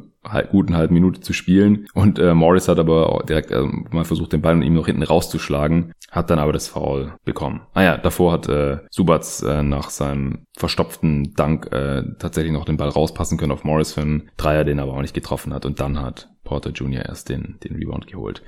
guten 0.50 0.76
halben 0.76 0.94
Minute 0.94 1.20
zu 1.20 1.32
spielen. 1.32 1.86
Und 1.94 2.18
äh, 2.18 2.34
Morris 2.34 2.68
hat 2.68 2.78
aber 2.78 3.24
direkt 3.28 3.50
äh, 3.50 3.62
mal 3.90 4.04
versucht, 4.04 4.32
den 4.32 4.42
Ball 4.42 4.54
an 4.54 4.62
ihm 4.62 4.74
noch 4.74 4.86
hinten 4.86 5.02
rauszuschlagen, 5.02 5.92
hat 6.10 6.30
dann 6.30 6.38
aber 6.38 6.52
das 6.52 6.68
Foul 6.68 7.14
bekommen. 7.24 7.62
Ah 7.74 7.82
ja, 7.82 7.96
davor 7.96 8.32
hat 8.32 8.48
äh, 8.48 8.78
Subats 8.90 9.42
äh, 9.42 9.62
nach 9.62 9.90
seinem 9.90 10.46
verstopften 10.56 11.34
Dank 11.34 11.72
äh, 11.72 12.02
tatsächlich 12.18 12.52
noch 12.52 12.64
den 12.64 12.76
Ball 12.76 12.88
rauspassen 12.88 13.38
können 13.38 13.52
auf 13.52 13.64
Morris 13.64 13.94
für 13.94 14.02
einen 14.02 14.30
Dreier, 14.36 14.64
den 14.64 14.78
er 14.78 14.84
aber 14.84 14.94
auch 14.94 15.02
nicht 15.02 15.14
getroffen 15.14 15.52
hat. 15.52 15.66
Und 15.66 15.80
dann 15.80 16.00
hat 16.00 16.30
Porter 16.44 16.70
Jr. 16.70 17.06
erst 17.06 17.28
den, 17.28 17.58
den 17.64 17.74
Rebound 17.76 18.06
geholt. 18.06 18.42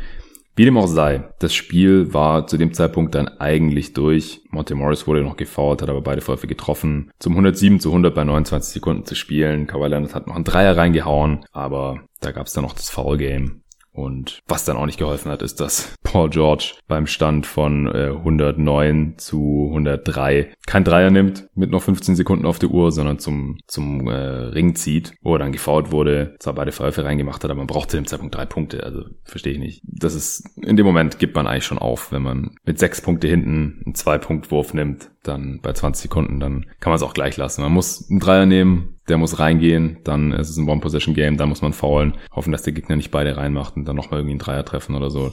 Wie 0.57 0.65
dem 0.65 0.77
auch 0.77 0.87
sei, 0.87 1.25
das 1.41 1.53
Spiel 1.53 2.15
war 2.15 2.47
zu 2.47 2.57
dem 2.57 2.73
Zeitpunkt 2.73 3.15
dann 3.17 3.27
eigentlich 3.27 3.93
durch. 3.93 4.43
Monte 4.51 4.77
Morris 4.77 5.07
wurde 5.09 5.23
noch 5.23 5.37
gefault, 5.37 5.83
hat 5.83 5.89
aber 5.89 6.01
beide 6.01 6.25
Läufe 6.25 6.47
getroffen. 6.47 7.11
Zum 7.19 7.33
107 7.33 7.81
zu 7.81 7.89
100 7.89 8.15
bei 8.15 8.23
29 8.23 8.75
Sekunden 8.75 9.05
zu 9.05 9.17
spielen. 9.17 9.67
Kawhi 9.67 9.89
Leonard 9.89 10.15
hat 10.15 10.29
noch 10.29 10.37
einen 10.37 10.45
Dreier 10.45 10.77
reingehauen, 10.77 11.45
aber 11.53 12.05
da 12.21 12.31
gab 12.31 12.47
es 12.47 12.53
dann 12.53 12.63
noch 12.63 12.73
das 12.75 12.89
Foul 12.89 13.19
Game. 13.19 13.64
Und 13.95 14.41
was 14.49 14.65
dann 14.65 14.77
auch 14.77 14.87
nicht 14.87 14.99
geholfen 14.99 15.31
hat, 15.31 15.41
ist, 15.41 15.61
dass 15.61 15.95
Paul 16.03 16.29
George 16.29 16.75
beim 16.89 17.07
Stand 17.07 17.47
von 17.47 17.87
äh, 17.87 18.09
109 18.09 19.15
zu 19.19 19.67
103 19.69 20.53
kein 20.67 20.83
Dreier 20.83 21.11
nimmt 21.11 21.49
mit 21.55 21.71
noch 21.71 21.83
15 21.83 22.17
Sekunden 22.17 22.45
auf 22.45 22.59
der 22.59 22.71
Uhr, 22.71 22.91
sondern 22.91 23.21
zum, 23.21 23.59
zum 23.69 24.09
äh, 24.09 24.15
Ring 24.15 24.75
zieht, 24.75 25.15
wo 25.23 25.37
er 25.37 25.39
dann 25.39 25.53
gefault 25.53 25.93
wurde, 25.93 26.35
zwar 26.41 26.55
beide 26.55 26.73
Pfeife 26.73 27.05
reingemacht 27.05 27.45
hat, 27.45 27.51
aber 27.51 27.59
man 27.59 27.69
braucht 27.69 27.93
zu 27.93 27.97
dem 27.97 28.07
Zeitpunkt 28.07 28.35
drei 28.35 28.47
Punkte. 28.47 28.83
Also 28.83 29.05
verstehe 29.23 29.53
ich 29.53 29.61
nicht. 29.61 29.83
Das 29.85 30.15
ist, 30.15 30.45
in 30.61 30.77
dem 30.77 30.87
Moment 30.87 31.21
gibt 31.21 31.37
man 31.37 31.47
eigentlich 31.47 31.65
schon 31.65 31.79
auf, 31.79 32.11
wenn 32.11 32.23
man 32.23 32.57
mit 32.65 32.81
sechs 32.81 33.01
Punkte 33.01 33.29
hinten 33.29 33.81
einen 33.85 33.95
Zwei-Punkt-Wurf 33.95 34.75
nimmt, 34.75 35.11
dann 35.23 35.61
bei 35.63 35.73
20 35.73 36.03
Sekunden, 36.03 36.41
dann 36.41 36.67
kann 36.81 36.91
man 36.91 36.97
es 36.97 37.03
auch 37.03 37.15
gleich 37.15 37.37
lassen. 37.37 37.63
Man 37.63 37.73
muss 37.73 38.11
einen 38.11 38.21
Dreier 38.21 38.47
nehmen, 38.47 38.94
der 39.09 39.19
muss 39.19 39.39
reingehen, 39.39 39.99
dann 40.05 40.33
ist 40.33 40.51
es 40.51 40.57
ein 40.57 40.69
One-Possession-Game, 40.69 41.37
dann 41.37 41.49
muss 41.49 41.63
man 41.63 41.73
faulen, 41.73 42.15
hoffen, 42.35 42.53
dass 42.53 42.63
der 42.63 42.73
Gegner 42.73 42.97
nicht 42.97 43.11
beide 43.11 43.37
reinmacht 43.37 43.77
und 43.77 43.87
dann 43.87 43.97
nochmal 43.97 44.21
irgendwie 44.21 44.33
einen 44.33 44.41
Dreier 44.41 44.65
treffen 44.65 44.95
oder 44.95 45.11
so 45.11 45.33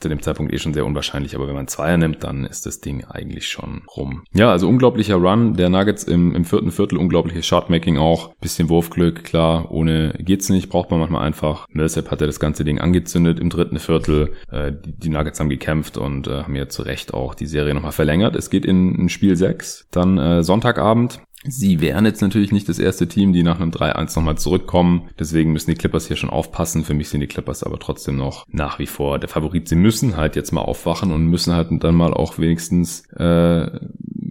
zu 0.00 0.08
dem 0.08 0.22
Zeitpunkt 0.22 0.52
eh 0.52 0.58
schon 0.58 0.72
sehr 0.72 0.86
unwahrscheinlich, 0.86 1.36
aber 1.36 1.46
wenn 1.46 1.54
man 1.54 1.68
Zweier 1.68 1.98
nimmt, 1.98 2.24
dann 2.24 2.44
ist 2.44 2.64
das 2.64 2.80
Ding 2.80 3.04
eigentlich 3.04 3.48
schon 3.48 3.82
rum. 3.96 4.24
Ja, 4.32 4.50
also 4.50 4.66
unglaublicher 4.66 5.16
Run 5.16 5.54
der 5.54 5.68
Nuggets 5.68 6.04
im, 6.04 6.34
im 6.34 6.44
vierten 6.44 6.70
Viertel, 6.70 6.98
unglaubliches 6.98 7.46
Shotmaking 7.46 7.98
auch, 7.98 8.34
bisschen 8.36 8.70
Wurfglück, 8.70 9.24
klar, 9.24 9.70
ohne 9.70 10.14
geht's 10.18 10.48
nicht, 10.48 10.70
braucht 10.70 10.90
man 10.90 11.00
manchmal 11.00 11.26
einfach. 11.26 11.66
Millsap 11.70 12.10
hat 12.10 12.22
ja 12.22 12.26
das 12.26 12.40
ganze 12.40 12.64
Ding 12.64 12.80
angezündet 12.80 13.38
im 13.38 13.50
dritten 13.50 13.78
Viertel, 13.78 14.32
äh, 14.50 14.72
die, 14.72 14.92
die, 14.92 15.08
Nuggets 15.10 15.38
haben 15.38 15.50
gekämpft 15.50 15.98
und 15.98 16.26
äh, 16.26 16.44
haben 16.44 16.56
ja 16.56 16.68
zu 16.68 16.82
Recht 16.82 17.12
auch 17.12 17.34
die 17.34 17.46
Serie 17.46 17.74
nochmal 17.74 17.92
verlängert. 17.92 18.36
Es 18.36 18.48
geht 18.48 18.64
in, 18.64 18.94
in 18.94 19.08
Spiel 19.10 19.36
6, 19.36 19.88
dann 19.90 20.16
äh, 20.16 20.42
Sonntagabend, 20.42 21.20
Sie 21.44 21.80
wären 21.80 22.04
jetzt 22.04 22.20
natürlich 22.20 22.52
nicht 22.52 22.68
das 22.68 22.78
erste 22.78 23.08
Team, 23.08 23.32
die 23.32 23.42
nach 23.42 23.60
einem 23.60 23.70
3-1 23.70 24.16
nochmal 24.16 24.36
zurückkommen. 24.36 25.08
Deswegen 25.18 25.52
müssen 25.52 25.70
die 25.70 25.76
Clippers 25.76 26.06
hier 26.06 26.16
schon 26.16 26.28
aufpassen. 26.28 26.84
Für 26.84 26.92
mich 26.92 27.08
sind 27.08 27.20
die 27.20 27.28
Clippers 27.28 27.62
aber 27.62 27.78
trotzdem 27.78 28.16
noch 28.16 28.46
nach 28.50 28.78
wie 28.78 28.86
vor 28.86 29.18
der 29.18 29.30
Favorit. 29.30 29.66
Sie 29.66 29.76
müssen 29.76 30.18
halt 30.18 30.36
jetzt 30.36 30.52
mal 30.52 30.60
aufwachen 30.60 31.12
und 31.12 31.26
müssen 31.26 31.54
halt 31.54 31.68
dann 31.82 31.94
mal 31.94 32.12
auch 32.12 32.38
wenigstens, 32.38 33.06
äh, 33.12 33.70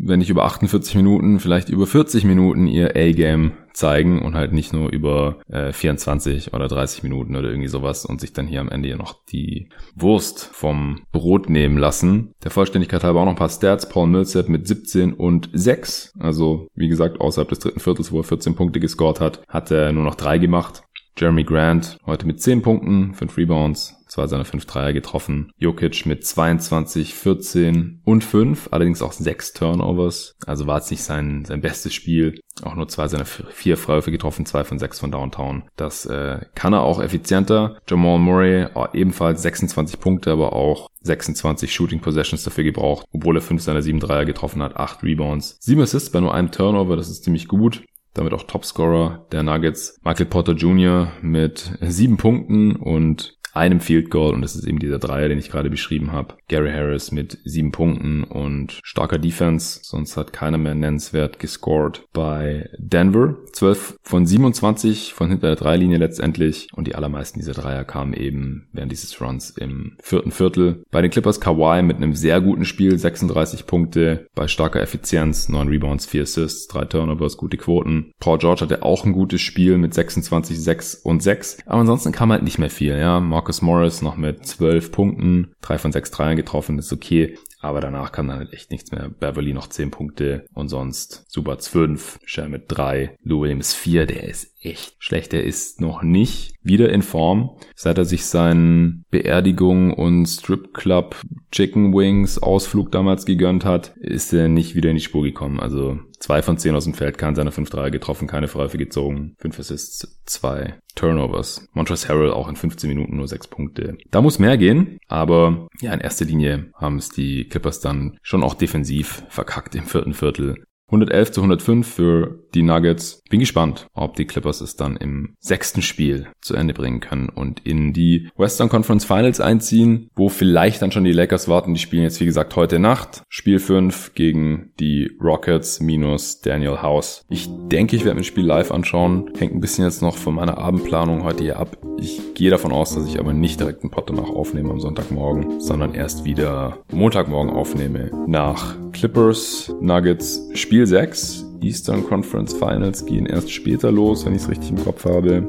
wenn 0.10 0.19
nicht 0.19 0.30
über 0.30 0.45
48 0.45 0.95
Minuten, 0.95 1.39
vielleicht 1.39 1.69
über 1.69 1.88
40 1.88 2.26
Minuten 2.26 2.67
ihr 2.67 2.95
A-Game 2.95 3.54
zeigen 3.74 4.22
und 4.22 4.36
halt 4.36 4.52
nicht 4.52 4.74
nur 4.74 4.91
über 4.91 5.39
äh, 5.48 5.72
24 5.72 6.54
oder 6.54 6.67
30 6.67 7.04
Minuten 7.04 7.36
oder 7.36 7.50
irgendwie 7.50 7.69
sowas 7.69 8.06
und 8.06 8.19
sich 8.19 8.34
dann 8.34 8.48
hier 8.48 8.60
am 8.60 8.69
Ende 8.69 8.95
noch 8.98 9.24
die 9.26 9.69
Wurst 9.95 10.50
vom 10.52 11.02
Brot 11.12 11.50
nehmen 11.50 11.78
lassen. 11.78 12.34
Der 12.43 12.52
Vollständigkeit 12.52 13.04
halber 13.04 13.22
auch 13.22 13.26
noch 13.26 13.34
ein 13.34 13.38
paar 13.38 13.50
Stats. 13.50 13.88
Paul 13.88 14.08
Millsap 14.08 14.50
mit 14.50 14.67
17 14.67 15.13
und 15.13 15.50
6. 15.54 16.13
Also 16.19 16.67
wie 16.76 16.89
gesagt, 16.89 17.22
außerhalb 17.22 17.48
des 17.48 17.60
dritten 17.60 17.80
Viertels, 17.80 18.12
wo 18.12 18.19
er 18.19 18.26
14 18.26 18.56
Punkte 18.56 18.80
gescored 18.80 19.19
hat, 19.22 19.41
hat 19.48 19.72
er 19.72 19.91
nur 19.93 20.04
noch 20.04 20.15
drei 20.15 20.38
gemacht. 20.38 20.84
Jeremy 21.17 21.43
Grant 21.43 21.98
heute 22.06 22.26
mit 22.26 22.41
10 22.41 22.62
Punkten, 22.62 23.13
5 23.13 23.38
Rebounds, 23.38 23.98
zwei 24.19 24.27
seiner 24.27 24.45
5 24.45 24.65
Dreier 24.65 24.93
getroffen. 24.93 25.51
Jokic 25.58 26.05
mit 26.05 26.25
22, 26.25 27.13
14 27.13 28.01
und 28.03 28.23
5, 28.23 28.69
allerdings 28.71 29.01
auch 29.01 29.13
6 29.13 29.53
Turnovers. 29.53 30.36
Also 30.45 30.67
war 30.67 30.79
es 30.79 30.91
nicht 30.91 31.03
sein, 31.03 31.45
sein 31.45 31.62
bestes 31.62 31.93
Spiel. 31.93 32.41
Auch 32.62 32.75
nur 32.75 32.89
zwei 32.89 33.08
seiner 33.08 33.23
vier 33.23 33.77
Freiwürfe 33.77 34.12
getroffen, 34.12 34.45
zwei 34.45 34.65
von 34.65 34.79
sechs 34.79 34.99
von 34.99 35.12
Downtown. 35.12 35.63
Das 35.77 36.05
äh, 36.05 36.39
kann 36.55 36.73
er 36.73 36.82
auch 36.82 37.01
effizienter. 37.01 37.77
Jamal 37.88 38.19
Murray 38.19 38.67
oh, 38.75 38.88
ebenfalls 38.91 39.41
26 39.43 39.97
Punkte, 40.01 40.32
aber 40.32 40.51
auch 40.51 40.89
26 41.03 41.73
Shooting 41.73 42.01
Possessions 42.01 42.43
dafür 42.43 42.65
gebraucht, 42.65 43.05
obwohl 43.13 43.38
er 43.38 43.41
fünf 43.41 43.62
seiner 43.62 43.82
sieben 43.82 44.01
Dreier 44.01 44.25
getroffen 44.25 44.62
hat, 44.62 44.75
acht 44.75 45.03
Rebounds, 45.03 45.58
sieben 45.62 45.82
Assists 45.82 46.10
bei 46.10 46.19
nur 46.19 46.34
einem 46.34 46.51
Turnover, 46.51 46.97
das 46.97 47.10
ist 47.10 47.23
ziemlich 47.23 47.47
gut 47.47 47.82
damit 48.13 48.34
auch 48.34 48.43
Topscorer 48.43 49.25
der 49.32 49.43
Nuggets. 49.43 49.99
Michael 50.03 50.25
Porter 50.25 50.53
Jr. 50.53 51.12
mit 51.21 51.71
sieben 51.82 52.17
Punkten 52.17 52.75
und 52.75 53.38
einem 53.53 53.79
Field 53.79 54.09
Goal 54.09 54.33
und 54.33 54.41
das 54.41 54.55
ist 54.55 54.65
eben 54.65 54.79
dieser 54.79 54.99
Dreier, 54.99 55.29
den 55.29 55.39
ich 55.39 55.49
gerade 55.49 55.69
beschrieben 55.69 56.12
habe. 56.12 56.35
Gary 56.47 56.71
Harris 56.71 57.12
mit 57.12 57.38
sieben 57.43 57.71
Punkten 57.71 58.23
und 58.23 58.79
starker 58.83 59.17
Defense, 59.17 59.79
sonst 59.83 60.17
hat 60.17 60.33
keiner 60.33 60.57
mehr 60.57 60.75
nennenswert 60.75 61.39
gescored 61.39 62.05
bei 62.13 62.69
Denver. 62.77 63.38
12 63.53 63.97
von 64.01 64.25
27 64.25 65.13
von 65.13 65.29
hinter 65.29 65.47
der 65.47 65.55
Dreilinie 65.55 65.97
letztendlich 65.97 66.67
und 66.73 66.88
die 66.88 66.95
allermeisten 66.95 67.39
dieser 67.39 67.53
Dreier 67.53 67.83
kamen 67.83 68.13
eben 68.13 68.67
während 68.73 68.91
dieses 68.91 69.19
Runs 69.21 69.51
im 69.51 69.97
vierten 70.01 70.31
Viertel. 70.31 70.83
Bei 70.91 71.01
den 71.01 71.12
Clippers 71.12 71.41
Kawhi 71.41 71.81
mit 71.81 71.97
einem 71.97 72.13
sehr 72.13 72.41
guten 72.41 72.65
Spiel, 72.65 72.97
36 72.97 73.65
Punkte 73.65 74.27
bei 74.35 74.47
starker 74.47 74.81
Effizienz, 74.81 75.49
9 75.49 75.67
Rebounds, 75.67 76.05
4 76.05 76.23
Assists, 76.23 76.67
3 76.67 76.85
Turnovers, 76.85 77.38
gute 77.38 77.57
Quoten. 77.57 78.12
Paul 78.19 78.38
George 78.38 78.62
hatte 78.62 78.83
auch 78.83 79.05
ein 79.05 79.13
gutes 79.13 79.41
Spiel 79.41 79.77
mit 79.77 79.93
26, 79.93 80.59
6 80.59 80.95
und 80.95 81.21
6, 81.21 81.59
aber 81.65 81.81
ansonsten 81.81 82.12
kam 82.12 82.31
halt 82.31 82.43
nicht 82.43 82.59
mehr 82.59 82.69
viel, 82.69 82.97
ja. 82.97 83.19
Marcus 83.39 83.62
Morris 83.62 84.02
noch 84.02 84.17
mit 84.17 84.45
12 84.45 84.91
Punkten, 84.91 85.54
3 85.62 85.78
von 85.78 85.93
6 85.93 86.12
Dreiern 86.12 86.36
getroffen, 86.36 86.78
ist 86.78 86.91
okay. 86.91 87.38
Aber 87.62 87.80
danach 87.80 88.12
kam 88.12 88.28
dann 88.28 88.39
halt 88.39 88.52
echt 88.52 88.69
nichts 88.69 88.91
mehr. 88.91 89.08
Beverly 89.08 89.54
noch 89.54 89.67
10 89.67 89.91
Punkte 89.91 90.45
und 90.54 90.67
sonst 90.67 91.23
Subats 91.30 91.69
5, 91.69 92.19
Share 92.25 92.49
mit 92.49 92.65
3, 92.67 93.15
Lou 93.23 93.43
Williams 93.43 93.73
4, 93.73 94.08
der 94.08 94.25
ist 94.25 94.59
echt 94.62 94.95
schlecht. 95.00 95.32
Der 95.32 95.43
ist 95.43 95.82
noch 95.82 96.04
nicht 96.04 96.54
wieder 96.62 96.89
in 96.89 97.02
Form. 97.02 97.58
Seit 97.76 97.98
er 97.98 98.06
sich 98.06 98.26
seinen 98.26 99.06
Beerdigung 99.10 99.93
und 99.93 100.26
Strip 100.28 100.74
Club 100.74 101.15
Chicken 101.52 101.93
Wings 101.93 102.38
Ausflug 102.38 102.91
damals 102.91 103.26
gegönnt 103.26 103.65
hat, 103.65 103.95
ist 103.98 104.34
er 104.34 104.50
nicht 104.50 104.76
wieder 104.76 104.89
in 104.89 104.95
die 104.95 105.02
Spur 105.02 105.24
gekommen. 105.24 105.60
Also 105.60 106.00
zwei 106.19 106.41
von 106.41 106.58
zehn 106.58 106.76
aus 106.76 106.84
dem 106.84 106.93
Feld, 106.93 107.17
keinen 107.17 107.36
seiner 107.36 107.52
fünf 107.52 107.69
Dreier 107.69 107.91
getroffen, 107.91 108.28
keine 108.28 108.48
Freiwürfe 108.48 108.78
gezogen, 108.78 109.36
fünf 109.39 109.58
Assists, 109.60 110.22
zwei 110.26 110.76
Turnovers. 110.95 111.67
Montrezl 111.74 112.10
Harrell 112.10 112.32
auch 112.32 112.50
in 112.50 112.56
15 112.56 112.89
Minuten 112.89 113.15
nur 113.15 113.28
sechs 113.28 113.48
Punkte. 113.48 113.98
Da 114.12 114.22
muss 114.22 114.39
mehr 114.39 114.58
gehen, 114.58 115.00
aber 115.08 115.67
ja, 115.82 115.93
in 115.93 116.02
erster 116.02 116.26
Linie 116.26 116.72
haben 116.76 116.98
es 116.98 117.10
die 117.10 117.45
Clippers 117.45 117.80
dann 117.80 118.17
schon 118.22 118.43
auch 118.43 118.54
defensiv 118.54 119.24
verkackt 119.30 119.76
im 119.76 119.86
vierten 119.86 120.13
Viertel. 120.13 120.56
111 120.89 121.32
zu 121.32 121.41
105 121.41 121.88
für 121.88 122.39
die 122.53 122.63
Nuggets. 122.63 123.21
Bin 123.29 123.39
gespannt, 123.39 123.88
ob 123.93 124.15
die 124.15 124.25
Clippers 124.25 124.62
es 124.62 124.75
dann 124.75 124.97
im 124.97 125.35
sechsten 125.39 125.81
Spiel 125.81 126.27
zu 126.41 126.55
Ende 126.55 126.73
bringen 126.73 126.99
können 126.99 127.29
und 127.29 127.65
in 127.65 127.93
die 127.93 128.29
Western 128.35 128.69
Conference 128.69 129.05
Finals 129.05 129.39
einziehen, 129.39 130.09
wo 130.15 130.29
vielleicht 130.29 130.81
dann 130.81 130.91
schon 130.91 131.03
die 131.03 131.12
Lakers 131.12 131.47
warten. 131.47 131.73
Die 131.73 131.79
spielen 131.79 132.03
jetzt 132.03 132.19
wie 132.19 132.25
gesagt 132.25 132.55
heute 132.55 132.79
Nacht. 132.79 133.23
Spiel 133.29 133.59
5 133.59 134.13
gegen 134.13 134.71
die 134.79 135.12
Rockets 135.21 135.79
minus 135.79 136.41
Daniel 136.41 136.81
House. 136.81 137.25
Ich 137.29 137.47
denke, 137.71 137.95
ich 137.95 138.03
werde 138.03 138.15
mir 138.15 138.21
das 138.21 138.27
Spiel 138.27 138.45
live 138.45 138.71
anschauen. 138.71 139.31
Hängt 139.38 139.53
ein 139.53 139.62
bisschen 139.62 139.85
jetzt 139.85 140.01
noch 140.01 140.17
von 140.17 140.35
meiner 140.35 140.57
Abendplanung 140.57 141.23
heute 141.23 141.43
hier 141.43 141.59
ab. 141.59 141.77
Ich 141.99 142.33
gehe 142.33 142.49
davon 142.49 142.71
aus, 142.71 142.95
dass 142.95 143.07
ich 143.07 143.19
aber 143.19 143.33
nicht 143.33 143.59
direkt 143.59 143.83
einen 143.83 143.91
Pod 143.91 144.09
danach 144.09 144.29
aufnehme 144.29 144.71
am 144.71 144.79
Sonntagmorgen, 144.79 145.59
sondern 145.59 145.93
erst 145.93 146.25
wieder 146.25 146.79
Montagmorgen 146.91 147.51
aufnehme 147.51 148.12
nach 148.27 148.75
Clippers 148.91 149.73
Nuggets 149.81 150.49
Spiel 150.53 150.85
6 150.85 151.48
Eastern 151.62 152.06
Conference 152.06 152.54
Finals 152.54 153.06
gehen 153.06 153.26
erst 153.26 153.52
später 153.52 153.91
los, 153.91 154.26
wenn 154.26 154.36
ich 154.36 154.43
es 154.43 154.50
richtig 154.50 154.72
im 154.72 154.84
Kopf 154.84 155.06
habe. 155.06 155.45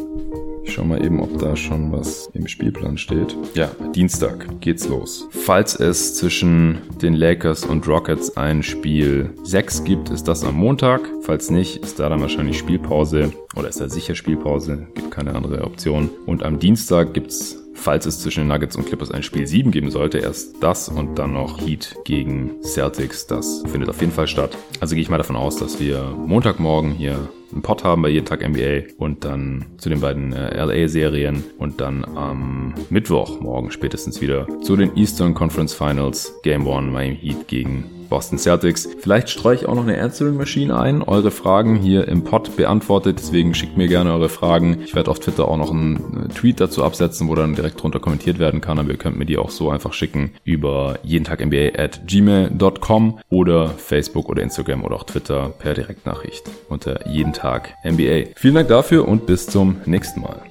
Ich 0.65 0.75
schau 0.75 0.85
mal 0.85 1.05
eben, 1.05 1.21
ob 1.21 1.39
da 1.39 1.57
schon 1.57 1.91
was 1.91 2.31
im 2.35 2.47
Spielplan 2.47 2.97
steht. 2.99 3.37
Ja, 3.55 3.71
Dienstag 3.95 4.61
geht's 4.61 4.87
los. 4.89 5.27
Falls 5.31 5.75
es 5.75 6.15
zwischen 6.15 6.79
den 7.03 7.15
Lakers 7.15 7.65
und 7.65 7.89
Rockets 7.89 8.37
ein 8.37 8.63
Spiel 8.63 9.31
6 9.43 9.85
gibt, 9.85 10.11
ist 10.11 10.29
das 10.29 10.45
am 10.45 10.55
Montag. 10.55 11.01
Falls 11.23 11.51
nicht, 11.51 11.79
ist 11.79 11.99
da 11.99 12.09
dann 12.09 12.21
wahrscheinlich 12.21 12.59
Spielpause 12.59 13.33
oder 13.57 13.69
ist 13.69 13.81
da 13.81 13.89
sicher 13.89 14.15
Spielpause. 14.15 14.87
Gibt 14.95 15.11
keine 15.11 15.35
andere 15.35 15.65
Option. 15.65 16.11
Und 16.27 16.43
am 16.43 16.59
Dienstag 16.59 17.15
gibt's 17.15 17.57
falls 17.75 18.07
es 18.07 18.21
zwischen 18.21 18.41
den 18.41 18.49
Nuggets 18.49 18.77
und 18.77 18.87
Clippers 18.87 19.11
ein 19.11 19.23
Spiel 19.23 19.47
7 19.47 19.71
geben 19.71 19.91
sollte, 19.91 20.19
erst 20.19 20.63
das 20.63 20.89
und 20.89 21.19
dann 21.19 21.33
noch 21.33 21.61
Heat 21.61 21.97
gegen 22.05 22.63
Celtics. 22.63 23.27
Das 23.27 23.63
findet 23.71 23.89
auf 23.89 24.01
jeden 24.01 24.13
Fall 24.13 24.27
statt. 24.27 24.57
Also 24.81 24.95
gehe 24.95 25.03
ich 25.03 25.11
mal 25.11 25.19
davon 25.19 25.37
aus, 25.37 25.57
dass 25.57 25.81
wir 25.81 26.15
Montagmorgen 26.27 26.93
hier 26.93 27.29
einen 27.53 27.63
Pod 27.63 27.85
haben 27.85 28.03
bei 28.03 28.09
jeden 28.09 28.27
Tag 28.27 28.49
NBA 28.49 28.95
und 28.99 29.25
dann 29.25 29.67
zu 29.79 29.89
den 29.89 30.01
beiden 30.01 30.33
äh, 30.33 30.65
LA-Serien 30.65 31.43
und 31.59 31.81
dann 31.81 32.05
am 32.05 32.75
Mittwoch 32.91 33.41
morgen 33.41 33.71
spätestens 33.71 34.21
wieder 34.21 34.47
zu 34.63 34.77
den 34.77 34.97
Eastern 34.97 35.35
Conference 35.35 35.75
Finals 35.75 36.33
Game 36.43 36.69
1 36.69 36.93
Miami 36.93 37.17
Heat 37.17 37.49
gegen 37.49 38.00
Boston 38.11 38.39
Celtics. 38.39 38.89
Vielleicht 38.99 39.31
streue 39.31 39.55
ich 39.55 39.67
auch 39.67 39.75
noch 39.75 39.85
eine 39.87 40.01
Answering 40.01 40.37
Machine 40.37 40.79
ein. 40.79 41.03
Eure 41.03 41.31
Fragen 41.31 41.77
hier 41.77 42.09
im 42.09 42.25
Pod 42.25 42.57
beantwortet. 42.57 43.19
Deswegen 43.19 43.55
schickt 43.55 43.79
mir 43.79 43.89
gerne 43.89 44.13
eure 44.13 44.29
Fragen. 44.29 44.83
Ich 44.85 44.95
werde 44.95 45.11
auf 45.11 45.21
Twitter 45.21 45.49
auch 45.49 45.57
noch 45.57 45.71
einen 45.71 46.27
äh, 46.27 46.35
Tweet 46.35 46.61
dazu 46.61 46.85
absetzen, 46.85 47.29
wo 47.29 47.35
dann 47.35 47.55
direkt 47.55 47.83
drunter 47.83 48.01
kommentiert 48.01 48.39
werden 48.39 48.61
kann. 48.61 48.79
Aber 48.79 48.91
ihr 48.91 48.99
könnt 48.99 49.19
mir 49.19 49.27
die 49.27 49.39
auch 49.39 49.51
so 49.51 49.71
einfach 49.71 49.95
schicken 49.95 50.33
über 50.45 50.99
jeden 51.03 51.25
Tag 51.25 51.45
NBA 51.45 51.79
at 51.79 52.07
gmail.com 52.07 53.21
oder 53.31 53.69
Facebook 53.69 54.29
oder 54.29 54.43
Instagram 54.43 54.85
oder 54.85 54.97
auch 54.97 55.05
Twitter 55.05 55.51
per 55.59 55.75
Direktnachricht 55.75 56.43
unter 56.69 57.09
jeden 57.09 57.33
Tag 57.33 57.75
NBA. 57.85 58.33
Vielen 58.35 58.55
Dank 58.57 58.69
dafür 58.69 59.09
und 59.09 59.27
bis 59.27 59.47
zum 59.47 59.77
nächsten 59.87 60.21
Mal. 60.21 60.50